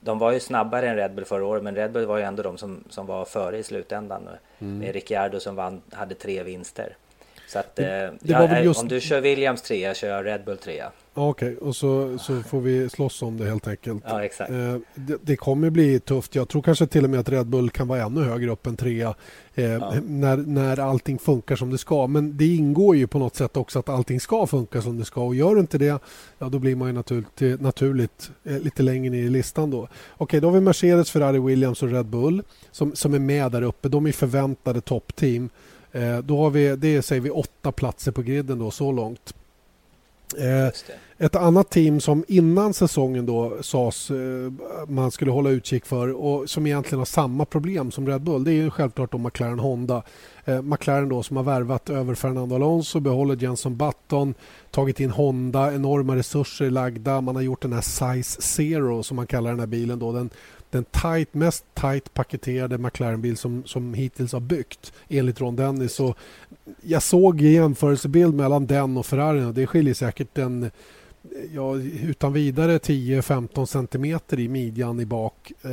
de 0.00 0.18
var 0.18 0.32
ju 0.32 0.40
snabbare 0.40 0.88
än 0.88 0.96
Red 0.96 1.14
Bull 1.14 1.24
förra 1.24 1.46
året, 1.46 1.62
men 1.62 1.74
Red 1.74 1.92
Bull 1.92 2.06
var 2.06 2.18
ju 2.18 2.24
ändå 2.24 2.42
de 2.42 2.58
som, 2.58 2.84
som 2.90 3.06
var 3.06 3.24
före 3.24 3.58
i 3.58 3.62
slutändan. 3.62 4.28
Mm. 4.58 4.78
Med 4.78 4.94
Ricciardo 4.94 5.40
som 5.40 5.56
vann, 5.56 5.82
hade 5.92 6.14
tre 6.14 6.42
vinster. 6.42 6.96
Så 7.48 7.58
att, 7.58 7.78
eh, 7.78 7.86
jag, 8.22 8.64
just... 8.64 8.80
om 8.80 8.88
du 8.88 9.00
kör 9.00 9.20
Williams 9.20 9.62
trea 9.62 9.94
kör 9.94 10.08
jag 10.08 10.26
Red 10.26 10.44
Bull 10.44 10.58
trea. 10.58 10.92
Okej, 11.16 11.52
okay, 11.52 11.68
och 11.68 11.76
så, 11.76 12.18
så 12.18 12.42
får 12.42 12.60
vi 12.60 12.88
slåss 12.88 13.22
om 13.22 13.36
det 13.36 13.44
helt 13.44 13.68
enkelt. 13.68 14.04
Ja, 14.06 14.24
exakt. 14.24 14.50
Eh, 14.50 14.76
det, 14.94 15.16
det, 15.22 15.36
kommer 15.36 15.70
bli 15.70 16.00
tufft. 16.00 16.34
Jag 16.34 16.48
tror 16.48 16.62
kanske 16.62 16.86
till 16.86 17.04
och 17.04 17.10
med 17.10 17.20
att 17.20 17.28
Red 17.28 17.46
Bull 17.46 17.70
kan 17.70 17.88
vara 17.88 18.02
ännu 18.02 18.22
högre 18.22 18.50
upp 18.50 18.66
än 18.66 18.76
trea 18.76 19.14
eh, 19.54 19.64
ja. 19.64 19.94
när, 20.02 20.36
när 20.36 20.80
allting 20.80 21.18
funkar 21.18 21.56
som 21.56 21.70
det 21.70 21.78
ska. 21.78 22.06
Men 22.06 22.36
det 22.36 22.54
ingår 22.54 22.96
ju 22.96 23.06
på 23.06 23.18
något 23.18 23.36
sätt 23.36 23.56
också 23.56 23.78
att 23.78 23.88
allting 23.88 24.20
ska 24.20 24.46
funka 24.46 24.82
som 24.82 24.98
det 24.98 25.04
ska 25.04 25.22
och 25.22 25.34
gör 25.34 25.58
inte 25.58 25.78
det, 25.78 26.02
ja 26.38 26.48
då 26.48 26.58
blir 26.58 26.76
man 26.76 26.88
ju 26.88 26.94
naturligt, 26.94 27.60
naturligt 27.60 28.30
eh, 28.44 28.58
lite 28.58 28.82
längre 28.82 29.10
ner 29.10 29.22
i 29.22 29.28
listan 29.28 29.70
då. 29.70 29.78
Okej, 29.78 29.92
okay, 30.18 30.40
då 30.40 30.46
har 30.46 30.54
vi 30.54 30.60
Mercedes, 30.60 31.10
Ferrari, 31.10 31.38
Williams 31.38 31.82
och 31.82 31.90
Red 31.90 32.06
Bull 32.06 32.42
som, 32.70 32.94
som 32.94 33.14
är 33.14 33.18
med 33.18 33.52
där 33.52 33.62
uppe. 33.62 33.88
De 33.88 34.06
är 34.06 34.12
förväntade 34.12 34.80
toppteam. 34.80 35.48
Eh, 35.92 36.18
då 36.18 36.38
har 36.38 36.50
vi, 36.50 36.76
det 36.76 37.02
säger 37.02 37.22
vi 37.22 37.30
åtta 37.30 37.72
platser 37.72 38.12
på 38.12 38.22
griden 38.22 38.58
då 38.58 38.70
så 38.70 38.92
långt. 38.92 39.34
Eh, 40.38 40.70
ett 41.18 41.36
annat 41.36 41.70
team 41.70 42.00
som 42.00 42.24
innan 42.28 42.74
säsongen 42.74 43.26
då 43.26 43.62
sades 43.62 44.10
eh, 44.10 44.16
man 44.88 45.10
skulle 45.10 45.30
hålla 45.30 45.50
utkik 45.50 45.86
för 45.86 46.12
och 46.12 46.50
som 46.50 46.66
egentligen 46.66 46.98
har 46.98 47.06
samma 47.06 47.44
problem 47.44 47.90
som 47.90 48.06
Red 48.06 48.22
Bull 48.22 48.44
det 48.44 48.50
är 48.50 48.54
ju 48.54 48.70
självklart 48.70 49.12
då 49.12 49.18
McLaren 49.18 49.58
Honda. 49.58 50.02
Eh, 50.44 50.62
McLaren 50.62 51.08
då 51.08 51.22
som 51.22 51.36
har 51.36 51.44
värvat 51.44 51.90
över 51.90 52.14
Fernando 52.14 52.54
Alonso, 52.54 53.00
behåller 53.00 53.36
Jenson 53.36 53.76
Button, 53.76 54.34
tagit 54.70 55.00
in 55.00 55.10
Honda, 55.10 55.74
enorma 55.74 56.16
resurser 56.16 56.70
lagda. 56.70 57.20
Man 57.20 57.36
har 57.36 57.42
gjort 57.42 57.62
den 57.62 57.72
här 57.72 57.80
Size 57.80 58.42
Zero 58.42 59.02
som 59.02 59.16
man 59.16 59.26
kallar 59.26 59.50
den 59.50 59.60
här 59.60 59.66
bilen 59.66 59.98
då. 59.98 60.12
Den, 60.12 60.30
den 60.74 60.84
tight, 60.84 61.34
mest 61.34 61.64
tight 61.74 62.14
paketerade 62.14 62.78
McLaren-bil 62.78 63.36
som, 63.36 63.64
som 63.64 63.94
hittills 63.94 64.32
har 64.32 64.40
byggt 64.40 64.92
enligt 65.08 65.40
Ron 65.40 65.56
Dennis. 65.56 65.94
Så 65.94 66.14
jag 66.82 67.02
såg 67.02 67.40
jämförelsebild 67.40 68.34
mellan 68.34 68.66
den 68.66 68.96
och 68.96 69.06
Ferrari 69.06 69.44
och 69.44 69.54
det 69.54 69.66
skiljer 69.66 69.94
säkert 69.94 70.38
en 70.38 70.70
ja, 71.54 71.76
utan 72.02 72.32
vidare 72.32 72.78
10-15 72.78 73.66
centimeter 73.66 74.40
i 74.40 74.48
midjan 74.48 75.00
i 75.00 75.06
bak 75.06 75.52
eh, 75.62 75.72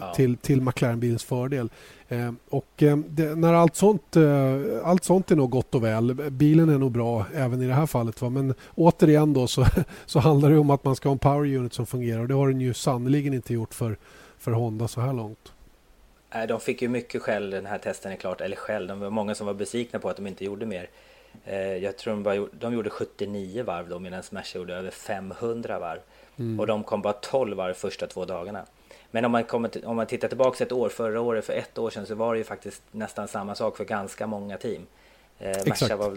ja. 0.00 0.14
till, 0.14 0.36
till 0.36 0.60
McLaren-bilens 0.60 1.24
fördel. 1.24 1.70
Eh, 2.08 2.32
och 2.48 2.82
eh, 2.82 2.96
det, 2.96 3.34
när 3.34 3.54
allt 3.54 3.76
sånt, 3.76 4.16
eh, 4.16 4.60
allt 4.84 5.04
sånt 5.04 5.30
är 5.30 5.36
nog 5.36 5.50
gott 5.50 5.74
och 5.74 5.84
väl. 5.84 6.14
Bilen 6.14 6.68
är 6.68 6.78
nog 6.78 6.92
bra 6.92 7.26
även 7.34 7.62
i 7.62 7.66
det 7.66 7.74
här 7.74 7.86
fallet. 7.86 8.22
Va? 8.22 8.30
Men 8.30 8.54
återigen 8.74 9.32
då 9.32 9.46
så, 9.46 9.66
så 10.06 10.18
handlar 10.18 10.50
det 10.50 10.58
om 10.58 10.70
att 10.70 10.84
man 10.84 10.96
ska 10.96 11.08
ha 11.08 11.12
en 11.12 11.18
power 11.18 11.56
unit 11.56 11.72
som 11.72 11.86
fungerar 11.86 12.20
och 12.20 12.28
det 12.28 12.34
har 12.34 12.48
den 12.48 12.60
ju 12.60 12.74
sannerligen 12.74 13.34
inte 13.34 13.54
gjort 13.54 13.74
för, 13.74 13.96
för 14.44 14.52
Honda 14.52 14.88
så 14.88 15.00
här 15.00 15.12
långt. 15.12 15.52
Nej, 16.34 16.46
de 16.46 16.60
fick 16.60 16.82
ju 16.82 16.88
mycket 16.88 17.22
skäll 17.22 17.50
den 17.50 17.66
här 17.66 17.78
testen 17.78 18.12
är 18.12 18.16
klart, 18.16 18.40
eller 18.40 18.56
skäll, 18.56 18.86
de 18.86 19.00
var 19.00 19.10
många 19.10 19.34
som 19.34 19.46
var 19.46 19.54
besvikna 19.54 19.98
på 19.98 20.08
att 20.08 20.16
de 20.16 20.26
inte 20.26 20.44
gjorde 20.44 20.66
mer. 20.66 20.90
Eh, 21.44 21.58
jag 21.58 21.96
tror 21.96 22.14
de, 22.14 22.22
bara, 22.22 22.46
de 22.52 22.74
gjorde 22.74 22.90
79 22.90 23.64
varv 23.64 23.88
då 23.88 23.98
medan 23.98 24.22
Smash 24.22 24.54
gjorde 24.54 24.74
över 24.74 24.90
500 24.90 25.78
varv. 25.78 26.00
Mm. 26.36 26.60
Och 26.60 26.66
de 26.66 26.84
kom 26.84 27.02
bara 27.02 27.12
12 27.12 27.56
varv 27.56 27.74
första 27.74 28.06
två 28.06 28.24
dagarna. 28.24 28.64
Men 29.10 29.24
om 29.24 29.32
man, 29.32 29.44
kommer 29.44 29.86
om 29.86 29.96
man 29.96 30.06
tittar 30.06 30.28
tillbaka 30.28 30.64
ett 30.64 30.72
år, 30.72 30.88
förra 30.88 31.20
året, 31.20 31.44
för 31.44 31.52
ett 31.52 31.78
år 31.78 31.90
sedan 31.90 32.06
så 32.06 32.14
var 32.14 32.34
det 32.34 32.38
ju 32.38 32.44
faktiskt 32.44 32.82
nästan 32.90 33.28
samma 33.28 33.54
sak 33.54 33.76
för 33.76 33.84
ganska 33.84 34.26
många 34.26 34.56
team. 34.56 34.86
Eh, 35.38 35.50
Exakt. 35.50 35.98
Var... 35.98 36.16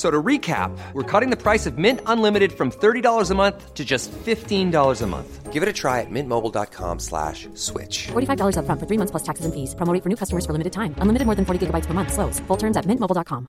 So 0.00 0.10
to 0.10 0.22
recap, 0.22 0.70
we're 0.94 1.02
cutting 1.02 1.28
the 1.28 1.36
price 1.36 1.66
of 1.66 1.76
Mint 1.76 2.00
Unlimited 2.06 2.54
from 2.54 2.70
$30 2.70 3.30
a 3.30 3.34
month 3.34 3.74
to 3.74 3.84
just 3.84 4.10
$15 4.10 5.02
a 5.02 5.06
month. 5.06 5.52
Give 5.52 5.62
it 5.62 5.68
a 5.68 5.74
try 5.74 6.00
at 6.00 6.08
mintmobile.com 6.08 6.98
slash 7.00 7.48
switch. 7.54 8.08
$45 8.08 8.56
upfront 8.56 8.80
for 8.80 8.86
three 8.88 8.96
months 8.96 9.10
plus 9.10 9.22
taxes 9.28 9.44
and 9.44 9.52
fees. 9.52 9.74
Promo 9.74 9.92
rate 9.92 10.02
for 10.02 10.08
new 10.08 10.16
customers 10.16 10.46
for 10.46 10.52
limited 10.56 10.72
time. 10.72 10.94
Unlimited 11.04 11.26
more 11.26 11.36
than 11.36 11.44
40 11.44 11.66
gigabytes 11.66 11.86
per 11.86 11.92
month. 11.92 12.12
Slows. 12.16 12.40
Full 12.48 12.56
terms 12.56 12.76
at 12.76 12.86
mintmobile.com. 12.86 13.46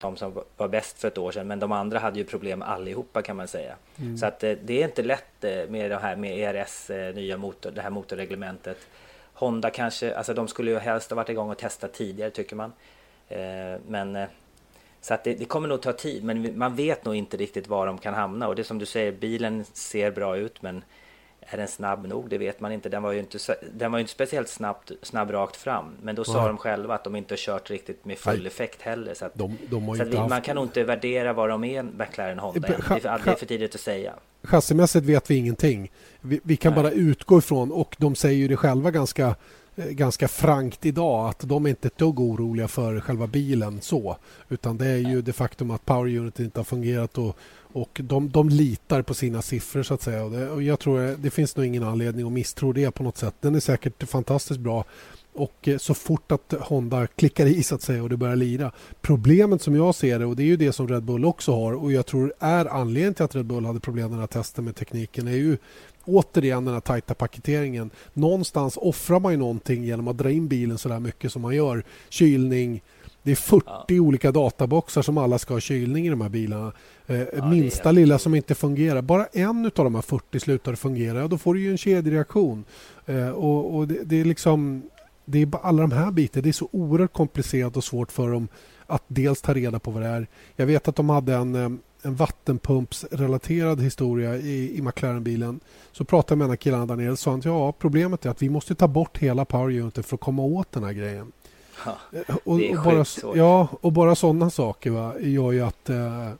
De 0.00 0.16
som 0.16 0.32
var 0.56 0.68
bäst 0.68 0.98
för 0.98 1.08
ett 1.08 1.18
år 1.18 1.32
sedan, 1.32 1.46
men 1.46 1.58
de 1.58 1.72
andra 1.72 1.98
hade 1.98 2.18
ju 2.18 2.24
problem 2.24 2.62
allihopa 2.62 3.22
kan 3.22 3.36
man 3.36 3.48
säga. 3.48 3.76
Så 4.20 4.26
att 4.26 4.44
eh, 4.44 4.52
det 4.64 4.82
är 4.82 4.84
inte 4.84 5.02
lätt 5.02 5.44
eh, 5.44 5.50
med 5.68 5.90
det 5.90 5.98
här 5.98 6.16
med 6.16 6.38
ERS, 6.38 6.90
eh, 6.90 7.14
nya 7.14 7.36
motor, 7.36 7.70
det 7.70 7.82
här 7.82 7.90
motorreglementet. 7.90 8.78
Honda 9.32 9.70
kanske, 9.70 10.14
alltså 10.14 10.34
de 10.34 10.48
skulle 10.48 10.70
ju 10.70 10.78
helst 10.78 11.10
ha 11.10 11.16
varit 11.16 11.28
igång 11.28 11.50
och 11.50 11.58
testat 11.58 11.92
tidigare 11.92 12.30
tycker 12.30 12.56
man. 12.56 12.72
Eh, 13.28 13.80
Men 13.88 14.16
eh, 14.16 14.28
så 15.00 15.14
att 15.14 15.24
det, 15.24 15.34
det 15.34 15.44
kommer 15.44 15.68
nog 15.68 15.82
ta 15.82 15.92
tid, 15.92 16.24
men 16.24 16.58
man 16.58 16.76
vet 16.76 17.04
nog 17.04 17.14
inte 17.14 17.36
riktigt 17.36 17.68
var 17.68 17.86
de 17.86 17.98
kan 17.98 18.14
hamna. 18.14 18.48
Och 18.48 18.56
det 18.56 18.62
är 18.62 18.64
som 18.64 18.78
du 18.78 18.86
säger, 18.86 19.12
bilen 19.12 19.64
ser 19.72 20.10
bra 20.10 20.36
ut, 20.36 20.62
men 20.62 20.84
är 21.40 21.56
den 21.56 21.68
snabb 21.68 22.06
nog? 22.06 22.28
Det 22.30 22.38
vet 22.38 22.60
man 22.60 22.72
inte. 22.72 22.88
Den 22.88 23.02
var 23.02 23.12
ju 23.12 23.18
inte, 23.18 23.38
den 23.72 23.92
var 23.92 23.98
ju 23.98 24.00
inte 24.00 24.12
speciellt 24.12 24.48
snabbt, 24.48 24.90
snabb 25.02 25.30
rakt 25.30 25.56
fram. 25.56 25.84
Men 26.02 26.14
då 26.14 26.24
sa 26.24 26.38
Nej. 26.38 26.46
de 26.46 26.58
själva 26.58 26.94
att 26.94 27.04
de 27.04 27.16
inte 27.16 27.32
har 27.32 27.36
kört 27.38 27.70
riktigt 27.70 28.04
med 28.04 28.18
full 28.18 28.38
Nej. 28.38 28.46
effekt 28.46 28.82
heller. 28.82 29.14
Så, 29.14 29.24
att, 29.24 29.34
De- 29.34 29.58
de 29.70 29.96
så 29.96 30.04
vi, 30.04 30.16
haft- 30.16 30.30
man 30.30 30.40
kan 30.42 30.56
nog 30.56 30.64
inte 30.64 30.84
värdera 30.84 31.32
vad 31.32 31.48
de 31.48 31.64
är, 31.64 31.82
McLaren 31.82 32.38
Honda. 32.38 32.60
Det 32.68 32.74
är, 32.74 32.82
för, 32.82 32.94
det 33.24 33.30
är 33.30 33.34
för 33.34 33.46
tidigt 33.46 33.74
att 33.74 33.80
säga. 33.80 34.14
Chassimässigt 34.42 35.06
vet 35.06 35.30
vi 35.30 35.34
ingenting. 35.36 35.92
Vi, 36.20 36.40
vi 36.44 36.56
kan 36.56 36.72
Nej. 36.74 36.82
bara 36.82 36.92
utgå 36.92 37.38
ifrån, 37.38 37.72
och 37.72 37.96
de 37.98 38.14
säger 38.14 38.36
ju 38.38 38.48
det 38.48 38.56
själva 38.56 38.90
ganska, 38.90 39.34
ganska 39.76 40.28
frankt 40.28 40.86
idag, 40.86 41.28
att 41.28 41.40
de 41.40 41.66
är 41.66 41.70
inte 41.70 41.88
ett 41.88 41.98
dugg 41.98 42.20
oroliga 42.20 42.68
för 42.68 43.00
själva 43.00 43.26
bilen 43.26 43.80
så. 43.80 44.16
Utan 44.48 44.78
det 44.78 44.86
är 44.86 44.96
ju 44.96 45.22
det 45.22 45.32
faktum 45.32 45.70
att 45.70 45.84
Power 45.84 46.16
Unit 46.16 46.40
inte 46.40 46.58
har 46.60 46.64
fungerat 46.64 47.18
och, 47.18 47.36
och 47.58 48.00
de, 48.04 48.30
de 48.30 48.48
litar 48.48 49.02
på 49.02 49.14
sina 49.14 49.42
siffror 49.42 49.82
så 49.82 49.94
att 49.94 50.02
säga. 50.02 50.24
Och, 50.24 50.30
det, 50.30 50.50
och 50.50 50.62
jag 50.62 50.78
tror 50.78 50.98
det, 50.98 51.16
det 51.16 51.30
finns 51.30 51.56
nog 51.56 51.66
ingen 51.66 51.82
anledning 51.82 52.26
att 52.26 52.32
misstro 52.32 52.72
det 52.72 52.90
på 52.90 53.02
något 53.02 53.16
sätt. 53.16 53.34
Den 53.40 53.54
är 53.54 53.60
säkert 53.60 54.08
fantastiskt 54.08 54.60
bra. 54.60 54.84
Och 55.32 55.68
eh, 55.68 55.78
så 55.78 55.94
fort 55.94 56.32
att 56.32 56.54
Honda 56.60 57.06
klickar 57.06 57.46
i 57.46 57.62
så 57.62 57.74
att 57.74 57.82
säga 57.82 58.02
och 58.02 58.08
det 58.08 58.16
börjar 58.16 58.36
lira. 58.36 58.72
Problemet 59.00 59.62
som 59.62 59.76
jag 59.76 59.94
ser 59.94 60.18
det 60.18 60.26
och 60.26 60.36
det 60.36 60.42
är 60.42 60.46
ju 60.46 60.56
det 60.56 60.72
som 60.72 60.88
Red 60.88 61.02
Bull 61.02 61.24
också 61.24 61.54
har 61.54 61.72
och 61.72 61.92
jag 61.92 62.06
tror 62.06 62.34
är 62.38 62.66
anledningen 62.66 63.14
till 63.14 63.24
att 63.24 63.34
Red 63.34 63.46
Bull 63.46 63.64
hade 63.64 63.80
problem 63.80 64.10
den 64.10 64.20
här 64.20 64.26
testen 64.26 64.64
med 64.64 64.76
tekniken 64.76 65.28
är 65.28 65.32
ju 65.32 65.58
återigen 66.06 66.64
den 66.64 66.74
här 66.74 66.80
tajta 66.80 67.14
paketeringen. 67.14 67.90
Någonstans 68.12 68.76
offrar 68.76 69.20
man 69.20 69.32
ju 69.32 69.38
någonting 69.38 69.84
genom 69.84 70.08
att 70.08 70.18
dra 70.18 70.30
in 70.30 70.48
bilen 70.48 70.78
så 70.78 70.88
där 70.88 71.00
mycket 71.00 71.32
som 71.32 71.42
man 71.42 71.54
gör. 71.54 71.84
Kylning, 72.08 72.82
det 73.22 73.30
är 73.30 73.36
40 73.36 74.00
olika 74.00 74.32
databoxar 74.32 75.02
som 75.02 75.18
alla 75.18 75.38
ska 75.38 75.54
ha 75.54 75.60
kylning 75.60 76.06
i 76.06 76.10
de 76.10 76.20
här 76.20 76.28
bilarna. 76.28 76.72
Eh, 77.06 77.20
är 77.20 77.50
minsta 77.50 77.92
lilla 77.92 78.18
som 78.18 78.34
inte 78.34 78.54
fungerar. 78.54 79.02
Bara 79.02 79.26
en 79.26 79.66
av 79.66 79.72
de 79.84 79.94
här 79.94 80.02
40 80.02 80.40
slutar 80.40 80.74
fungera 80.74 81.22
och 81.22 81.28
då 81.28 81.38
får 81.38 81.54
du 81.54 81.60
ju 81.60 81.70
en 81.70 81.78
kedjereaktion. 81.78 82.64
Eh, 83.06 83.28
och, 83.28 83.76
och 83.76 83.88
det, 83.88 83.98
det 84.04 84.20
är 84.20 84.24
liksom 84.24 84.82
det 85.24 85.42
är 85.42 85.48
alla 85.62 85.82
de 85.82 85.92
här 85.92 86.10
bitarna. 86.10 86.42
Det 86.42 86.48
är 86.48 86.52
så 86.52 86.68
oerhört 86.72 87.12
komplicerat 87.12 87.76
och 87.76 87.84
svårt 87.84 88.12
för 88.12 88.30
dem 88.30 88.48
att 88.86 89.02
dels 89.08 89.42
ta 89.42 89.54
reda 89.54 89.78
på 89.78 89.90
vad 89.90 90.02
det 90.02 90.08
är. 90.08 90.26
Jag 90.56 90.66
vet 90.66 90.88
att 90.88 90.96
de 90.96 91.10
hade 91.10 91.34
en, 91.34 91.54
eh, 91.54 91.70
en 92.02 92.14
vattenpumpsrelaterad 92.14 93.80
historia 93.80 94.36
i, 94.36 94.78
i 94.78 94.82
McLaren-bilen. 94.82 95.60
Så 95.92 96.04
pratade 96.04 96.32
jag 96.32 96.38
med 96.38 96.44
en 96.44 96.50
av 96.50 96.56
killarna 96.56 96.86
där 96.86 96.96
nere 96.96 97.10
och 97.10 97.18
sa 97.18 97.34
att 97.34 97.44
ja, 97.44 97.72
problemet 97.72 98.26
är 98.26 98.30
att 98.30 98.42
vi 98.42 98.48
måste 98.48 98.74
ta 98.74 98.88
bort 98.88 99.18
hela 99.18 99.44
power 99.44 99.80
uniten 99.80 100.04
för 100.04 100.14
att 100.16 100.20
komma 100.20 100.42
åt 100.42 100.72
den 100.72 100.84
här 100.84 100.92
grejen. 100.92 101.32
Ja. 101.84 101.96
Eh, 102.12 102.36
Och, 102.44 102.54
och 102.54 102.84
bara, 102.84 103.04
ja, 103.36 103.68
och 103.80 103.92
bara 103.92 104.14
sådana 104.14 104.50
saker 104.50 104.90
va, 104.90 105.14
gör 105.20 105.52
ju 105.52 105.60
att 105.60 105.90
eh, 105.90 106.30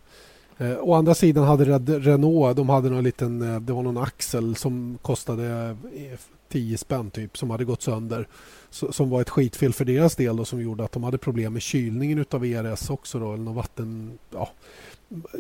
Eh, 0.59 0.79
å 0.81 0.95
andra 0.95 1.15
sidan 1.15 1.45
hade 1.45 1.65
Renault, 1.99 2.57
de 2.57 2.69
hade 2.69 2.91
någon 2.91 3.05
liten, 3.05 3.43
eh, 3.43 3.61
det 3.61 3.73
var 3.73 3.83
någon 3.83 3.99
axel 3.99 4.57
som 4.57 4.99
kostade 5.03 5.77
eh, 5.95 6.19
10 6.49 6.79
spänn 6.79 7.11
typ 7.11 7.39
som 7.39 7.51
hade 7.51 7.65
gått 7.65 7.83
sönder. 7.83 8.29
Så, 8.71 8.93
som 8.93 9.11
var 9.11 9.21
ett 9.21 9.31
skitfel 9.31 9.73
för 9.73 9.85
deras 9.85 10.17
del 10.17 10.41
och 10.41 10.49
som 10.49 10.63
gjorde 10.63 10.85
att 10.85 10.93
de 10.93 11.05
hade 11.05 11.19
problem 11.19 11.53
med 11.53 11.63
kylningen 11.63 12.19
utav 12.19 12.45
ERS 12.45 12.91
också 12.91 13.19
då, 13.19 13.33
eller 13.33 13.45
någon 13.45 13.55
vatten... 13.55 14.19
Ja, 14.31 14.51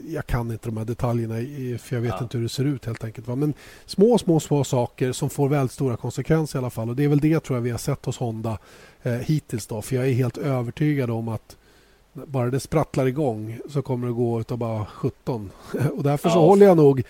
jag 0.08 0.26
kan 0.26 0.50
inte 0.52 0.68
de 0.68 0.76
här 0.76 0.84
detaljerna 0.84 1.34
för 1.78 1.96
jag 1.96 2.00
vet 2.02 2.10
Ja. 2.18 2.22
inte 2.22 2.36
hur 2.38 2.42
det 2.42 2.48
ser 2.48 2.64
ut 2.64 2.86
helt 2.86 3.04
enkelt. 3.04 3.26
Va? 3.28 3.34
Men 3.36 3.54
små, 3.86 4.18
små, 4.18 4.40
små 4.40 4.64
saker 4.64 5.12
som 5.12 5.30
får 5.30 5.48
väldigt 5.48 5.72
stora 5.72 5.96
konsekvenser 5.96 6.58
i 6.58 6.60
alla 6.60 6.70
fall. 6.70 6.88
Och 6.88 6.96
det 6.96 7.04
är 7.04 7.08
väl 7.08 7.20
det 7.20 7.40
tror 7.40 7.56
jag 7.56 7.62
vi 7.62 7.70
har 7.70 7.78
sett 7.78 8.04
hos 8.04 8.18
Honda 8.18 8.58
eh, 9.02 9.12
hittills 9.12 9.66
då. 9.66 9.82
För 9.82 9.96
jag 9.96 10.08
är 10.08 10.12
helt 10.12 10.38
övertygad 10.38 11.10
om 11.10 11.28
att 11.28 11.56
bara 12.12 12.50
det 12.50 12.60
sprattlar 12.60 13.06
igång 13.06 13.58
så 13.68 13.82
kommer 13.82 14.06
det 14.06 14.12
gå 14.12 14.40
utav 14.40 14.58
bara 14.58 14.84
17. 14.86 15.50
Och 15.96 16.02
därför 16.02 16.28
så 16.28 16.38
Ja. 16.38 16.40
håller 16.46 16.66
jag 16.66 16.76
nog... 16.76 17.02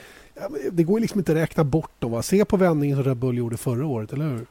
Det 0.72 0.82
går 0.84 1.00
liksom 1.00 1.20
inte 1.20 1.32
att 1.32 1.38
räkna 1.38 1.64
bort 1.64 1.90
dem. 1.98 2.10
Va? 2.12 2.22
Se 2.22 2.44
på 2.44 2.56
vändningen 2.56 2.96
som 2.96 3.04
Red 3.04 3.16
Bull 3.16 3.38
gjorde 3.38 3.56
förra 3.56 3.86
året, 3.86 4.12
eller 4.12 4.24
hur? 4.28 4.46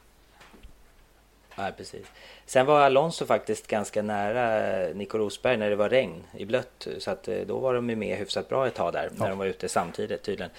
Ja, 1.56 1.70
precis. 1.76 2.06
Sen 2.46 2.66
var 2.66 2.80
Alonso 2.80 3.26
faktiskt 3.26 3.66
ganska 3.66 4.02
nära 4.02 4.76
eh, 4.88 4.96
Nico 4.96 5.18
Rosberg 5.18 5.56
när 5.56 5.70
det 5.70 5.76
var 5.76 5.88
regn 5.88 6.22
i 6.36 6.44
blött. 6.44 6.86
Så 6.98 7.10
att 7.10 7.28
eh, 7.28 7.36
då 7.46 7.58
var 7.58 7.74
de 7.74 7.90
ju 7.90 7.96
med 7.96 8.18
hyfsat 8.18 8.48
bra 8.48 8.66
ett 8.66 8.74
tag 8.74 8.92
där 8.92 9.10
när 9.16 9.28
de 9.28 9.38
var 9.38 9.46
ute 9.46 9.68
samtidigt 9.68 10.22
tydligen. 10.22 10.50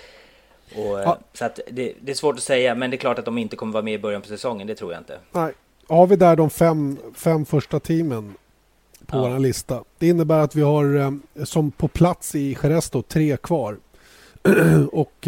Och, 0.75 0.99
eh, 0.99 1.03
Ja. 1.05 1.17
Så 1.33 1.45
att 1.45 1.59
det, 1.71 1.93
det 2.01 2.11
är 2.11 2.15
svårt 2.15 2.35
att 2.35 2.43
säga, 2.43 2.75
men 2.75 2.91
det 2.91 2.95
är 2.95 2.99
klart 2.99 3.19
att 3.19 3.25
de 3.25 3.37
inte 3.37 3.55
kommer 3.55 3.73
vara 3.73 3.83
med 3.83 3.93
i 3.93 3.99
början 3.99 4.21
på 4.21 4.27
säsongen, 4.27 4.67
det 4.67 4.75
tror 4.75 4.91
jag 4.91 5.01
inte. 5.01 5.19
Nej. 5.31 5.53
Har 5.87 6.07
vi 6.07 6.15
där 6.15 6.35
de 6.35 6.49
fem, 6.49 6.97
fem 7.15 7.45
första 7.45 7.79
teamen 7.79 8.33
på 9.05 9.17
Ja. 9.17 9.21
vår 9.29 9.39
lista. 9.39 9.83
Det 9.97 10.07
innebär 10.07 10.39
att 10.39 10.55
vi 10.55 10.61
har 10.61 11.19
som 11.45 11.71
på 11.71 11.87
plats 11.87 12.35
i 12.35 12.57
då, 12.91 13.01
tre 13.01 13.37
kvar. 13.37 13.77
och 14.91 15.27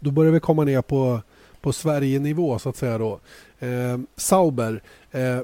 då 0.00 0.10
börjar 0.10 0.32
vi 0.32 0.40
komma 0.40 0.64
ner 0.64 0.82
på, 0.82 1.20
på 1.62 1.72
Sverige-nivå 1.72 2.58
så 2.58 2.68
att 2.68 2.76
säga 2.76 2.98
då. 2.98 3.20
Eh, 3.58 3.98
Sauber 4.16 4.82
eh, 5.10 5.38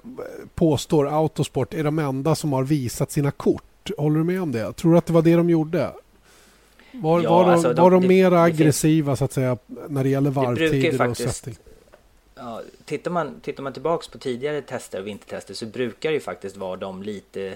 påstår 0.54 1.08
Autosport 1.18 1.74
är 1.74 1.84
de 1.84 1.98
enda 1.98 2.34
som 2.34 2.52
har 2.52 2.64
visat 2.64 3.10
sina 3.10 3.30
kort. 3.30 3.90
Håller 3.98 4.18
du 4.18 4.24
med 4.24 4.42
om 4.42 4.52
det? 4.52 4.72
Tror 4.72 4.92
du 4.92 4.98
att 4.98 5.06
det 5.06 5.12
var 5.12 5.22
det 5.22 5.34
de 5.36 5.50
gjorde? 5.50 5.90
Var, 6.92 7.20
Ja, 7.22 7.30
var, 7.30 7.44
de, 7.44 7.50
alltså, 7.52 7.72
de- 7.72 7.82
var 7.82 7.90
de 7.90 8.08
det- 8.08 8.40
aggressiva 8.42 9.16
så 9.16 9.24
att 9.24 9.32
säga 9.32 9.58
när 9.88 10.02
det 10.04 10.10
gäller 10.10 10.30
varvtider 10.30 11.08
och 11.10 11.16
sättning? 11.16 11.56
Ja, 12.34 12.62
tittar, 12.84 13.10
man, 13.10 13.40
tittar 13.42 13.62
man 13.62 13.72
tillbaks 13.72 14.08
på 14.08 14.18
tidigare 14.18 14.60
tester 14.62 15.00
och 15.00 15.06
vintertester 15.06 15.54
så 15.54 15.66
brukar 15.66 16.08
det 16.08 16.14
ju 16.14 16.20
faktiskt 16.20 16.56
vara 16.56 16.76
de 16.76 17.02
lite 17.02 17.54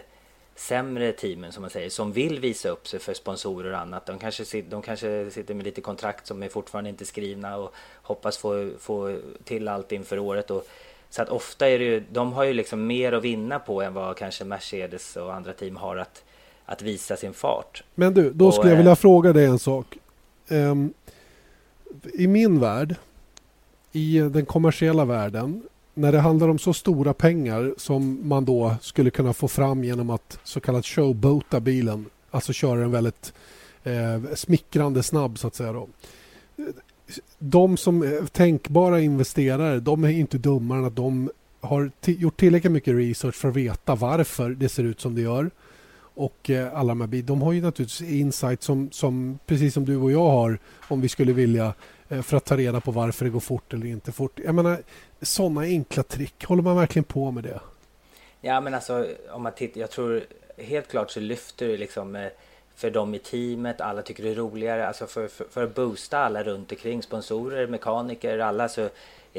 sämre 0.57 1.13
teamen 1.13 1.53
som 1.53 1.61
man 1.61 1.71
säger 1.71 1.91
som 1.91 2.13
vill 2.13 2.41
visa 2.41 2.69
upp 2.69 2.89
sig 2.89 3.01
för 3.01 3.15
sponsorer 3.15 3.73
och 3.73 3.79
annat. 3.79 4.07
De 4.07 4.19
kanske, 4.19 4.63
de 4.63 4.83
kanske 4.83 5.31
sitter 5.31 5.55
med 5.55 5.65
lite 5.65 5.81
kontrakt 5.81 6.27
som 6.27 6.43
är 6.43 6.49
fortfarande 6.49 6.91
inte 6.91 7.05
skrivna 7.05 7.57
och 7.57 7.75
hoppas 8.03 8.39
få, 8.39 8.71
få 8.79 9.17
till 9.45 9.69
allt 9.69 9.93
inför 9.93 10.19
året. 10.19 10.51
Och, 10.51 10.69
så 11.11 11.23
att 11.23 11.29
ofta 11.29 11.69
är 11.69 11.79
det 11.79 11.85
ju, 11.85 12.03
de 12.13 12.33
har 12.33 12.45
ju 12.45 12.53
liksom 12.53 12.87
mer 12.87 13.13
att 13.13 13.25
vinna 13.25 13.59
på 13.59 13.83
än 13.83 13.95
vad 13.95 14.17
kanske 14.17 14.45
Mercedes 14.45 15.17
och 15.17 15.35
andra 15.35 15.53
team 15.53 15.77
har 15.77 15.97
att, 15.97 16.25
att 16.65 16.83
visa 16.83 17.17
sin 17.17 17.33
fart. 17.33 17.85
Men 17.95 18.15
du, 18.15 18.31
då 18.31 18.47
Och, 18.47 18.55
skulle 18.55 18.71
jag 18.71 18.77
eh, 18.77 18.79
vilja 18.79 18.97
fråga 18.97 19.33
dig 19.33 19.47
en 19.47 19.59
sak. 19.59 19.99
Ehm, 20.49 20.95
I 22.15 22.27
min 22.27 22.61
värld, 22.61 22.97
i 23.93 24.19
den 24.19 24.47
kommersiella 24.47 25.05
världen, 25.05 25.63
när 25.95 26.13
det 26.13 26.19
handlar 26.21 26.49
om 26.49 26.59
så 26.59 26.73
stora 26.73 27.15
pengar 27.15 27.75
som 27.77 28.29
man 28.29 28.45
då 28.45 28.75
skulle 28.81 29.11
kunna 29.11 29.33
få 29.33 29.49
fram 29.49 29.85
genom 29.85 30.11
att 30.11 30.39
så 30.45 30.61
kallat 30.61 30.87
showboata 30.87 31.61
bilen, 31.61 32.07
alltså 32.31 32.53
köra 32.53 32.81
den 32.81 32.91
väldigt 32.91 33.33
eh, 33.85 34.35
smickrande 34.35 35.03
snabb 35.03 35.39
så 35.39 35.47
att 35.47 35.55
säga 35.55 35.73
då. 35.73 35.89
De 37.39 37.77
som 37.77 38.03
är 38.03 38.27
tänkbara 38.27 39.01
investerare, 39.01 39.81
de 39.81 40.05
är 40.05 40.09
inte 40.09 40.39
dummare 40.39 40.79
än 40.79 40.85
att 40.85 40.97
de 40.97 41.31
har 41.61 41.91
gjort 42.05 42.37
tillräckligt 42.37 42.73
mycket 42.73 42.95
research 42.95 43.35
för 43.35 43.49
att 43.49 43.57
veta 43.57 43.95
varför 43.95 44.51
det 44.51 44.69
ser 44.69 44.85
ut 44.85 45.01
som 45.01 45.15
det 45.15 45.21
gör 45.21 45.51
och 46.15 46.51
eh, 46.51 46.79
alla 46.79 46.89
de 46.89 47.01
här 47.01 47.09
bit- 47.09 47.27
De 47.27 47.43
har 47.43 47.53
ju 47.53 47.61
naturligtvis 47.61 48.11
insight 48.11 48.63
som, 48.63 48.91
som 48.91 49.39
precis 49.47 49.75
som 49.75 49.85
du 49.85 49.97
och 49.97 50.13
jag 50.13 50.31
har 50.31 50.59
om 50.89 51.01
vi 51.01 51.09
skulle 51.09 51.33
vilja 51.33 51.75
eh, 52.09 52.23
för 52.23 52.37
att 52.37 52.45
ta 52.45 52.57
reda 52.57 52.81
på 52.81 52.91
varför 52.91 53.25
det 53.25 53.31
går 53.31 53.41
fort 53.41 53.73
eller 53.75 53.87
inte 53.87 54.13
fort. 54.13 54.41
Jag 54.45 54.55
menar, 54.55 54.83
sådana 55.23 55.61
enkla 55.61 56.03
trick, 56.03 56.45
håller 56.45 56.63
man 56.63 56.77
verkligen 56.77 57.05
på 57.05 57.31
med 57.31 57.45
det? 57.45 57.61
Ja 58.41 58.61
men 58.61 58.75
alltså 58.75 59.07
om 59.31 59.43
man 59.43 59.53
tittar, 59.53 59.81
jag 59.81 59.91
tror 59.91 60.25
helt 60.57 60.89
klart 60.89 61.11
så 61.11 61.21
lyfter 61.21 61.69
det 61.69 61.77
liksom 61.77 62.17
eh, 62.17 62.29
för 62.75 62.91
dem 62.91 63.15
i 63.15 63.19
teamet, 63.19 63.81
alla 63.81 64.03
tycker 64.03 64.23
det 64.23 64.31
är 64.31 64.35
roligare, 64.35 64.89
alltså 64.89 65.07
för, 65.07 65.29
för, 65.29 65.45
för 65.51 65.65
att 65.65 65.75
boosta 65.75 66.19
alla 66.19 66.43
runt 66.43 66.73
omkring, 66.73 67.03
sponsorer, 67.03 67.67
mekaniker, 67.67 68.39
alla 68.39 68.69
så 68.69 68.81
är 68.83 68.91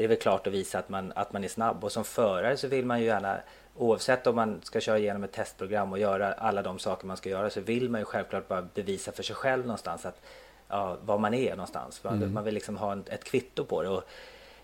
det 0.02 0.06
väl 0.06 0.16
klart 0.16 0.46
att 0.46 0.52
visa 0.52 0.78
att 0.78 0.88
man, 0.88 1.12
att 1.16 1.32
man 1.32 1.44
är 1.44 1.48
snabb 1.48 1.84
och 1.84 1.92
som 1.92 2.04
förare 2.04 2.56
så 2.56 2.68
vill 2.68 2.84
man 2.84 3.00
ju 3.00 3.06
gärna 3.06 3.38
Oavsett 3.76 4.26
om 4.26 4.36
man 4.36 4.60
ska 4.62 4.80
köra 4.80 4.98
igenom 4.98 5.24
ett 5.24 5.32
testprogram 5.32 5.92
och 5.92 5.98
göra 5.98 6.32
alla 6.32 6.62
de 6.62 6.78
saker 6.78 7.06
man 7.06 7.16
ska 7.16 7.28
göra 7.28 7.50
så 7.50 7.60
vill 7.60 7.90
man 7.90 8.00
ju 8.00 8.04
självklart 8.04 8.48
bara 8.48 8.62
bevisa 8.74 9.12
för 9.12 9.22
sig 9.22 9.36
själv 9.36 9.66
någonstans 9.66 10.06
att 10.06 10.20
ja, 10.68 10.96
var 11.04 11.18
man 11.18 11.34
är 11.34 11.50
någonstans. 11.50 12.04
Man, 12.04 12.32
man 12.32 12.44
vill 12.44 12.54
liksom 12.54 12.76
ha 12.76 12.92
en, 12.92 13.04
ett 13.06 13.24
kvitto 13.24 13.64
på 13.64 13.82
det. 13.82 13.88
Och 13.88 14.04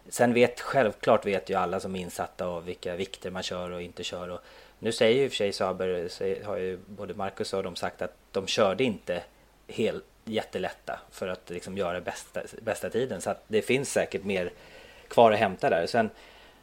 Sen 0.09 0.35
vet 0.35 0.61
självklart 0.61 1.27
vet 1.27 1.51
ju 1.51 1.55
alla 1.55 1.81
som 1.81 1.97
är 1.97 2.01
insatta 2.01 2.47
av 2.47 2.65
vilka 2.65 2.97
vikter 2.97 3.31
man 3.31 3.43
kör 3.43 3.71
och 3.71 3.83
inte 3.83 4.05
kör. 4.05 4.29
Och 4.29 4.41
nu 4.79 4.93
säger 4.93 5.17
ju 5.17 5.25
i 5.25 5.29
och 5.29 5.31
för 5.31 5.37
sig 5.37 5.53
Saber, 5.53 6.45
har 6.45 6.57
ju 6.57 6.79
både 6.87 7.15
Marcus 7.15 7.53
och 7.53 7.63
de 7.63 7.77
sagt 7.77 8.03
att 8.03 8.15
de 8.33 8.47
körde 8.47 8.85
inte 8.85 9.23
helt 9.69 10.05
jättelätta 10.25 11.01
för 11.11 11.29
att 11.29 11.51
liksom 11.51 11.77
göra 11.77 12.01
bästa, 12.01 12.41
bästa 12.63 12.91
tiden. 12.91 13.21
Så 13.21 13.31
att 13.31 13.45
det 13.49 13.63
finns 13.63 13.93
säkert 13.93 14.25
mer 14.25 14.53
kvar 15.09 15.33
att 15.33 15.39
hämta 15.39 15.71
där. 15.71 15.87
Sen 15.87 16.11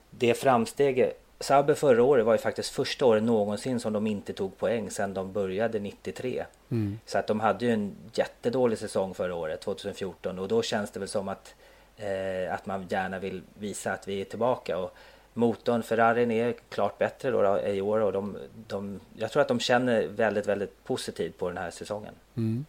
det 0.09 0.33
framsteget 0.33 1.23
Sauber 1.39 1.73
förra 1.73 2.03
året 2.03 2.25
var 2.25 2.33
ju 2.33 2.37
faktiskt 2.37 2.69
första 2.69 3.05
året 3.05 3.23
någonsin 3.23 3.79
som 3.79 3.93
de 3.93 4.07
inte 4.07 4.33
tog 4.33 4.57
poäng 4.57 4.91
sedan 4.91 5.13
de 5.13 5.31
började 5.31 5.79
93. 5.79 6.45
Mm. 6.71 6.99
Så 7.05 7.17
att 7.17 7.27
de 7.27 7.39
hade 7.39 7.65
ju 7.65 7.71
en 7.71 7.95
jättedålig 8.13 8.77
säsong 8.77 9.13
förra 9.13 9.35
året, 9.35 9.61
2014. 9.61 10.39
Och 10.39 10.47
då 10.47 10.61
känns 10.61 10.91
det 10.91 10.99
väl 10.99 11.09
som 11.09 11.27
att, 11.27 11.55
eh, 11.97 12.53
att 12.53 12.65
man 12.65 12.87
gärna 12.89 13.19
vill 13.19 13.41
visa 13.59 13.93
att 13.93 14.07
vi 14.07 14.21
är 14.21 14.25
tillbaka. 14.25 14.77
Och 14.77 14.97
motorn, 15.33 15.83
Ferrarin 15.83 16.31
är 16.31 16.55
klart 16.69 16.97
bättre 16.97 17.31
då, 17.31 17.41
då 17.41 17.59
i 17.59 17.81
år 17.81 17.99
och 17.99 18.11
de, 18.11 18.37
de, 18.67 18.99
jag 19.15 19.31
tror 19.31 19.41
att 19.41 19.47
de 19.47 19.59
känner 19.59 20.07
väldigt, 20.07 20.47
väldigt 20.47 20.83
positivt 20.83 21.37
på 21.37 21.47
den 21.47 21.57
här 21.57 21.71
säsongen. 21.71 22.13
Mm. 22.35 22.65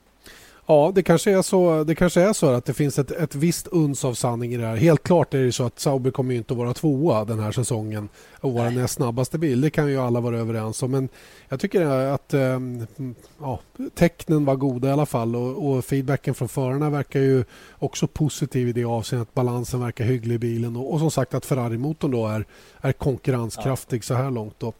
Ja, 0.71 0.93
det 0.95 1.03
kanske 1.03 1.31
är 1.31 1.43
så, 1.43 1.85
det 1.85 1.95
kanske 1.95 2.23
är 2.23 2.33
så 2.33 2.47
att 2.47 2.65
det 2.65 2.75
finns 2.75 2.99
ett, 2.99 3.11
ett 3.11 3.35
visst 3.35 3.67
uns 3.67 4.05
av 4.05 4.15
sanning 4.15 4.55
i 4.55 4.57
det 4.57 4.67
här. 4.67 4.77
Helt 4.77 5.03
klart 5.03 5.35
är 5.35 5.39
det 5.39 5.53
så 5.53 5.65
att 5.65 5.81
Sauber 5.81 6.11
kommer 6.11 6.35
inte 6.35 6.55
att 6.55 6.59
vara 6.59 6.75
tvåa 6.75 7.25
den 7.25 7.39
här 7.39 7.53
säsongen 7.53 8.09
och 8.41 8.53
vara 8.53 8.71
näst 8.71 8.95
snabbaste 8.95 9.39
bil. 9.39 9.61
Det 9.61 9.71
kan 9.71 9.91
ju 9.91 9.99
alla 9.99 10.21
vara 10.21 10.39
överens 10.39 10.83
om. 10.83 10.91
Men 10.91 11.09
jag 11.49 11.61
tycker 11.61 11.87
att 11.87 12.35
äh, 12.35 12.61
ja, 13.41 13.61
tecknen 13.95 14.45
var 14.45 14.57
goda 14.57 14.89
i 14.89 14.93
alla 14.93 15.07
fall 15.07 15.37
och, 15.37 15.69
och, 15.69 15.85
feedbacken 15.85 16.35
från 16.35 16.49
förarna 16.49 16.91
verkar 16.91 17.21
ju 17.21 17.45
också 17.79 18.07
positiv 18.07 18.69
i 18.69 18.73
det 18.73 18.85
avseendet. 18.85 19.35
Balansen 19.35 19.81
verkar 19.81 20.05
hygglig 20.05 20.35
i 20.35 20.39
bilen 20.39 20.77
och, 20.77 20.93
och 20.93 20.99
som 20.99 21.11
sagt 21.11 21.35
att 21.35 21.47
Ferrari-motorn 21.47 22.11
då 22.11 22.27
är, 22.27 22.45
är 22.81 22.93
konkurrenskraftig 22.93 23.99
ja. 23.99 24.03
så 24.03 24.15
här 24.15 24.31
långt. 24.31 24.55
Då. 24.59 24.73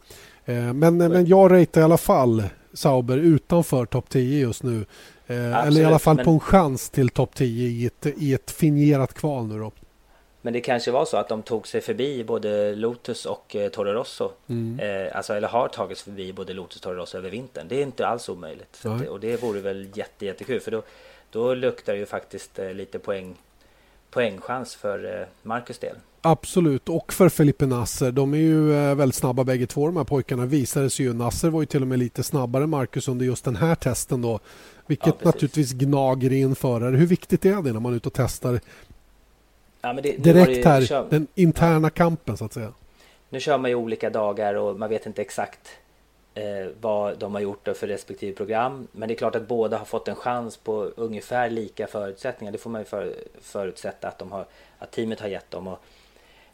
Äh, 0.45 0.73
men, 0.73 0.97
men 0.97 1.25
jag 1.25 1.51
ratear 1.51 1.81
i 1.81 1.85
alla 1.85 1.97
fall 1.97 2.43
Sauber 2.73 3.17
utanför 3.17 3.85
topp 3.85 4.09
10 4.09 4.39
just 4.39 4.63
nu. 4.63 4.85
Eh, 5.29 5.67
eller 5.67 5.81
i 5.81 5.85
alla 5.85 5.99
fall 5.99 6.15
men... 6.15 6.25
på 6.25 6.31
en 6.31 6.39
chans 6.39 6.89
till 6.89 7.09
topp 7.09 7.35
10 7.35 7.67
i 7.67 7.85
ett, 7.85 8.05
i 8.17 8.33
ett 8.33 8.51
fingerat 8.51 9.13
kval 9.13 9.47
nu 9.47 9.59
då. 9.59 9.71
Men 10.41 10.53
det 10.53 10.61
kanske 10.61 10.91
var 10.91 11.05
så 11.05 11.17
att 11.17 11.29
de 11.29 11.43
tog 11.43 11.67
sig 11.67 11.81
förbi 11.81 12.23
både 12.23 12.75
Lotus 12.75 13.25
och 13.25 13.55
eh, 13.55 13.69
Toro 13.69 13.93
Rosso. 13.93 14.31
Mm. 14.47 14.79
Eh, 14.79 15.17
alltså, 15.17 15.33
eller 15.33 15.47
har 15.47 15.67
tagit 15.67 15.97
sig 15.97 16.05
förbi 16.05 16.33
både 16.33 16.53
Lotus 16.53 16.75
och 16.75 16.81
Toro 16.81 16.93
Rosso 16.93 17.17
över 17.17 17.29
vintern. 17.29 17.67
Det 17.67 17.75
är 17.75 17.81
inte 17.81 18.07
alls 18.07 18.29
omöjligt. 18.29 18.79
Det, 18.83 19.09
och 19.09 19.19
det 19.19 19.43
vore 19.43 19.59
väl 19.59 19.87
jätte, 19.93 20.25
jättekul. 20.25 20.59
För 20.59 20.71
då, 20.71 20.83
då 21.31 21.53
luktar 21.53 21.93
det 21.93 21.99
ju 21.99 22.05
faktiskt 22.05 22.59
eh, 22.59 22.73
lite 22.73 22.99
poäng, 22.99 23.35
poängchans 24.11 24.75
för 24.75 25.19
eh, 25.19 25.27
Marcus 25.41 25.79
del. 25.79 25.95
Absolut, 26.21 26.89
och 26.89 27.13
för 27.13 27.29
Felipe 27.29 27.65
Nasser. 27.65 28.11
De 28.11 28.33
är 28.33 28.37
ju 28.37 28.73
eh, 28.73 28.95
väldigt 28.95 29.15
snabba 29.15 29.43
bägge 29.43 29.67
två 29.67 29.85
de 29.85 29.97
här 29.97 30.03
pojkarna. 30.03 30.45
Visade 30.45 30.89
sig 30.89 31.05
ju. 31.05 31.13
Nasser 31.13 31.49
var 31.49 31.61
ju 31.61 31.65
till 31.65 31.81
och 31.81 31.87
med 31.87 31.99
lite 31.99 32.23
snabbare 32.23 32.63
än 32.63 32.69
Marcus 32.69 33.07
under 33.07 33.25
just 33.25 33.45
den 33.45 33.55
här 33.55 33.75
testen 33.75 34.21
då. 34.21 34.39
Vilket 34.87 35.15
ja, 35.19 35.25
naturligtvis 35.25 35.73
gnager 35.73 36.31
i 36.31 36.41
en 36.41 36.55
förare. 36.55 36.95
Hur 36.95 37.05
viktigt 37.05 37.45
är 37.45 37.61
det 37.61 37.73
när 37.73 37.79
man 37.79 37.91
är 37.93 37.97
ute 37.97 38.07
och 38.07 38.13
testar 38.13 38.59
ja, 39.81 39.93
det, 39.93 40.17
direkt 40.17 40.65
här, 40.65 40.81
kör, 40.81 41.07
den 41.09 41.27
interna 41.35 41.89
kampen 41.89 42.37
så 42.37 42.45
att 42.45 42.53
säga? 42.53 42.73
Nu 43.29 43.39
kör 43.39 43.57
man 43.57 43.71
ju 43.71 43.75
olika 43.75 44.09
dagar 44.09 44.53
och 44.53 44.79
man 44.79 44.89
vet 44.89 45.05
inte 45.05 45.21
exakt 45.21 45.69
eh, 46.33 46.43
vad 46.81 47.19
de 47.19 47.33
har 47.33 47.41
gjort 47.41 47.67
för 47.75 47.87
respektive 47.87 48.35
program. 48.35 48.87
Men 48.91 49.07
det 49.07 49.13
är 49.13 49.17
klart 49.17 49.35
att 49.35 49.47
båda 49.47 49.77
har 49.77 49.85
fått 49.85 50.07
en 50.07 50.15
chans 50.15 50.57
på 50.57 50.91
ungefär 50.95 51.49
lika 51.49 51.87
förutsättningar. 51.87 52.51
Det 52.51 52.57
får 52.57 52.69
man 52.69 52.81
ju 52.81 52.85
för, 52.85 53.15
förutsätta 53.41 54.07
att, 54.07 54.19
de 54.19 54.31
har, 54.31 54.45
att 54.79 54.91
teamet 54.91 55.19
har 55.19 55.27
gett 55.27 55.51
dem. 55.51 55.67
Och, 55.67 55.79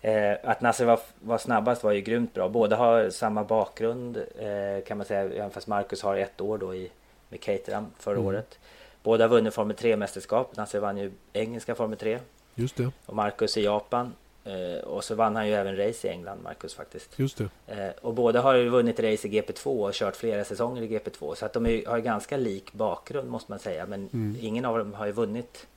eh, 0.06 0.38
att 0.44 0.62
Nasser 0.62 0.86
var, 0.86 1.00
var 1.20 1.38
snabbast 1.38 1.84
var 1.84 1.91
ju 1.91 2.02
grymt 2.02 2.34
bra. 2.34 2.50
Båda 2.50 2.76
har 2.76 3.10
samma 3.10 3.44
bakgrund 3.44 4.18
eh, 4.18 4.84
kan 4.88 4.98
man 4.98 5.06
säga, 5.06 5.22
även 5.22 5.52
fast 5.52 5.68
Marcus 5.68 6.02
har 6.02 6.15
ett 6.15 6.41
år 6.41 6.58
då 6.58 6.76
i 6.76 6.91
med 7.30 7.41
Caterham 7.41 7.88
förra 8.00 8.15
mm. 8.15 8.28
året. 8.28 8.60
Båda 9.04 9.24
har 9.24 9.30
vunnit 9.30 9.54
Formel 9.54 9.76
3-mästerskap. 9.76 10.46
Nasse 10.58 10.80
vann 10.80 10.98
ju 10.98 11.12
engelska 11.34 11.76
Formel 11.76 11.98
3. 11.98 12.20
Just 12.56 12.76
det. 12.76 12.91
Och 13.06 13.15
Marcus 13.15 13.58
i 13.58 13.63
Japan. 13.63 14.13
Eh, 14.44 14.84
och 14.84 15.04
så 15.04 15.15
vann 15.15 15.36
han 15.36 15.48
ju 15.48 15.54
även 15.54 15.78
race 15.78 16.08
i 16.08 16.12
England, 16.12 16.44
Marcus 16.44 16.74
faktiskt. 16.74 17.20
Just 17.20 17.38
det. 17.38 17.50
Eh, 17.68 17.91
och 18.02 18.13
båda 18.13 18.41
har 18.41 18.56
ju 18.56 18.70
vunnit 18.70 19.00
race 19.00 19.28
i 19.28 19.32
GP2 19.32 19.88
och 19.88 19.94
kört 19.94 20.15
flera 20.15 20.44
säsonger 20.44 20.82
i 20.82 20.88
GP2. 20.88 21.36
Så 21.36 21.46
att 21.46 21.54
de 21.54 21.65
är, 21.65 21.86
har 21.86 21.98
ju 21.98 22.04
ganska 22.04 22.38
lik 22.38 22.74
bakgrund 22.74 23.30
måste 23.30 23.52
man 23.52 23.60
säga. 23.60 23.86
Men 23.86 24.10
mm. 24.13 24.38
ingen 24.41 24.65
av 24.65 24.78
dem 24.78 24.94
har 24.94 25.06
ju 25.06 25.12
vunnit 25.12 25.68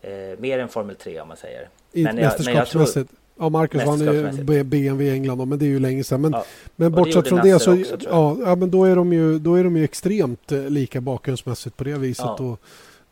eh, 0.00 0.38
mer 0.38 0.58
än 0.58 0.68
Formel 0.68 0.96
3 0.96 1.20
om 1.20 1.28
man 1.28 1.36
säger. 1.36 1.68
Men 1.92 2.18
jag, 2.18 2.32
men 2.44 2.54
jag 2.54 2.68
tror, 2.68 3.06
Ja, 3.38 3.48
Marcus 3.48 3.86
vann 3.86 4.00
ju 4.00 4.44
BMW 4.64 5.04
i 5.04 5.10
England 5.10 5.38
då, 5.38 5.44
men 5.44 5.58
det 5.58 5.64
är 5.64 5.68
ju 5.68 5.78
länge 5.78 6.04
sedan. 6.04 6.20
Men, 6.20 6.32
ja. 6.32 6.44
men 6.76 6.92
bortsett 6.92 7.28
från 7.28 7.40
det 7.40 7.58
så 7.58 7.80
också, 7.80 7.96
ja, 8.00 8.36
ja, 8.44 8.56
men 8.56 8.70
då, 8.70 8.84
är 8.84 8.96
de 8.96 9.12
ju, 9.12 9.38
då 9.38 9.54
är 9.54 9.64
de 9.64 9.76
ju 9.76 9.84
extremt 9.84 10.52
eh, 10.52 10.60
lika 10.60 11.00
bakgrundsmässigt 11.00 11.76
på 11.76 11.84
det 11.84 11.98
viset. 11.98 12.24
Ja. 12.24 12.44
Och 12.44 12.60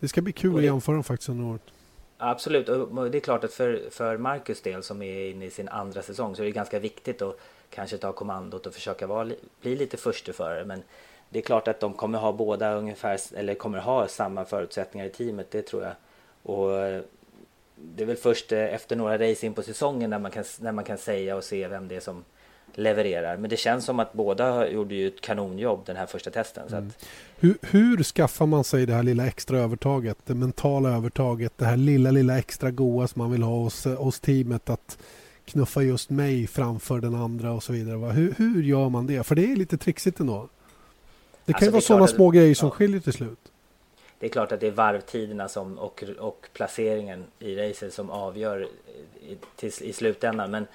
det 0.00 0.08
ska 0.08 0.20
bli 0.20 0.32
kul 0.32 0.52
det, 0.52 0.58
att 0.58 0.64
jämföra 0.64 0.94
dem 0.94 1.04
faktiskt 1.04 1.28
under 1.28 1.44
året. 1.44 1.62
Absolut, 2.18 2.68
och 2.68 3.10
det 3.10 3.18
är 3.18 3.20
klart 3.20 3.44
att 3.44 3.52
för, 3.52 3.82
för 3.90 4.16
Marcus 4.16 4.60
del 4.60 4.82
som 4.82 5.02
är 5.02 5.30
inne 5.30 5.44
i 5.44 5.50
sin 5.50 5.68
andra 5.68 6.02
säsong 6.02 6.36
så 6.36 6.42
är 6.42 6.46
det 6.46 6.52
ganska 6.52 6.78
viktigt 6.78 7.22
att 7.22 7.38
kanske 7.70 7.98
ta 7.98 8.12
kommandot 8.12 8.66
och 8.66 8.74
försöka 8.74 9.06
vara, 9.06 9.30
bli 9.60 9.76
lite 9.76 9.96
försteförare. 9.96 10.64
Men 10.64 10.82
det 11.30 11.38
är 11.38 11.42
klart 11.42 11.68
att 11.68 11.80
de 11.80 11.94
kommer 11.94 12.18
ha 12.18 12.32
båda 12.32 12.74
ungefär, 12.74 13.20
eller 13.34 13.54
kommer 13.54 13.78
ha 13.78 14.08
samma 14.08 14.44
förutsättningar 14.44 15.06
i 15.06 15.10
teamet, 15.10 15.50
det 15.50 15.62
tror 15.62 15.82
jag. 15.82 15.92
Och 16.42 17.02
det 17.96 18.02
är 18.02 18.06
väl 18.06 18.16
först 18.16 18.52
eh, 18.52 18.74
efter 18.74 18.96
några 18.96 19.30
race 19.30 19.46
in 19.46 19.54
på 19.54 19.62
säsongen 19.62 20.10
när 20.10 20.18
man, 20.18 20.30
kan, 20.30 20.44
när 20.60 20.72
man 20.72 20.84
kan 20.84 20.98
säga 20.98 21.36
och 21.36 21.44
se 21.44 21.68
vem 21.68 21.88
det 21.88 21.96
är 21.96 22.00
som 22.00 22.24
levererar. 22.74 23.36
Men 23.36 23.50
det 23.50 23.56
känns 23.56 23.84
som 23.84 24.00
att 24.00 24.12
båda 24.12 24.68
gjorde 24.68 24.94
ju 24.94 25.06
ett 25.06 25.20
kanonjobb 25.20 25.86
den 25.86 25.96
här 25.96 26.06
första 26.06 26.30
testen. 26.30 26.68
Så 26.68 26.76
mm. 26.76 26.90
hur, 27.36 27.58
hur 27.62 28.02
skaffar 28.02 28.46
man 28.46 28.64
sig 28.64 28.86
det 28.86 28.94
här 28.94 29.02
lilla 29.02 29.26
extra 29.26 29.58
övertaget, 29.58 30.18
det 30.26 30.34
mentala 30.34 30.96
övertaget, 30.96 31.52
det 31.56 31.64
här 31.64 31.76
lilla, 31.76 32.10
lilla 32.10 32.38
extra 32.38 32.70
goa 32.70 33.08
som 33.08 33.22
man 33.22 33.32
vill 33.32 33.42
ha 33.42 33.58
hos, 33.58 33.84
hos 33.84 34.20
teamet 34.20 34.70
att 34.70 34.98
knuffa 35.44 35.82
just 35.82 36.10
mig 36.10 36.46
framför 36.46 37.00
den 37.00 37.14
andra 37.14 37.52
och 37.52 37.62
så 37.62 37.72
vidare. 37.72 38.12
Hur, 38.12 38.34
hur 38.38 38.62
gör 38.62 38.88
man 38.88 39.06
det? 39.06 39.22
För 39.22 39.34
det 39.34 39.52
är 39.52 39.56
lite 39.56 39.78
trixigt 39.78 40.20
ändå. 40.20 40.48
Det 41.44 41.52
kan 41.52 41.56
alltså, 41.56 41.64
ju 41.64 41.70
vara 41.70 41.82
sådana 41.82 42.06
små 42.06 42.30
grejer 42.30 42.54
som 42.54 42.68
ja. 42.68 42.74
skiljer 42.74 43.00
till 43.00 43.12
slut 43.12 43.41
det 44.22 44.26
är 44.26 44.30
klart 44.30 44.52
att 44.52 44.60
det 44.60 44.66
är 44.66 44.70
varvtiderna 44.70 45.48
som, 45.48 45.78
och, 45.78 46.04
och 46.18 46.48
placeringen 46.52 47.24
i 47.38 47.56
racet 47.56 47.94
som 47.94 48.10
avgör 48.10 48.68
i, 49.20 49.36
till, 49.56 49.72
i 49.80 49.92
slutändan. 49.92 50.50
Men, 50.50 50.66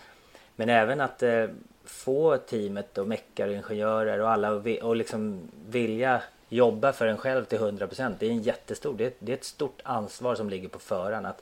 men 0.55 0.69
även 0.69 1.01
att 1.01 1.23
eh, 1.23 1.45
få 1.85 2.37
teamet 2.37 2.97
och 2.97 3.07
meckar 3.07 3.47
och 3.47 3.53
ingenjörer 3.53 4.19
och 4.19 4.29
alla 4.29 4.51
och, 4.51 4.67
och 4.67 4.95
liksom 4.95 5.41
vilja 5.69 6.21
jobba 6.49 6.93
för 6.93 7.07
en 7.07 7.17
själv 7.17 7.45
till 7.45 7.59
100% 7.59 8.15
det 8.19 8.25
är 8.25 8.31
en 8.31 8.41
jättestor, 8.41 8.95
det 8.97 9.05
är, 9.05 9.11
det 9.19 9.31
är 9.31 9.37
ett 9.37 9.43
stort 9.43 9.81
ansvar 9.83 10.35
som 10.35 10.49
ligger 10.49 10.69
på 10.69 10.79
föraren. 10.79 11.25
Att, 11.25 11.41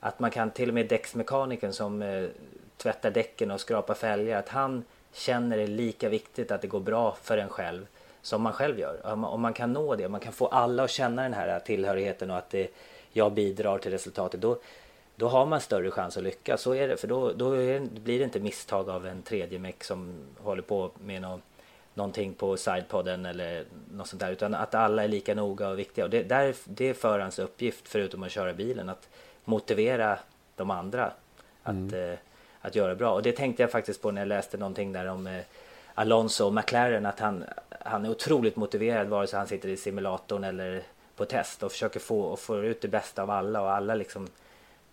att 0.00 0.20
man 0.20 0.30
kan 0.30 0.50
till 0.50 0.68
och 0.68 0.74
med 0.74 0.88
däcksmekanikern 0.88 1.72
som 1.72 2.02
eh, 2.02 2.28
tvättar 2.76 3.10
däcken 3.10 3.50
och 3.50 3.60
skrapar 3.60 3.94
fälgar, 3.94 4.38
att 4.38 4.48
han 4.48 4.84
känner 5.12 5.56
det 5.56 5.66
lika 5.66 6.08
viktigt 6.08 6.50
att 6.50 6.62
det 6.62 6.68
går 6.68 6.80
bra 6.80 7.16
för 7.22 7.38
en 7.38 7.48
själv 7.48 7.86
som 8.22 8.42
man 8.42 8.52
själv 8.52 8.78
gör. 8.78 9.06
Om 9.24 9.40
man 9.40 9.52
kan 9.52 9.72
nå 9.72 9.96
det, 9.96 10.08
man 10.08 10.20
kan 10.20 10.32
få 10.32 10.46
alla 10.46 10.84
att 10.84 10.90
känna 10.90 11.22
den 11.22 11.34
här 11.34 11.60
tillhörigheten 11.60 12.30
och 12.30 12.36
att 12.36 12.50
det, 12.50 12.70
jag 13.12 13.32
bidrar 13.32 13.78
till 13.78 13.90
resultatet. 13.90 14.40
Då, 14.40 14.58
då 15.16 15.28
har 15.28 15.46
man 15.46 15.60
större 15.60 15.90
chans 15.90 16.16
att 16.16 16.22
lyckas. 16.22 16.62
Så 16.62 16.74
är 16.74 16.88
det. 16.88 16.96
För 16.96 17.08
då, 17.08 17.32
då 17.32 17.54
det, 17.54 17.80
blir 17.80 18.18
det 18.18 18.24
inte 18.24 18.40
misstag 18.40 18.90
av 18.90 19.06
en 19.06 19.22
tredje 19.22 19.58
meck 19.58 19.84
som 19.84 20.14
håller 20.38 20.62
på 20.62 20.90
med 21.04 21.22
någon, 21.22 21.42
någonting 21.94 22.34
på 22.34 22.56
sidepodden 22.56 23.26
eller 23.26 23.64
något 23.92 24.06
sånt 24.06 24.20
där. 24.20 24.32
Utan 24.32 24.54
att 24.54 24.74
alla 24.74 25.04
är 25.04 25.08
lika 25.08 25.34
noga 25.34 25.68
och 25.68 25.78
viktiga. 25.78 26.04
Och 26.04 26.10
det, 26.10 26.22
där, 26.22 26.54
det 26.64 26.88
är 26.88 26.94
förarens 26.94 27.38
uppgift, 27.38 27.88
förutom 27.88 28.22
att 28.22 28.30
köra 28.30 28.52
bilen, 28.52 28.88
att 28.88 29.08
motivera 29.44 30.18
de 30.56 30.70
andra 30.70 31.12
att, 31.62 31.74
mm. 31.74 32.12
eh, 32.12 32.18
att 32.60 32.74
göra 32.74 32.94
bra. 32.94 33.12
Och 33.12 33.22
det 33.22 33.32
tänkte 33.32 33.62
jag 33.62 33.70
faktiskt 33.70 34.02
på 34.02 34.10
när 34.10 34.20
jag 34.20 34.28
läste 34.28 34.56
någonting 34.56 34.92
där 34.92 35.06
om 35.06 35.26
eh, 35.26 35.42
Alonso 35.94 36.46
och 36.46 36.54
McLaren 36.54 37.06
att 37.06 37.20
han, 37.20 37.44
han 37.80 38.04
är 38.04 38.10
otroligt 38.10 38.56
motiverad 38.56 39.08
vare 39.08 39.26
sig 39.26 39.38
han 39.38 39.48
sitter 39.48 39.68
i 39.68 39.76
simulatorn 39.76 40.44
eller 40.44 40.82
på 41.16 41.24
test 41.24 41.62
och 41.62 41.72
försöker 41.72 42.00
få, 42.00 42.20
och 42.20 42.38
få 42.38 42.64
ut 42.64 42.80
det 42.80 42.88
bästa 42.88 43.22
av 43.22 43.30
alla 43.30 43.60
och 43.60 43.70
alla 43.70 43.94
liksom 43.94 44.28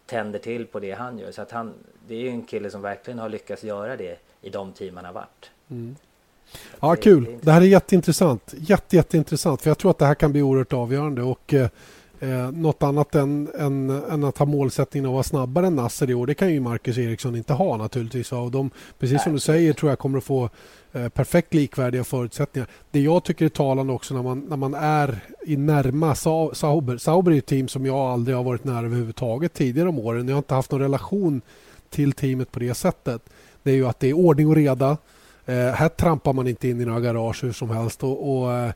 tänder 0.06 0.40
till 0.40 0.66
på 0.66 0.80
det 0.80 0.92
han 0.92 1.20
gör. 1.20 1.32
Så 1.32 1.42
att 1.42 1.52
han, 1.52 1.74
det 2.08 2.16
är 2.16 2.20
ju 2.20 2.30
en 2.30 2.44
kille 2.44 2.70
som 2.70 2.82
verkligen 2.82 3.20
har 3.20 3.30
lyckats 3.30 3.64
göra 3.64 3.98
det 3.98 4.20
i 4.42 4.50
de 4.50 4.72
team 4.72 4.96
han 4.96 5.06
har 5.06 5.14
varit. 5.14 5.52
Mm. 5.70 5.96
Ja, 6.80 6.96
det, 6.96 7.02
kul. 7.02 7.26
Det, 7.26 7.38
det, 7.42 7.52
här 7.52 7.62
är 7.62 7.66
jätteintressant. 7.66 8.54
Jätte, 8.58 8.96
jätteintressant. 8.96 9.62
För 9.62 9.70
jag 9.70 9.78
tror 9.78 9.92
att 9.92 9.98
det 9.98 10.06
här 10.06 10.16
kan 10.16 10.32
bli 10.32 10.42
oerhört 10.42 10.74
avgörande. 10.74 11.22
Och 11.22 11.54
eh, 11.54 11.70
Eh, 12.20 12.52
något 12.52 12.84
annat 12.84 13.16
än, 13.16 13.50
än, 13.58 13.90
än, 13.90 14.24
att 14.24 14.38
ha 14.38 14.46
målsättningen 14.46 15.06
att 15.06 15.14
vara 15.14 15.24
snabbare 15.24 15.68
än 15.68 15.76
Nasser 15.76 16.10
i 16.10 16.14
år, 16.14 16.28
det 16.28 16.34
kan 16.34 16.54
ju 16.54 16.60
Marcus 16.60 16.98
Eriksson 16.98 17.36
inte 17.36 17.54
ha 17.54 17.78
naturligtvis. 17.78 18.32
Och 18.32 18.52
de, 18.52 18.70
precis 19.00 19.24
som 19.24 19.34
du 19.34 19.40
säger 19.40 19.74
tror 19.74 19.92
jag 19.92 20.00
kommer 20.00 20.18
att 20.18 20.24
få 20.24 20.50
eh, 20.92 21.10
perfekt 21.10 21.54
likvärdiga 21.54 22.04
förutsättningar. 22.04 22.70
Det 22.92 23.00
jag 23.00 23.24
tycker 23.24 23.46
är 23.46 23.50
talande 23.50 23.94
också 23.94 24.14
när 24.14 24.24
man, 24.24 24.40
när 24.40 24.58
man 24.58 24.74
är 24.74 25.20
i 25.46 25.58
närma 25.58 26.16
Sa 26.16 26.52
Sauber. 26.54 26.98
Sauber 26.98 27.32
är 27.32 27.38
ett 27.38 27.46
team 27.46 27.68
som 27.68 27.86
jag 27.86 27.98
aldrig 27.98 28.38
har 28.38 28.44
varit 28.44 28.64
nära 28.64 28.86
överhuvudtaget 28.86 29.54
tidigare 29.54 29.90
om 29.90 30.00
åren. 30.00 30.28
Jag 30.28 30.36
har 30.36 30.40
inte 30.40 30.54
haft 30.54 30.72
någon 30.72 30.82
relation 30.82 31.42
till 31.90 32.14
teamet 32.14 32.52
på 32.52 32.60
det 32.60 32.74
sättet 32.74 33.22
det 33.64 33.72
är 33.72 33.76
ju 33.76 33.88
att 33.88 34.00
det 34.00 34.10
är 34.10 34.14
ordning 34.14 34.48
och 34.48 34.56
reda. 34.56 34.98
Eh, 35.46 35.56
här 35.56 35.90
trampar 35.90 36.34
man 36.34 36.48
inte 36.48 36.68
in 36.68 36.82
i 36.82 36.86
några 36.86 37.00
garage 37.00 37.44
hur 37.44 37.52
som 37.52 37.70
helst. 37.70 38.04
och, 38.04 38.42
och 38.42 38.54
eh, 38.54 38.72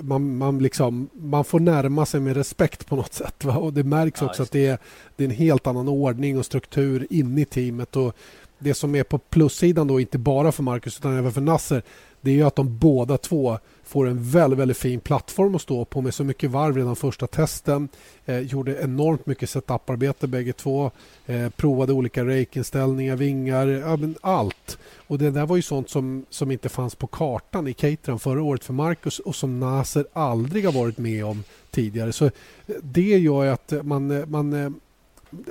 man, 0.00 0.38
man, 0.38 0.58
liksom, 0.58 1.08
man 1.12 1.44
får 1.44 1.60
närma 1.60 2.06
sig 2.06 2.20
med 2.20 2.36
respekt 2.36 2.86
på 2.86 2.96
något 2.96 3.12
sätt. 3.14 3.44
Va? 3.44 3.56
Och 3.56 3.72
Det 3.72 3.84
märks 3.84 4.22
också 4.22 4.42
att 4.42 4.52
det 4.52 4.66
är, 4.66 4.78
det 5.16 5.24
är 5.24 5.28
en 5.28 5.34
helt 5.34 5.66
annan 5.66 5.88
ordning 5.88 6.38
och 6.38 6.46
struktur 6.46 7.06
inne 7.10 7.40
i 7.40 7.44
teamet. 7.44 7.96
Och 7.96 8.16
det 8.60 8.74
som 8.74 8.94
är 8.94 9.02
på 9.02 9.18
plussidan, 9.18 9.86
då, 9.86 10.00
inte 10.00 10.18
bara 10.18 10.52
för 10.52 10.62
Marcus 10.62 10.98
utan 10.98 11.18
även 11.18 11.32
för 11.32 11.40
Nasser, 11.40 11.82
det 12.20 12.30
är 12.30 12.34
ju 12.34 12.42
att 12.42 12.56
de 12.56 12.78
båda 12.78 13.18
två 13.18 13.58
får 13.84 14.08
en 14.08 14.30
väldigt, 14.30 14.58
väldigt 14.58 14.76
fin 14.76 15.00
plattform 15.00 15.54
att 15.54 15.62
stå 15.62 15.84
på 15.84 16.00
med 16.00 16.14
så 16.14 16.24
mycket 16.24 16.50
varv 16.50 16.76
redan 16.76 16.96
första 16.96 17.26
testen. 17.26 17.88
Eh, 18.26 18.38
gjorde 18.38 18.82
enormt 18.82 19.26
mycket 19.26 19.50
setuparbete 19.50 20.26
bägge 20.26 20.52
två. 20.52 20.90
Eh, 21.26 21.48
provade 21.48 21.92
olika 21.92 22.24
rake-inställningar, 22.24 23.16
vingar, 23.16 23.66
ja, 23.66 23.98
allt. 24.20 24.78
Och 24.96 25.18
det 25.18 25.30
där 25.30 25.46
var 25.46 25.56
ju 25.56 25.62
sånt 25.62 25.90
som, 25.90 26.26
som 26.30 26.50
inte 26.50 26.68
fanns 26.68 26.94
på 26.94 27.06
kartan 27.06 27.68
i 27.68 27.72
Caterham 27.72 28.18
förra 28.18 28.42
året 28.42 28.64
för 28.64 28.72
Marcus 28.72 29.18
och 29.18 29.36
som 29.36 29.60
Nasser 29.60 30.06
aldrig 30.12 30.64
har 30.64 30.72
varit 30.72 30.98
med 30.98 31.24
om 31.24 31.44
tidigare. 31.70 32.12
Så 32.12 32.24
eh, 32.24 32.30
det 32.82 33.18
gör 33.18 33.44
ju 33.44 33.50
att 33.50 33.72
man, 33.82 34.10
eh, 34.10 34.26
man 34.26 34.52
eh, 34.52 34.70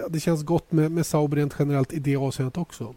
det 0.10 0.20
känns 0.20 0.44
gott 0.44 0.72
med, 0.72 0.92
med 0.92 1.06
Sauber 1.06 1.38
rent 1.38 1.56
generellt 1.60 1.94
i 1.94 2.00
det 2.00 2.16
avseendet 2.16 2.58
också. 2.58 2.96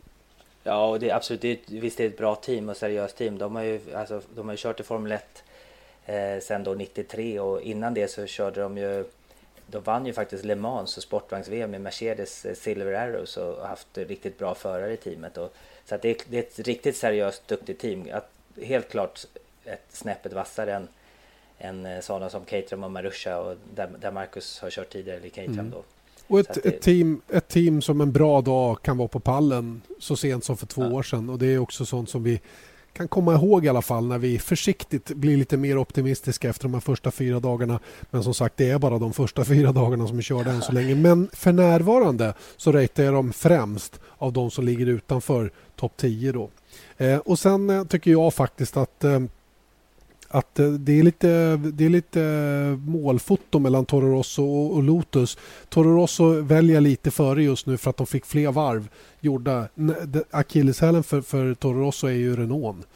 Ja, 0.63 0.87
och 0.87 1.01
det 1.01 1.11
är 1.11 1.15
absolut, 1.17 1.41
det 1.41 1.51
är, 1.51 1.81
visst 1.81 1.99
det 1.99 2.05
är 2.05 2.09
ett 2.09 2.19
bra 2.19 2.35
team 2.35 2.69
och 2.69 2.77
seriöst 2.77 3.17
team. 3.17 3.39
De 3.39 3.57
har 3.57 3.63
ju, 3.63 3.81
alltså, 3.95 4.21
de 4.35 4.49
har 4.49 4.57
kört 4.57 4.81
i 4.81 4.83
Formel 4.83 5.13
1 5.13 5.45
eh, 6.07 6.15
sen 6.43 6.65
då 6.65 6.75
93 6.75 7.41
och 7.41 7.63
innan 7.63 7.95
det 7.95 8.09
så 8.09 8.27
körde 8.27 8.61
de 8.61 8.79
ju 8.79 9.05
de 9.67 9.83
vann 9.83 10.07
ju 10.07 10.13
faktiskt 10.13 10.45
Le 10.45 10.55
Mans 10.55 10.97
och 10.97 11.03
sportvagns-VM 11.03 11.71
med 11.71 11.81
Mercedes 11.81 12.45
eh, 12.45 12.55
Silver 12.55 12.93
Arrows 12.93 13.37
och 13.37 13.69
haft 13.69 13.99
riktigt 13.99 14.39
bra 14.39 14.55
förare 14.55 14.93
i 14.93 14.97
teamet. 14.97 15.39
Och, 15.39 15.55
så 15.85 15.95
att 15.95 16.03
det, 16.03 16.11
är, 16.11 16.17
det 16.29 16.37
är 16.37 16.43
ett 16.43 16.59
riktigt 16.59 16.97
seriöst, 16.97 17.49
duktigt 17.49 17.81
team. 17.81 18.09
Att, 18.13 18.31
helt 18.63 18.89
klart 18.89 19.27
ett 19.65 19.87
snäppet 19.89 20.33
vassare 20.33 20.75
än, 20.75 20.89
än 21.59 21.87
eh, 21.87 22.01
sådana 22.01 22.31
som 22.31 22.45
Caterham 22.45 22.85
och 22.85 22.91
Marusha 22.91 23.39
och 23.39 23.57
där, 23.75 23.91
där 24.01 24.11
Marcus 24.11 24.61
har 24.61 24.71
kört 24.71 24.91
tidigare 24.91 25.27
i 25.27 25.31
Caterham 25.31 25.59
mm. 25.59 25.71
då. 25.71 25.83
Och 26.33 26.41
ett, 26.41 26.59
det... 26.63 26.69
ett, 26.69 26.81
team, 26.81 27.21
ett 27.29 27.49
team 27.49 27.83
som 27.83 28.01
en 28.01 28.13
bra 28.13 28.41
dag 28.41 28.83
kan 28.83 28.97
vara 28.97 29.09
på 29.09 29.21
pallen 29.21 29.83
så 29.99 30.17
sent 30.17 30.45
som 30.45 30.57
för 30.57 30.67
två 30.67 30.83
ja. 30.83 30.93
år 30.93 31.03
sedan. 31.03 31.31
Och 31.31 31.39
Det 31.39 31.47
är 31.47 31.59
också 31.59 31.87
sånt 31.87 32.11
som 32.11 32.23
vi 32.23 32.41
kan 32.93 33.09
komma 33.09 33.35
ihåg 33.35 33.65
i 33.65 33.69
alla 33.69 33.83
fall 33.83 34.07
när 34.07 34.19
vi 34.19 34.39
försiktigt 34.39 35.09
blir 35.09 35.37
lite 35.37 35.57
mer 35.57 35.79
optimistiska 35.79 36.51
efter 36.51 36.63
de 36.63 36.75
här 36.75 36.81
första 36.81 37.11
fyra 37.11 37.41
dagarna. 37.41 37.81
Men 38.11 38.25
som 38.25 38.35
sagt, 38.35 38.57
det 38.57 38.71
är 38.71 38.79
bara 38.79 38.99
de 38.99 39.13
första 39.13 39.45
fyra 39.45 39.73
dagarna 39.73 40.09
som 40.09 40.19
är 40.19 40.23
körda 40.23 40.51
än 40.51 40.63
så 40.63 40.73
länge. 40.79 40.95
Men 40.95 41.29
för 41.33 41.53
närvarande 41.53 42.35
så 42.57 42.73
ratear 42.73 43.05
jag 43.05 43.15
dem 43.15 43.33
främst 43.33 44.01
av 44.19 44.33
de 44.33 44.51
som 44.51 44.65
ligger 44.65 44.87
utanför 44.87 45.53
topp 45.77 45.93
10. 45.97 46.33
Då. 46.33 46.51
Eh, 46.97 47.19
och 47.19 47.39
sen 47.39 47.71
eh, 47.71 47.85
tycker 47.85 48.11
jag 48.11 48.35
faktiskt 48.35 48.77
att 48.77 49.05
eh, 49.05 49.21
att 50.33 50.59
eh, 50.59 50.69
det 50.69 50.99
är 50.99 51.03
lite, 51.03 51.57
det 51.57 51.85
är 51.85 51.89
lite 51.89 52.23
eh, 52.23 52.91
målfoto 52.91 53.59
mellan 53.59 53.85
Toro 53.85 54.13
Rosso 54.13 54.45
och, 54.45 54.83
Lotus. 54.83 55.39
Toro 55.69 55.97
Rosso 55.97 56.41
väljer 56.43 56.81
lite 56.81 57.11
före 57.11 57.43
just 57.43 57.67
nu 57.67 57.77
för 57.77 57.91
att 57.91 57.97
de 57.97 58.07
fick 58.07 58.27
fler 58.27 58.53
varv 58.53 58.89
gjorda. 59.21 59.69
Akilleshälen 60.31 61.03
för, 61.03 61.21
för 61.21 61.55
Toro 61.55 61.81
Rosso 61.81 62.07
är 62.07 62.13
ju 62.13 62.37
Renault. 62.37 62.87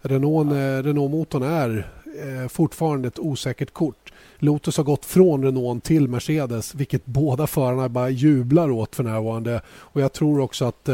Renault, 0.00 0.50
ja. 0.50 0.82
Renault-motorn 0.82 1.42
är 1.42 1.90
eh, 2.04 2.48
fortfarande 2.48 3.08
ett 3.08 3.18
osäkert 3.18 3.72
kort. 3.72 4.12
Lotus 4.38 4.76
har 4.76 4.84
gått 4.84 5.04
från 5.04 5.44
Renault 5.44 5.84
till 5.84 6.08
Mercedes 6.08 6.74
vilket 6.74 7.06
båda 7.06 7.46
förarna 7.46 7.88
bara 7.88 8.10
jublar 8.10 8.70
åt 8.70 8.96
för 8.96 9.04
närvarande. 9.04 9.60
Och 9.68 10.00
jag 10.00 10.12
tror 10.12 10.40
också 10.40 10.64
att, 10.64 10.88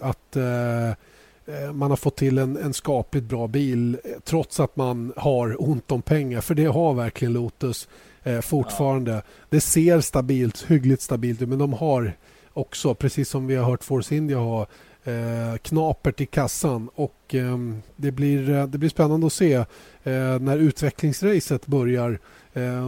att 0.00 0.36
Eh, 0.36 0.94
man 1.72 1.90
har 1.90 1.96
fått 1.96 2.16
till 2.16 2.38
en, 2.38 2.56
en 2.56 2.74
skapligt 2.74 3.24
bra 3.24 3.46
bil 3.46 3.98
eh, 4.04 4.10
trots 4.24 4.60
att 4.60 4.76
man 4.76 5.12
har 5.16 5.70
ont 5.70 5.92
om 5.92 6.02
pengar. 6.02 6.40
För 6.40 6.54
det 6.54 6.64
har 6.64 6.94
verkligen 6.94 7.32
Lotus 7.32 7.88
eh, 8.22 8.40
fortfarande. 8.40 9.12
Ja. 9.12 9.22
Det 9.48 9.60
ser 9.60 10.00
stabilt, 10.00 10.64
hyggligt 10.68 11.02
stabilt 11.02 11.42
ut 11.42 11.48
men 11.48 11.58
de 11.58 11.72
har 11.72 12.12
också, 12.52 12.94
precis 12.94 13.28
som 13.28 13.46
vi 13.46 13.56
har 13.56 13.64
hört 13.64 13.84
Force 13.84 14.14
India 14.14 14.38
ha, 14.38 14.66
eh, 15.04 15.56
knapert 15.62 16.20
i 16.20 16.26
kassan. 16.26 16.88
Och 16.94 17.34
eh, 17.34 17.58
det, 17.96 18.10
blir, 18.10 18.50
eh, 18.50 18.66
det 18.66 18.78
blir 18.78 18.90
spännande 18.90 19.26
att 19.26 19.32
se 19.32 19.64
när 20.40 20.58
utvecklingsracet 20.58 21.66
börjar 21.66 22.18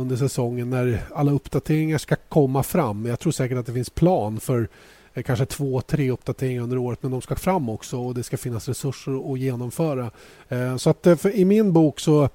under 0.01 0.17
säsongen 0.17 0.71
när 0.71 1.03
alla 1.15 1.33
uppdateringar 1.33 1.99
ska 1.99 2.17
komma 2.29 2.63
fram. 2.63 3.07
Jag 3.07 3.21
tror 3.21 3.33
säkert 3.33 3.59
att 3.59 3.67
det 3.67 3.73
finns 3.73 3.91
plan 3.91 4.41
för 4.41 4.69
Eh, 5.02 5.02
Eh, 5.15 5.23
kanske 5.23 5.47
två, 5.47 5.81
tre 5.81 6.11
uppdateringar 6.11 6.63
under 6.63 6.79
året 6.79 7.03
men 7.03 7.11
de 7.11 7.21
ska 7.21 7.37
fram 7.37 7.69
också 7.69 7.99
och 7.99 8.15
det 8.15 8.23
ska 8.23 8.37
finnas 8.37 8.69
resurser 8.69 9.33
att 9.33 9.39
genomföra. 9.39 10.11
Eh, 10.49 10.77
så 10.77 10.91
att 10.91 11.07
eh, 11.07 11.27
i 11.33 11.45
min 11.45 11.73
bok 11.73 12.01
så 12.01 12.29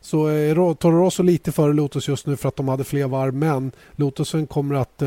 så 0.00 0.26
är 0.26 0.74
Toro 0.74 1.04
Rosso 1.04 1.22
lite 1.22 1.52
före 1.52 1.72
Lotus 1.72 2.08
just 2.08 2.26
nu 2.26 2.36
för 2.36 2.48
att 2.48 2.56
de 2.56 2.68
hade 2.68 2.84
fler 2.84 3.06
varv 3.06 3.34
men 3.34 3.72
Lotusen 3.96 4.46
kommer 4.46 4.74
att 4.74 5.02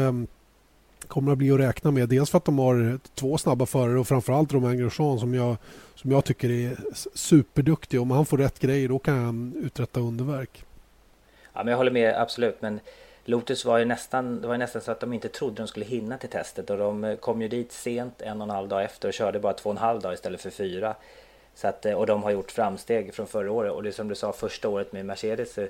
kommer 1.07 1.31
att 1.31 1.37
bli 1.37 1.51
att 1.51 1.59
räkna 1.59 1.91
med. 1.91 2.09
Dels 2.09 2.29
för 2.29 2.37
att 2.37 2.45
de 2.45 2.59
har 2.59 2.99
två 3.15 3.37
snabba 3.37 3.65
förare 3.65 3.99
och 3.99 4.07
framförallt 4.07 4.53
Romain 4.53 4.77
Grosjean 4.77 5.19
som 5.19 5.33
jag, 5.33 5.57
som 5.95 6.11
jag 6.11 6.25
tycker 6.25 6.49
är 6.49 6.77
superduktig. 7.13 8.01
Om 8.01 8.11
han 8.11 8.25
får 8.25 8.37
rätt 8.37 8.59
grejer 8.59 8.89
då 8.89 8.99
kan 8.99 9.17
han 9.25 9.53
uträtta 9.63 9.99
underverk. 9.99 10.65
Ja, 11.53 11.63
men 11.63 11.67
jag 11.67 11.77
håller 11.77 11.91
med 11.91 12.21
absolut 12.21 12.61
men 12.61 12.79
Lotus 13.29 13.65
var 13.65 13.77
ju 13.77 13.85
nästan, 13.85 14.41
det 14.41 14.47
var 14.47 14.57
nästan 14.57 14.81
så 14.81 14.91
att 14.91 14.99
de 14.99 15.13
inte 15.13 15.29
trodde 15.29 15.55
de 15.55 15.67
skulle 15.67 15.85
hinna 15.85 16.17
till 16.17 16.29
testet 16.29 16.69
och 16.69 16.77
de 16.77 17.03
eh, 17.03 17.15
kom 17.15 17.41
ju 17.41 17.47
dit 17.47 17.71
sent 17.71 18.21
en 18.21 18.41
och 18.41 18.47
en 18.47 18.55
halv 18.55 18.67
dag 18.67 18.83
efter 18.83 19.07
och 19.07 19.13
körde 19.13 19.39
bara 19.39 19.53
två 19.53 19.69
och 19.69 19.75
en 19.75 19.81
halv 19.81 20.01
dag 20.01 20.13
istället 20.13 20.41
för 20.41 20.49
fyra. 20.49 20.95
Så 21.55 21.67
att, 21.67 21.85
eh, 21.85 21.93
och 21.93 22.05
de 22.05 22.23
har 22.23 22.31
gjort 22.31 22.51
framsteg 22.51 23.13
från 23.13 23.27
förra 23.27 23.51
året 23.51 23.71
och 23.71 23.83
det 23.83 23.91
som 23.91 24.07
du 24.07 24.15
sa 24.15 24.33
första 24.33 24.69
året 24.69 24.91
med 24.91 25.05
Mercedes 25.05 25.57
är 25.57 25.69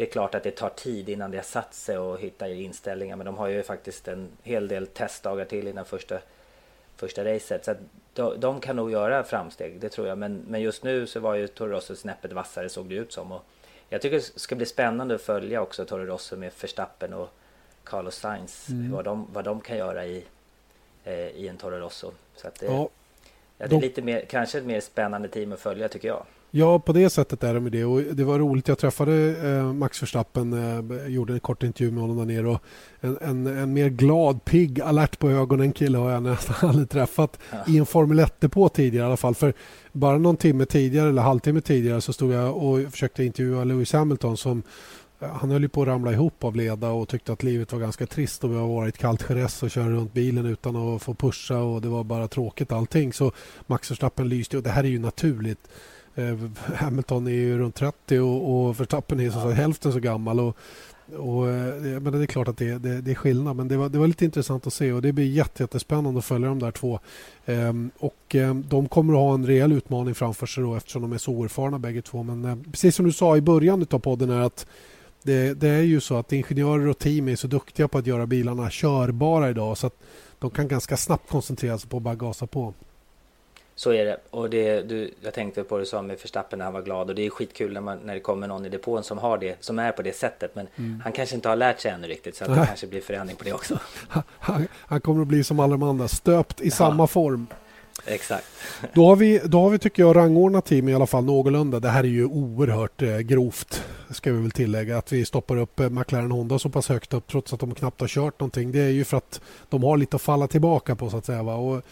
det 0.00 0.06
klart 0.06 0.34
att 0.34 0.42
det 0.42 0.50
tar 0.50 0.68
tid 0.68 1.08
innan 1.08 1.30
det 1.30 1.38
har 1.38 1.44
satt 1.44 1.74
sig 1.74 1.98
och 1.98 2.20
hitta 2.20 2.48
inställningar 2.48 3.16
men 3.16 3.26
de 3.26 3.36
har 3.36 3.48
ju 3.48 3.62
faktiskt 3.62 4.08
en 4.08 4.28
hel 4.42 4.68
del 4.68 4.86
testdagar 4.86 5.44
till 5.44 5.68
innan 5.68 5.84
första, 5.84 6.18
första 6.96 7.24
racet. 7.24 7.64
Så 7.64 7.70
att 7.70 7.78
de, 8.14 8.40
de 8.40 8.60
kan 8.60 8.76
nog 8.76 8.90
göra 8.90 9.24
framsteg, 9.24 9.80
det 9.80 9.88
tror 9.88 10.08
jag. 10.08 10.18
Men, 10.18 10.44
men 10.48 10.60
just 10.60 10.84
nu 10.84 11.06
så 11.06 11.20
var 11.20 11.34
ju 11.34 11.48
Toro 11.48 11.68
Rosso 11.68 11.96
snäppet 11.96 12.32
vassare 12.32 12.68
såg 12.68 12.88
det 12.88 12.94
ut 12.94 13.12
som. 13.12 13.32
Och, 13.32 13.44
jag 13.88 14.02
tycker 14.02 14.16
det 14.16 14.40
ska 14.40 14.54
bli 14.54 14.66
spännande 14.66 15.14
att 15.14 15.22
följa 15.22 15.62
också 15.62 15.84
Toro 15.84 16.04
Rosso 16.04 16.36
med 16.36 16.52
Verstappen 16.60 17.12
och 17.12 17.28
Carlos 17.84 18.16
Sainz. 18.16 18.68
Mm. 18.68 18.92
Vad, 18.92 19.04
de, 19.04 19.26
vad 19.32 19.44
de 19.44 19.60
kan 19.60 19.76
göra 19.76 20.06
i, 20.06 20.24
eh, 21.04 21.14
i 21.14 21.48
en 21.48 21.56
Toro 21.56 21.76
Rosso. 21.76 22.12
Så 22.36 22.48
att 22.48 22.60
det, 22.60 22.66
ja, 22.66 22.88
ja, 23.58 23.66
det 23.66 23.76
är 23.76 23.80
lite 23.80 24.02
mer, 24.02 24.20
kanske 24.20 24.58
ett 24.58 24.64
mer 24.64 24.80
spännande 24.80 25.28
team 25.28 25.52
att 25.52 25.60
följa 25.60 25.88
tycker 25.88 26.08
jag. 26.08 26.26
Ja, 26.58 26.78
på 26.78 26.92
det 26.92 27.10
sättet 27.10 27.44
är 27.44 27.54
det 27.54 27.60
med 27.60 27.72
det. 27.72 27.84
Och 27.84 28.02
det 28.02 28.24
var 28.24 28.38
roligt. 28.38 28.68
Jag 28.68 28.78
träffade 28.78 29.36
eh, 29.48 29.72
Max 29.72 30.02
Verstappen, 30.02 30.52
eh, 30.52 31.06
gjorde 31.06 31.32
en 31.32 31.40
kort 31.40 31.62
intervju 31.62 31.92
med 31.92 32.00
honom 32.00 32.16
där 32.16 32.24
nere. 32.24 32.48
Och 32.48 32.60
en, 33.00 33.18
en, 33.20 33.46
en 33.46 33.72
mer 33.72 33.88
glad, 33.88 34.44
pigg, 34.44 34.80
alert 34.80 35.18
på 35.18 35.30
ögonen 35.30 35.72
kille 35.72 35.98
har 35.98 36.10
jag 36.10 36.22
nästan 36.22 36.68
aldrig 36.68 36.90
träffat 36.90 37.38
ja. 37.50 37.58
i 37.66 37.78
en 37.78 37.86
Formel 37.86 38.20
1-depå 38.20 38.68
tidigare 38.68 39.04
i 39.04 39.06
alla 39.06 39.16
fall. 39.16 39.34
För 39.34 39.54
bara 39.92 40.18
någon 40.18 40.36
timme 40.36 40.66
tidigare 40.66 41.08
eller 41.08 41.22
halvtimme 41.22 41.60
tidigare 41.60 42.00
så 42.00 42.12
stod 42.12 42.32
jag 42.32 42.56
och 42.56 42.90
försökte 42.90 43.24
intervjua 43.24 43.64
Lewis 43.64 43.92
Hamilton 43.92 44.36
som 44.36 44.62
han 45.18 45.50
höll 45.50 45.68
på 45.68 45.82
att 45.82 45.88
ramla 45.88 46.12
ihop 46.12 46.44
av 46.44 46.56
leda 46.56 46.90
och 46.90 47.08
tyckte 47.08 47.32
att 47.32 47.42
livet 47.42 47.72
var 47.72 47.80
ganska 47.80 48.06
trist 48.06 48.44
och 48.44 48.50
vi 48.50 48.56
har 48.56 48.68
varit 48.68 48.98
kallt 48.98 49.26
Jerez 49.28 49.62
och 49.62 49.70
kör 49.70 49.84
runt 49.84 50.12
bilen 50.12 50.46
utan 50.46 50.76
att 50.76 51.02
få 51.02 51.14
pusha 51.14 51.58
och 51.58 51.80
det 51.80 51.88
var 51.88 52.04
bara 52.04 52.28
tråkigt 52.28 52.72
allting. 52.72 53.12
Så 53.12 53.32
Max 53.66 53.90
Verstappen 53.90 54.28
lyste 54.28 54.56
och 54.56 54.62
det 54.62 54.70
här 54.70 54.84
är 54.84 54.88
ju 54.88 54.98
naturligt. 54.98 55.68
Eh, 56.16 56.36
Hamilton 56.74 57.26
är 57.26 57.30
ju 57.30 57.58
runt 57.58 57.74
30 57.74 58.18
och, 58.18 58.66
och 58.66 58.80
Verstappen 58.80 59.20
är 59.20 59.30
så 59.30 59.38
ja. 59.38 59.50
hälften 59.50 59.92
så 59.92 60.00
gammal. 60.00 60.40
Och, 60.40 60.56
och, 61.16 61.48
eh, 61.48 62.00
men 62.00 62.12
det 62.12 62.18
är 62.18 62.26
klart 62.26 62.48
att 62.48 62.56
det, 62.56 62.78
det, 62.78 63.00
det, 63.00 63.10
är 63.10 63.14
skillnad, 63.14 63.56
men 63.56 63.68
det 63.68 63.76
var, 63.76 63.88
det 63.88 63.98
var 63.98 64.06
lite 64.06 64.24
intressant 64.24 64.66
att 64.66 64.72
se 64.72 64.92
och 64.92 65.02
det 65.02 65.12
blir 65.12 65.26
jättespännande 65.26 66.18
att 66.18 66.24
följa 66.24 66.48
de 66.48 66.58
där 66.58 66.70
två. 66.70 66.98
Ehm, 67.46 67.90
och 67.98 68.34
ehm, 68.34 68.64
De 68.68 68.88
kommer 68.88 69.12
att 69.12 69.18
ha 69.18 69.34
en 69.34 69.46
rejäl 69.46 69.72
utmaning 69.72 70.14
framför 70.14 70.46
sig 70.46 70.62
då, 70.62 70.74
eftersom 70.74 71.02
de 71.02 71.12
är 71.12 71.18
så 71.18 71.32
oerfarna 71.32 71.78
bägge 71.78 72.02
två. 72.02 72.22
Men 72.22 72.44
eh, 72.44 72.56
precis 72.70 72.96
som 72.96 73.06
du 73.06 73.12
sa 73.12 73.36
i 73.36 73.40
början 73.40 73.86
av 73.90 73.98
podden 73.98 74.30
är 74.30 74.40
att 74.40 74.66
det, 75.22 75.54
det, 75.54 75.68
är 75.68 75.82
ju 75.82 76.00
så 76.00 76.16
att 76.16 76.32
ingenjörer 76.32 76.86
och 76.86 76.98
team 76.98 77.28
är 77.28 77.36
så 77.36 77.46
duktiga 77.46 77.88
på 77.88 77.98
att 77.98 78.06
göra 78.06 78.26
bilarna 78.26 78.70
körbara 78.70 79.50
idag 79.50 79.78
så 79.78 79.86
att 79.86 79.98
de 80.38 80.50
kan 80.50 80.68
ganska 80.68 80.96
snabbt 80.96 81.28
koncentrera 81.30 81.78
sig 81.78 81.90
på 81.90 81.96
att 81.96 82.02
bara 82.02 82.14
gasa 82.14 82.46
på. 82.46 82.74
Så 83.78 83.92
är 83.92 84.04
det. 84.04 84.16
Och 84.30 84.50
det, 84.50 84.82
du, 84.82 85.10
jag 85.20 85.34
tänkte 85.34 85.64
på 85.64 85.76
det 85.76 85.82
du 85.82 85.86
sa 85.86 86.02
med 86.02 86.18
Förstappen 86.18 86.58
när 86.58 86.64
han 86.64 86.74
var 86.74 86.82
glad. 86.82 87.08
Och 87.08 87.14
det 87.14 87.26
är 87.26 87.30
skitkul 87.30 87.72
när, 87.72 87.80
man, 87.80 87.98
när 87.98 88.14
det 88.14 88.20
kommer 88.20 88.48
någon 88.48 88.66
i 88.66 88.68
depån 88.68 89.04
som, 89.04 89.18
har 89.18 89.38
det, 89.38 89.56
som 89.60 89.78
är 89.78 89.92
på 89.92 90.02
det 90.02 90.16
sättet. 90.16 90.54
Men 90.54 90.66
mm. 90.76 91.00
han 91.04 91.12
kanske 91.12 91.34
inte 91.34 91.48
har 91.48 91.56
lärt 91.56 91.80
sig 91.80 91.90
ännu 91.90 92.08
riktigt. 92.08 92.36
Så 92.36 92.44
att 92.44 92.54
det 92.54 92.66
kanske 92.66 92.86
blir 92.86 93.00
förändring 93.00 93.36
på 93.36 93.44
det 93.44 93.52
också. 93.52 93.78
Han, 94.38 94.68
han 94.72 95.00
kommer 95.00 95.22
att 95.22 95.28
bli 95.28 95.44
som 95.44 95.60
alla 95.60 95.72
de 95.72 95.82
andra. 95.82 96.08
Stöpt 96.08 96.60
i 96.60 96.64
ja. 96.64 96.70
samma 96.70 97.06
form. 97.06 97.46
Exakt. 98.06 98.46
Då 98.94 99.06
har, 99.06 99.16
vi, 99.16 99.40
då 99.44 99.60
har 99.60 99.70
vi, 99.70 99.78
tycker 99.78 100.02
jag, 100.02 100.16
rangordnat 100.16 100.64
team 100.64 100.88
i 100.88 100.94
alla 100.94 101.06
fall 101.06 101.24
någorlunda. 101.24 101.80
Det 101.80 101.88
här 101.88 102.04
är 102.04 102.08
ju 102.08 102.24
oerhört 102.24 103.02
eh, 103.02 103.18
grovt, 103.18 103.82
ska 104.10 104.32
vi 104.32 104.42
väl 104.42 104.50
tillägga. 104.50 104.98
Att 104.98 105.12
vi 105.12 105.24
stoppar 105.24 105.56
upp 105.56 105.80
eh, 105.80 105.90
McLaren 105.90 106.30
Honda 106.30 106.58
så 106.58 106.68
pass 106.68 106.88
högt 106.88 107.14
upp 107.14 107.26
trots 107.26 107.52
att 107.52 107.60
de 107.60 107.74
knappt 107.74 108.00
har 108.00 108.08
kört 108.08 108.40
någonting. 108.40 108.72
Det 108.72 108.80
är 108.80 108.90
ju 108.90 109.04
för 109.04 109.16
att 109.16 109.40
de 109.68 109.82
har 109.82 109.96
lite 109.96 110.16
att 110.16 110.22
falla 110.22 110.48
tillbaka 110.48 110.96
på, 110.96 111.10
så 111.10 111.16
att 111.16 111.24
säga. 111.26 111.42
Va? 111.42 111.54
Och 111.54 111.82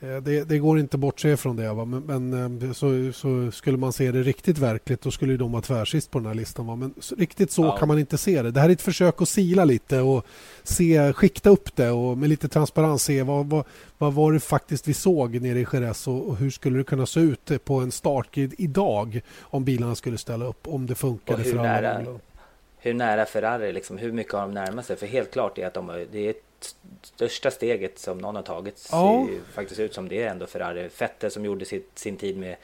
det, 0.00 0.48
det, 0.48 0.58
går 0.58 0.78
inte 0.78 0.96
att 0.96 1.00
bortse 1.00 1.36
från 1.36 1.56
det. 1.56 1.72
Va? 1.72 1.84
Men, 1.84 2.30
men 2.30 2.62
eh, 2.62 2.72
så, 2.72 3.12
så, 3.12 3.50
skulle 3.50 3.76
man 3.76 3.92
se 3.92 4.12
det 4.12 4.22
riktigt 4.22 4.58
verkligt 4.58 5.00
då 5.00 5.10
skulle 5.10 5.36
de 5.36 5.52
vara 5.52 5.62
tvärsist 5.62 6.10
på 6.10 6.18
den 6.18 6.26
här 6.26 6.34
listan. 6.34 6.66
Va? 6.66 6.76
Men 6.76 6.94
riktigt 7.18 7.50
så 7.50 7.64
ja. 7.64 7.76
kan 7.76 7.88
man 7.88 7.98
inte 7.98 8.18
se 8.18 8.42
det. 8.42 8.50
Det 8.50 8.60
här 8.60 8.68
är 8.68 8.72
ett 8.72 8.82
försök 8.82 9.22
att 9.22 9.28
sila 9.28 9.64
lite 9.64 10.00
och 10.00 10.26
se, 10.62 11.12
skikta 11.12 11.50
upp 11.50 11.76
det 11.76 11.90
och 11.90 12.18
med 12.18 12.28
lite 12.28 12.48
transparens 12.48 13.02
se 13.02 13.22
vad, 13.22 13.46
vad, 13.46 13.64
vad 13.98 14.14
var 14.14 14.32
det 14.32 14.40
faktiskt 14.40 14.88
vi 14.88 14.94
såg 14.94 15.40
nere 15.40 15.58
i 15.58 15.66
Jerez 15.72 16.08
och, 16.08 16.28
och 16.28 16.36
hur 16.36 16.50
skulle 16.50 16.78
det 16.78 16.84
kunna 16.84 17.06
se 17.06 17.20
ut 17.20 17.64
på 17.64 17.74
en 17.74 17.90
startgrid 17.90 18.54
idag 18.58 19.20
om 19.40 19.64
bilarna 19.64 19.94
skulle 19.94 20.18
ställa 20.18 20.44
upp, 20.44 20.68
om 20.68 20.86
det 20.86 20.94
funkade 20.94 21.44
för 21.44 21.58
alla. 21.58 21.62
Nära, 21.62 22.18
hur 22.78 22.94
nära 22.94 23.26
Ferrari, 23.26 23.72
liksom, 23.72 23.98
hur 23.98 24.12
mycket 24.12 24.32
har 24.32 24.40
de 24.40 24.50
närmat 24.50 24.86
sig? 24.86 24.96
För 24.96 25.06
helt 25.06 25.32
klart 25.32 25.58
är 25.58 25.66
att 25.66 25.74
de, 25.74 26.06
det 26.12 26.28
är 26.28 26.34
största 27.02 27.50
steget 27.50 27.98
som 27.98 28.18
någon 28.18 28.36
har 28.36 28.42
tagit 28.42 28.78
ser 28.78 29.52
faktiskt 29.52 29.80
ut 29.80 29.94
som 29.94 30.08
det 30.08 30.22
är 30.22 30.30
ändå 30.30 30.46
Ferrari. 30.46 30.90
Vettel 30.98 31.30
som 31.30 31.44
gjorde 31.44 31.64
sitt, 31.64 31.90
sin 31.94 32.16
tid 32.16 32.36
med 32.36 32.56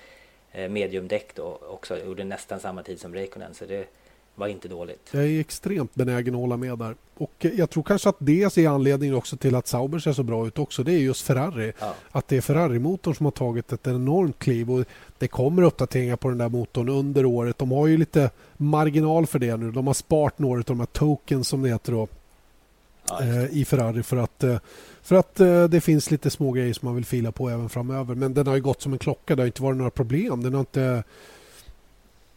eh, 0.53 0.68
mediumdäck 0.68 1.38
och 1.38 1.74
också 1.74 2.05
gjorde 2.05 2.24
nästan 2.24 2.61
samma 2.61 2.82
tid 2.82 3.01
som 3.01 3.14
Räikkönen. 3.14 3.55
Så 3.55 3.64
det 3.64 3.86
var 4.34 4.47
inte 4.47 4.68
dåligt. 4.68 5.09
Jag 5.11 5.24
är 5.24 5.40
extremt 5.40 5.95
benägen 5.95 6.34
att 6.34 6.40
hålla 6.40 6.57
med 6.57 6.78
där. 6.78 6.97
Och 7.14 7.32
jag 7.38 7.70
tror 7.70 7.82
kanske 7.82 8.09
att 8.09 8.16
det 8.18 8.59
är 8.59 8.68
anledningen 8.68 9.14
också 9.16 9.36
till 9.36 9.55
att 9.55 9.66
Sauber 9.66 9.99
ser 9.99 10.12
så 10.12 10.22
bra 10.22 10.47
ut 10.47 10.59
också. 10.59 10.82
Det 10.82 10.93
är 10.93 10.99
just 10.99 11.26
Ferrari. 11.26 11.72
Ja. 11.78 11.95
Att 12.11 12.28
det 12.28 12.36
är 12.36 12.40
Ferrari-motorn 12.40 13.14
som 13.14 13.26
har 13.26 13.30
tagit 13.30 13.72
ett 13.72 13.86
enormt 13.86 14.38
kliv. 14.38 14.70
Och 14.70 14.84
det 15.18 15.28
kommer 15.28 15.62
uppdateringar 15.62 16.16
på 16.16 16.28
den 16.28 16.38
där 16.38 16.49
motorn 16.49 16.88
under 16.88 17.24
året. 17.24 17.59
De 17.59 17.72
har 17.72 17.86
ju 17.86 17.97
lite 17.97 18.30
marginal 18.57 19.26
för 19.26 19.38
det 19.38 19.57
nu. 19.57 19.70
De 19.70 19.86
har 19.86 19.95
sparat 19.95 20.38
några 20.38 20.59
av 20.59 20.64
de 20.64 20.80
här 20.80 20.86
tokens 20.86 21.49
som 21.49 21.62
det 21.62 21.68
heter 21.68 21.93
då 21.93 22.09
eh, 23.20 23.56
i 23.56 23.64
Ferrari 23.64 24.02
för 24.02 24.16
att, 24.16 24.44
eh, 24.44 24.58
för 25.02 25.16
att 25.16 25.40
eh, 25.40 25.64
det 25.64 25.80
finns 25.80 26.10
lite 26.10 26.30
små 26.30 26.52
grejer 26.52 26.72
som 26.72 26.86
man 26.86 26.94
vill 26.94 27.04
fila 27.04 27.32
på 27.32 27.48
även 27.48 27.68
framöver. 27.68 28.14
Men 28.14 28.34
den 28.34 28.46
har 28.46 28.54
ju 28.54 28.60
gått 28.60 28.82
som 28.82 28.92
en 28.92 28.98
klocka. 28.98 29.36
Det 29.36 29.42
har 29.42 29.46
inte 29.46 29.62
varit 29.62 29.76
några 29.76 29.90
problem. 29.90 30.42
Den 30.42 30.52
har 30.52 30.60
inte, 30.60 31.04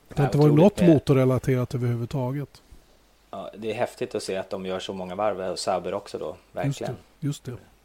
det 0.08 0.18
har 0.18 0.26
inte 0.26 0.38
varit 0.38 0.54
något 0.54 0.82
motorrelaterat 0.82 1.76
överhuvudtaget. 1.76 2.62
Ja, 3.32 3.52
det 3.58 3.72
är 3.72 3.76
häftigt 3.76 4.16
att 4.16 4.24
se 4.24 4.36
att 4.36 4.50
de 4.50 4.66
gör 4.66 4.80
så 4.80 4.94
många 4.94 5.16
varv 5.16 5.40
och 5.52 5.60
Sauber 5.60 5.94
också 5.94 6.18
då, 6.18 6.36
verkligen. 6.52 6.96
Just 7.20 7.44
det. 7.44 7.52
Just 7.52 7.60
det. 7.60 7.76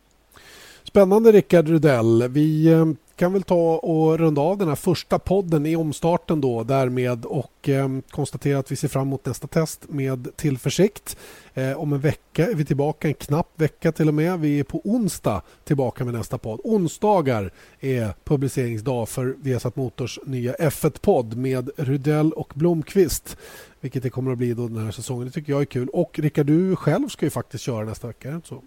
Spännande 0.85 1.33
Rickard 1.33 1.69
Rudell. 1.69 2.29
Vi 2.29 2.67
eh, 2.67 2.87
kan 3.21 3.33
väl 3.33 3.43
ta 3.43 3.77
och 3.77 4.19
runda 4.19 4.41
av 4.41 4.59
den 4.59 4.69
här 4.69 4.75
första 4.75 5.19
podden 5.19 5.67
i 5.67 5.77
omstarten 5.77 6.41
då 6.41 6.65
därmed 6.65 7.25
och 7.25 7.69
eh, 7.69 7.89
konstatera 8.11 8.59
att 8.59 8.73
vi 8.73 8.77
ser 8.77 8.89
fram 8.89 9.03
emot 9.03 9.27
nästa 9.27 9.47
test 9.47 9.89
med 9.89 10.37
tillförsikt. 10.37 11.17
Eh, 11.55 11.81
om 11.81 11.93
en 11.93 12.01
vecka 12.01 12.47
är 12.47 12.55
vi 12.55 12.65
tillbaka, 12.65 13.09
en 13.09 13.15
knapp 13.15 13.49
vecka 13.57 13.93
till 13.93 14.09
och 14.09 14.15
med. 14.15 14.41
Vi 14.41 14.61
är 14.61 14.65
på 14.65 14.81
onsdag 14.85 15.43
tillbaka 15.65 16.05
med 16.05 16.15
nästa 16.15 16.39
podd. 16.39 16.61
Onsdagar 16.65 17.51
är 17.81 18.15
publiceringsdag 18.25 19.09
för 19.09 19.37
Viasat 19.39 19.77
Motors 19.77 20.19
nya 20.25 20.55
F1-podd 20.55 21.37
med 21.37 21.71
Rudell 21.77 22.33
och 22.33 22.53
Blomqvist. 22.55 23.37
Vilket 23.81 24.03
det 24.03 24.11
kommer 24.11 24.33
att 24.33 24.39
bli 24.39 24.55
då 24.55 24.69
den 24.69 24.85
här 24.85 24.93
säsongen. 24.93 25.27
Det 25.27 25.33
tycker 25.33 25.53
jag 25.53 25.61
är 25.61 25.67
kul. 25.67 25.89
Och 25.89 26.19
Rickard, 26.19 26.47
du 26.47 26.77
själv 26.77 27.09
ska 27.09 27.27
ju 27.27 27.31
faktiskt 27.31 27.65
köra 27.65 27.85
nästa 27.85 28.07
vecka, 28.07 28.29
är 28.29 28.33
det 28.33 28.37
inte 28.37 28.49
så? 28.49 28.63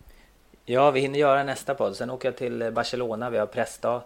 Ja, 0.65 0.91
vi 0.91 0.99
hinner 0.99 1.19
göra 1.19 1.43
nästa 1.43 1.75
podd. 1.75 1.95
Sen 1.95 2.09
åker 2.09 2.27
jag 2.27 2.37
till 2.37 2.71
Barcelona. 2.75 3.29
Vi 3.29 3.37
har 3.37 3.45
pressdag 3.45 4.01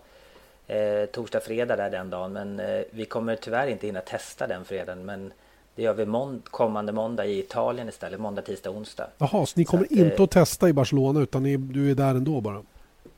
eh, 0.67 1.05
torsdag, 1.05 1.39
fredag 1.39 1.75
där 1.75 1.89
den 1.89 2.09
dagen. 2.09 2.33
Men 2.33 2.59
eh, 2.59 2.81
vi 2.91 3.05
kommer 3.05 3.35
tyvärr 3.35 3.67
inte 3.67 3.87
hinna 3.87 4.01
testa 4.01 4.47
den 4.47 4.65
fredagen. 4.65 5.05
Men 5.05 5.33
det 5.75 5.83
gör 5.83 5.93
vi 5.93 6.05
månd 6.05 6.45
kommande 6.45 6.91
måndag 6.91 7.25
i 7.25 7.39
Italien 7.39 7.89
istället. 7.89 8.19
Måndag, 8.19 8.41
tisdag, 8.41 8.69
onsdag. 8.69 9.07
Jaha, 9.17 9.45
så 9.45 9.53
ni 9.55 9.65
kommer 9.65 9.85
så 9.85 9.93
att, 9.93 9.99
inte 9.99 10.15
eh, 10.15 10.21
att 10.21 10.31
testa 10.31 10.69
i 10.69 10.73
Barcelona 10.73 11.21
utan 11.21 11.43
ni, 11.43 11.57
du 11.57 11.91
är 11.91 11.95
där 11.95 12.09
ändå 12.15 12.41
bara? 12.41 12.63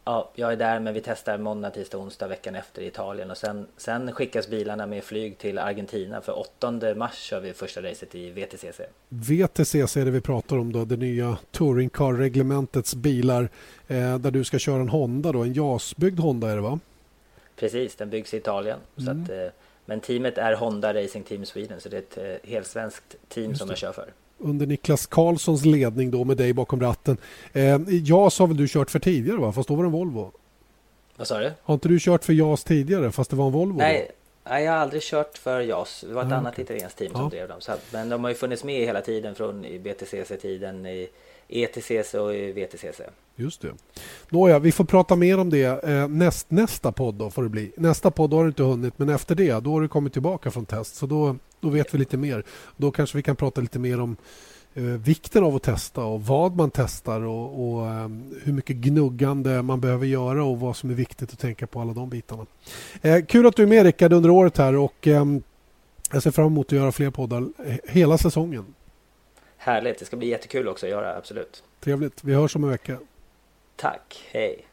Ja, 0.06 0.30
jag 0.36 0.52
är 0.52 0.58
där 0.58 0.80
men 0.80 0.94
vi 0.94 1.02
testar 1.02 1.38
måndag, 1.38 1.70
tisdag, 1.70 1.98
onsdag 1.98 2.28
veckan 2.28 2.56
efter 2.56 2.82
i 2.82 2.88
Italien 2.88 3.32
och 3.32 3.38
sen, 3.38 3.68
sen 3.78 4.12
skickas 4.12 4.48
bilarna 4.48 4.86
med 4.86 5.04
flyg 5.04 5.38
till 5.38 5.60
Argentina 5.60 6.22
för 6.22 6.40
8 6.40 6.96
mars 6.96 7.16
kör 7.16 7.40
vi 7.40 7.54
första 7.54 7.82
racet 7.82 8.16
i 8.16 8.30
VTCC. 8.30 8.82
VTCC 9.10 9.98
är 9.98 10.06
det 10.06 10.12
vi 10.12 10.22
pratar 10.22 10.58
om 10.58 10.72
då, 10.72 10.86
det 10.86 10.98
nya 10.98 11.38
Touring 11.52 11.90
Car-reglementets 11.90 12.96
bilar 12.96 13.50
eh, 13.88 14.18
där 14.18 14.32
du 14.32 14.44
ska 14.44 14.60
köra 14.60 14.82
en 14.82 14.90
Honda 14.90 15.32
då, 15.32 15.44
en 15.44 15.54
JAS-byggd 15.54 16.20
Honda 16.20 16.52
är 16.52 16.56
det 16.56 16.62
va? 16.62 16.80
Precis, 17.60 17.96
den 17.96 18.10
byggs 18.10 18.34
i 18.34 18.38
Italien. 18.38 18.80
Mm. 18.98 19.06
Så 19.06 19.34
att, 19.34 19.40
eh, 19.40 19.52
men 19.86 20.00
teamet 20.00 20.38
är 20.38 20.54
Honda 20.54 20.94
Racing 20.94 21.28
Team 21.28 21.46
Sweden 21.46 21.82
så 21.82 21.90
det 21.90 21.98
är 21.98 22.02
ett 22.02 22.42
eh, 22.44 22.50
helt 22.50 22.68
svenskt 22.68 23.16
team 23.30 23.56
som 23.56 23.70
jag 23.70 23.78
kör 23.78 23.92
för 23.92 24.14
under 24.40 24.66
Niklas 24.66 25.08
Karlssons 25.08 25.66
ledning 25.66 26.12
då 26.12 26.24
med 26.24 26.38
dig 26.38 26.54
bakom 26.54 26.82
ratten. 26.82 27.18
Eh, 27.54 27.80
JAS 27.88 28.40
har 28.40 28.48
väl 28.48 28.58
du 28.58 28.68
kört 28.68 28.92
för 28.92 29.00
tidigare 29.00 29.38
va? 29.38 29.52
Fast 29.52 29.70
då 29.70 29.76
var 29.76 29.84
det 29.84 29.88
en 29.88 29.92
Volvo? 29.92 30.32
Vad 31.16 31.28
sa 31.28 31.40
du? 31.40 31.52
Har 31.64 31.74
inte 31.74 31.88
du 31.88 32.00
kört 32.00 32.24
för 32.24 32.34
JAS 32.34 32.64
tidigare 32.64 33.12
fast 33.12 33.30
det 33.30 33.36
var 33.36 33.46
en 33.46 33.52
Volvo? 33.52 33.78
Nej, 33.78 34.12
nej 34.44 34.64
jag 34.64 34.72
har 34.72 34.80
aldrig 34.80 35.02
kört 35.02 35.38
för 35.38 35.60
JAS. 35.62 36.04
Det 36.08 36.14
var 36.14 36.26
ett 36.26 36.32
ah, 36.32 36.36
annat 36.36 36.54
okay. 36.54 36.64
italienskt 36.64 36.98
team 36.98 37.12
som 37.12 37.22
ja. 37.22 37.30
drev 37.30 37.48
dem. 37.48 37.62
Så, 37.62 37.72
men 37.94 38.10
de 38.10 38.24
har 38.24 38.32
ju 38.32 38.36
funnits 38.36 38.64
med 38.64 38.86
hela 38.86 39.02
tiden 39.02 39.36
från 39.36 39.62
BTCC-tiden 39.62 40.86
i 40.86 41.10
ETCC 41.50 42.14
och 42.14 42.34
VTCC. 42.34 43.02
Just 43.36 43.62
det. 43.62 43.72
Nåja, 44.30 44.60
vi 44.60 44.72
får 44.72 44.86
prata 44.86 45.16
mer 45.16 45.40
om 45.40 45.50
det 45.50 45.84
eh, 45.84 46.08
näst, 46.08 46.52
nästa 46.52 46.92
podd 46.92 47.16
då 47.16 47.30
får 47.30 47.44
det 47.44 47.50
bli. 47.50 47.72
Nästa 47.78 48.12
podd 48.12 48.34
har 48.34 48.44
du 48.44 48.48
inte 48.48 48.64
hunnit 48.64 49.00
men 49.00 49.10
efter 49.10 49.36
det 49.36 49.60
då 49.64 49.72
har 49.72 49.82
du 49.82 49.88
kommit 49.88 50.14
tillbaka 50.14 50.52
från 50.52 50.66
test. 50.66 50.96
Så 50.96 51.06
då, 51.06 51.36
då 51.60 51.70
vet 51.70 51.94
vi 51.94 51.98
lite 51.98 52.18
mer. 52.18 52.44
Då 52.78 52.92
kanske 52.92 53.18
vi 53.18 53.24
kan 53.24 53.36
prata 53.36 53.62
lite 53.62 53.80
mer 53.80 54.00
om 54.00 54.18
eh, 54.74 54.84
vikten 54.84 55.44
av 55.44 55.56
att 55.56 55.64
testa 55.64 56.04
och 56.04 56.24
vad 56.26 56.56
man 56.56 56.72
testar 56.72 57.22
och, 57.22 57.72
och 57.72 57.88
eh, 57.88 58.10
hur 58.44 58.54
mycket 58.54 58.76
gnuggande 58.76 59.62
man 59.62 59.82
behöver 59.82 60.06
göra 60.06 60.44
och 60.44 60.60
vad 60.60 60.76
som 60.76 60.90
är 60.90 60.94
viktigt 60.94 61.34
att 61.34 61.40
tänka 61.40 61.68
på 61.68 61.82
alla 61.82 61.94
de 61.94 62.10
bitarna. 62.10 62.46
Eh, 63.02 63.26
kul 63.26 63.48
att 63.48 63.56
du 63.56 63.64
är 63.64 63.68
med 63.68 63.84
Rickard 63.84 64.14
under 64.14 64.30
året 64.30 64.58
här 64.58 64.76
och 64.76 65.08
eh, 65.08 65.26
jag 66.12 66.24
ser 66.24 66.32
fram 66.32 66.46
emot 66.46 66.68
att 66.68 66.72
göra 66.72 66.92
fler 66.92 67.10
poddar 67.10 67.50
hela 67.88 68.18
säsongen. 68.18 68.66
Härligt, 69.62 70.00
det 70.00 70.06
ska 70.06 70.16
bli 70.18 70.28
jättekul 70.28 70.68
också 70.68 70.86
att 70.86 70.90
göra, 70.90 71.16
absolut. 71.16 71.64
Trevligt, 71.80 72.24
vi 72.24 72.34
hörs 72.34 72.56
om 72.56 72.64
en 72.64 72.70
vecka. 72.70 72.98
Tack, 73.76 74.28
hej. 74.32 74.66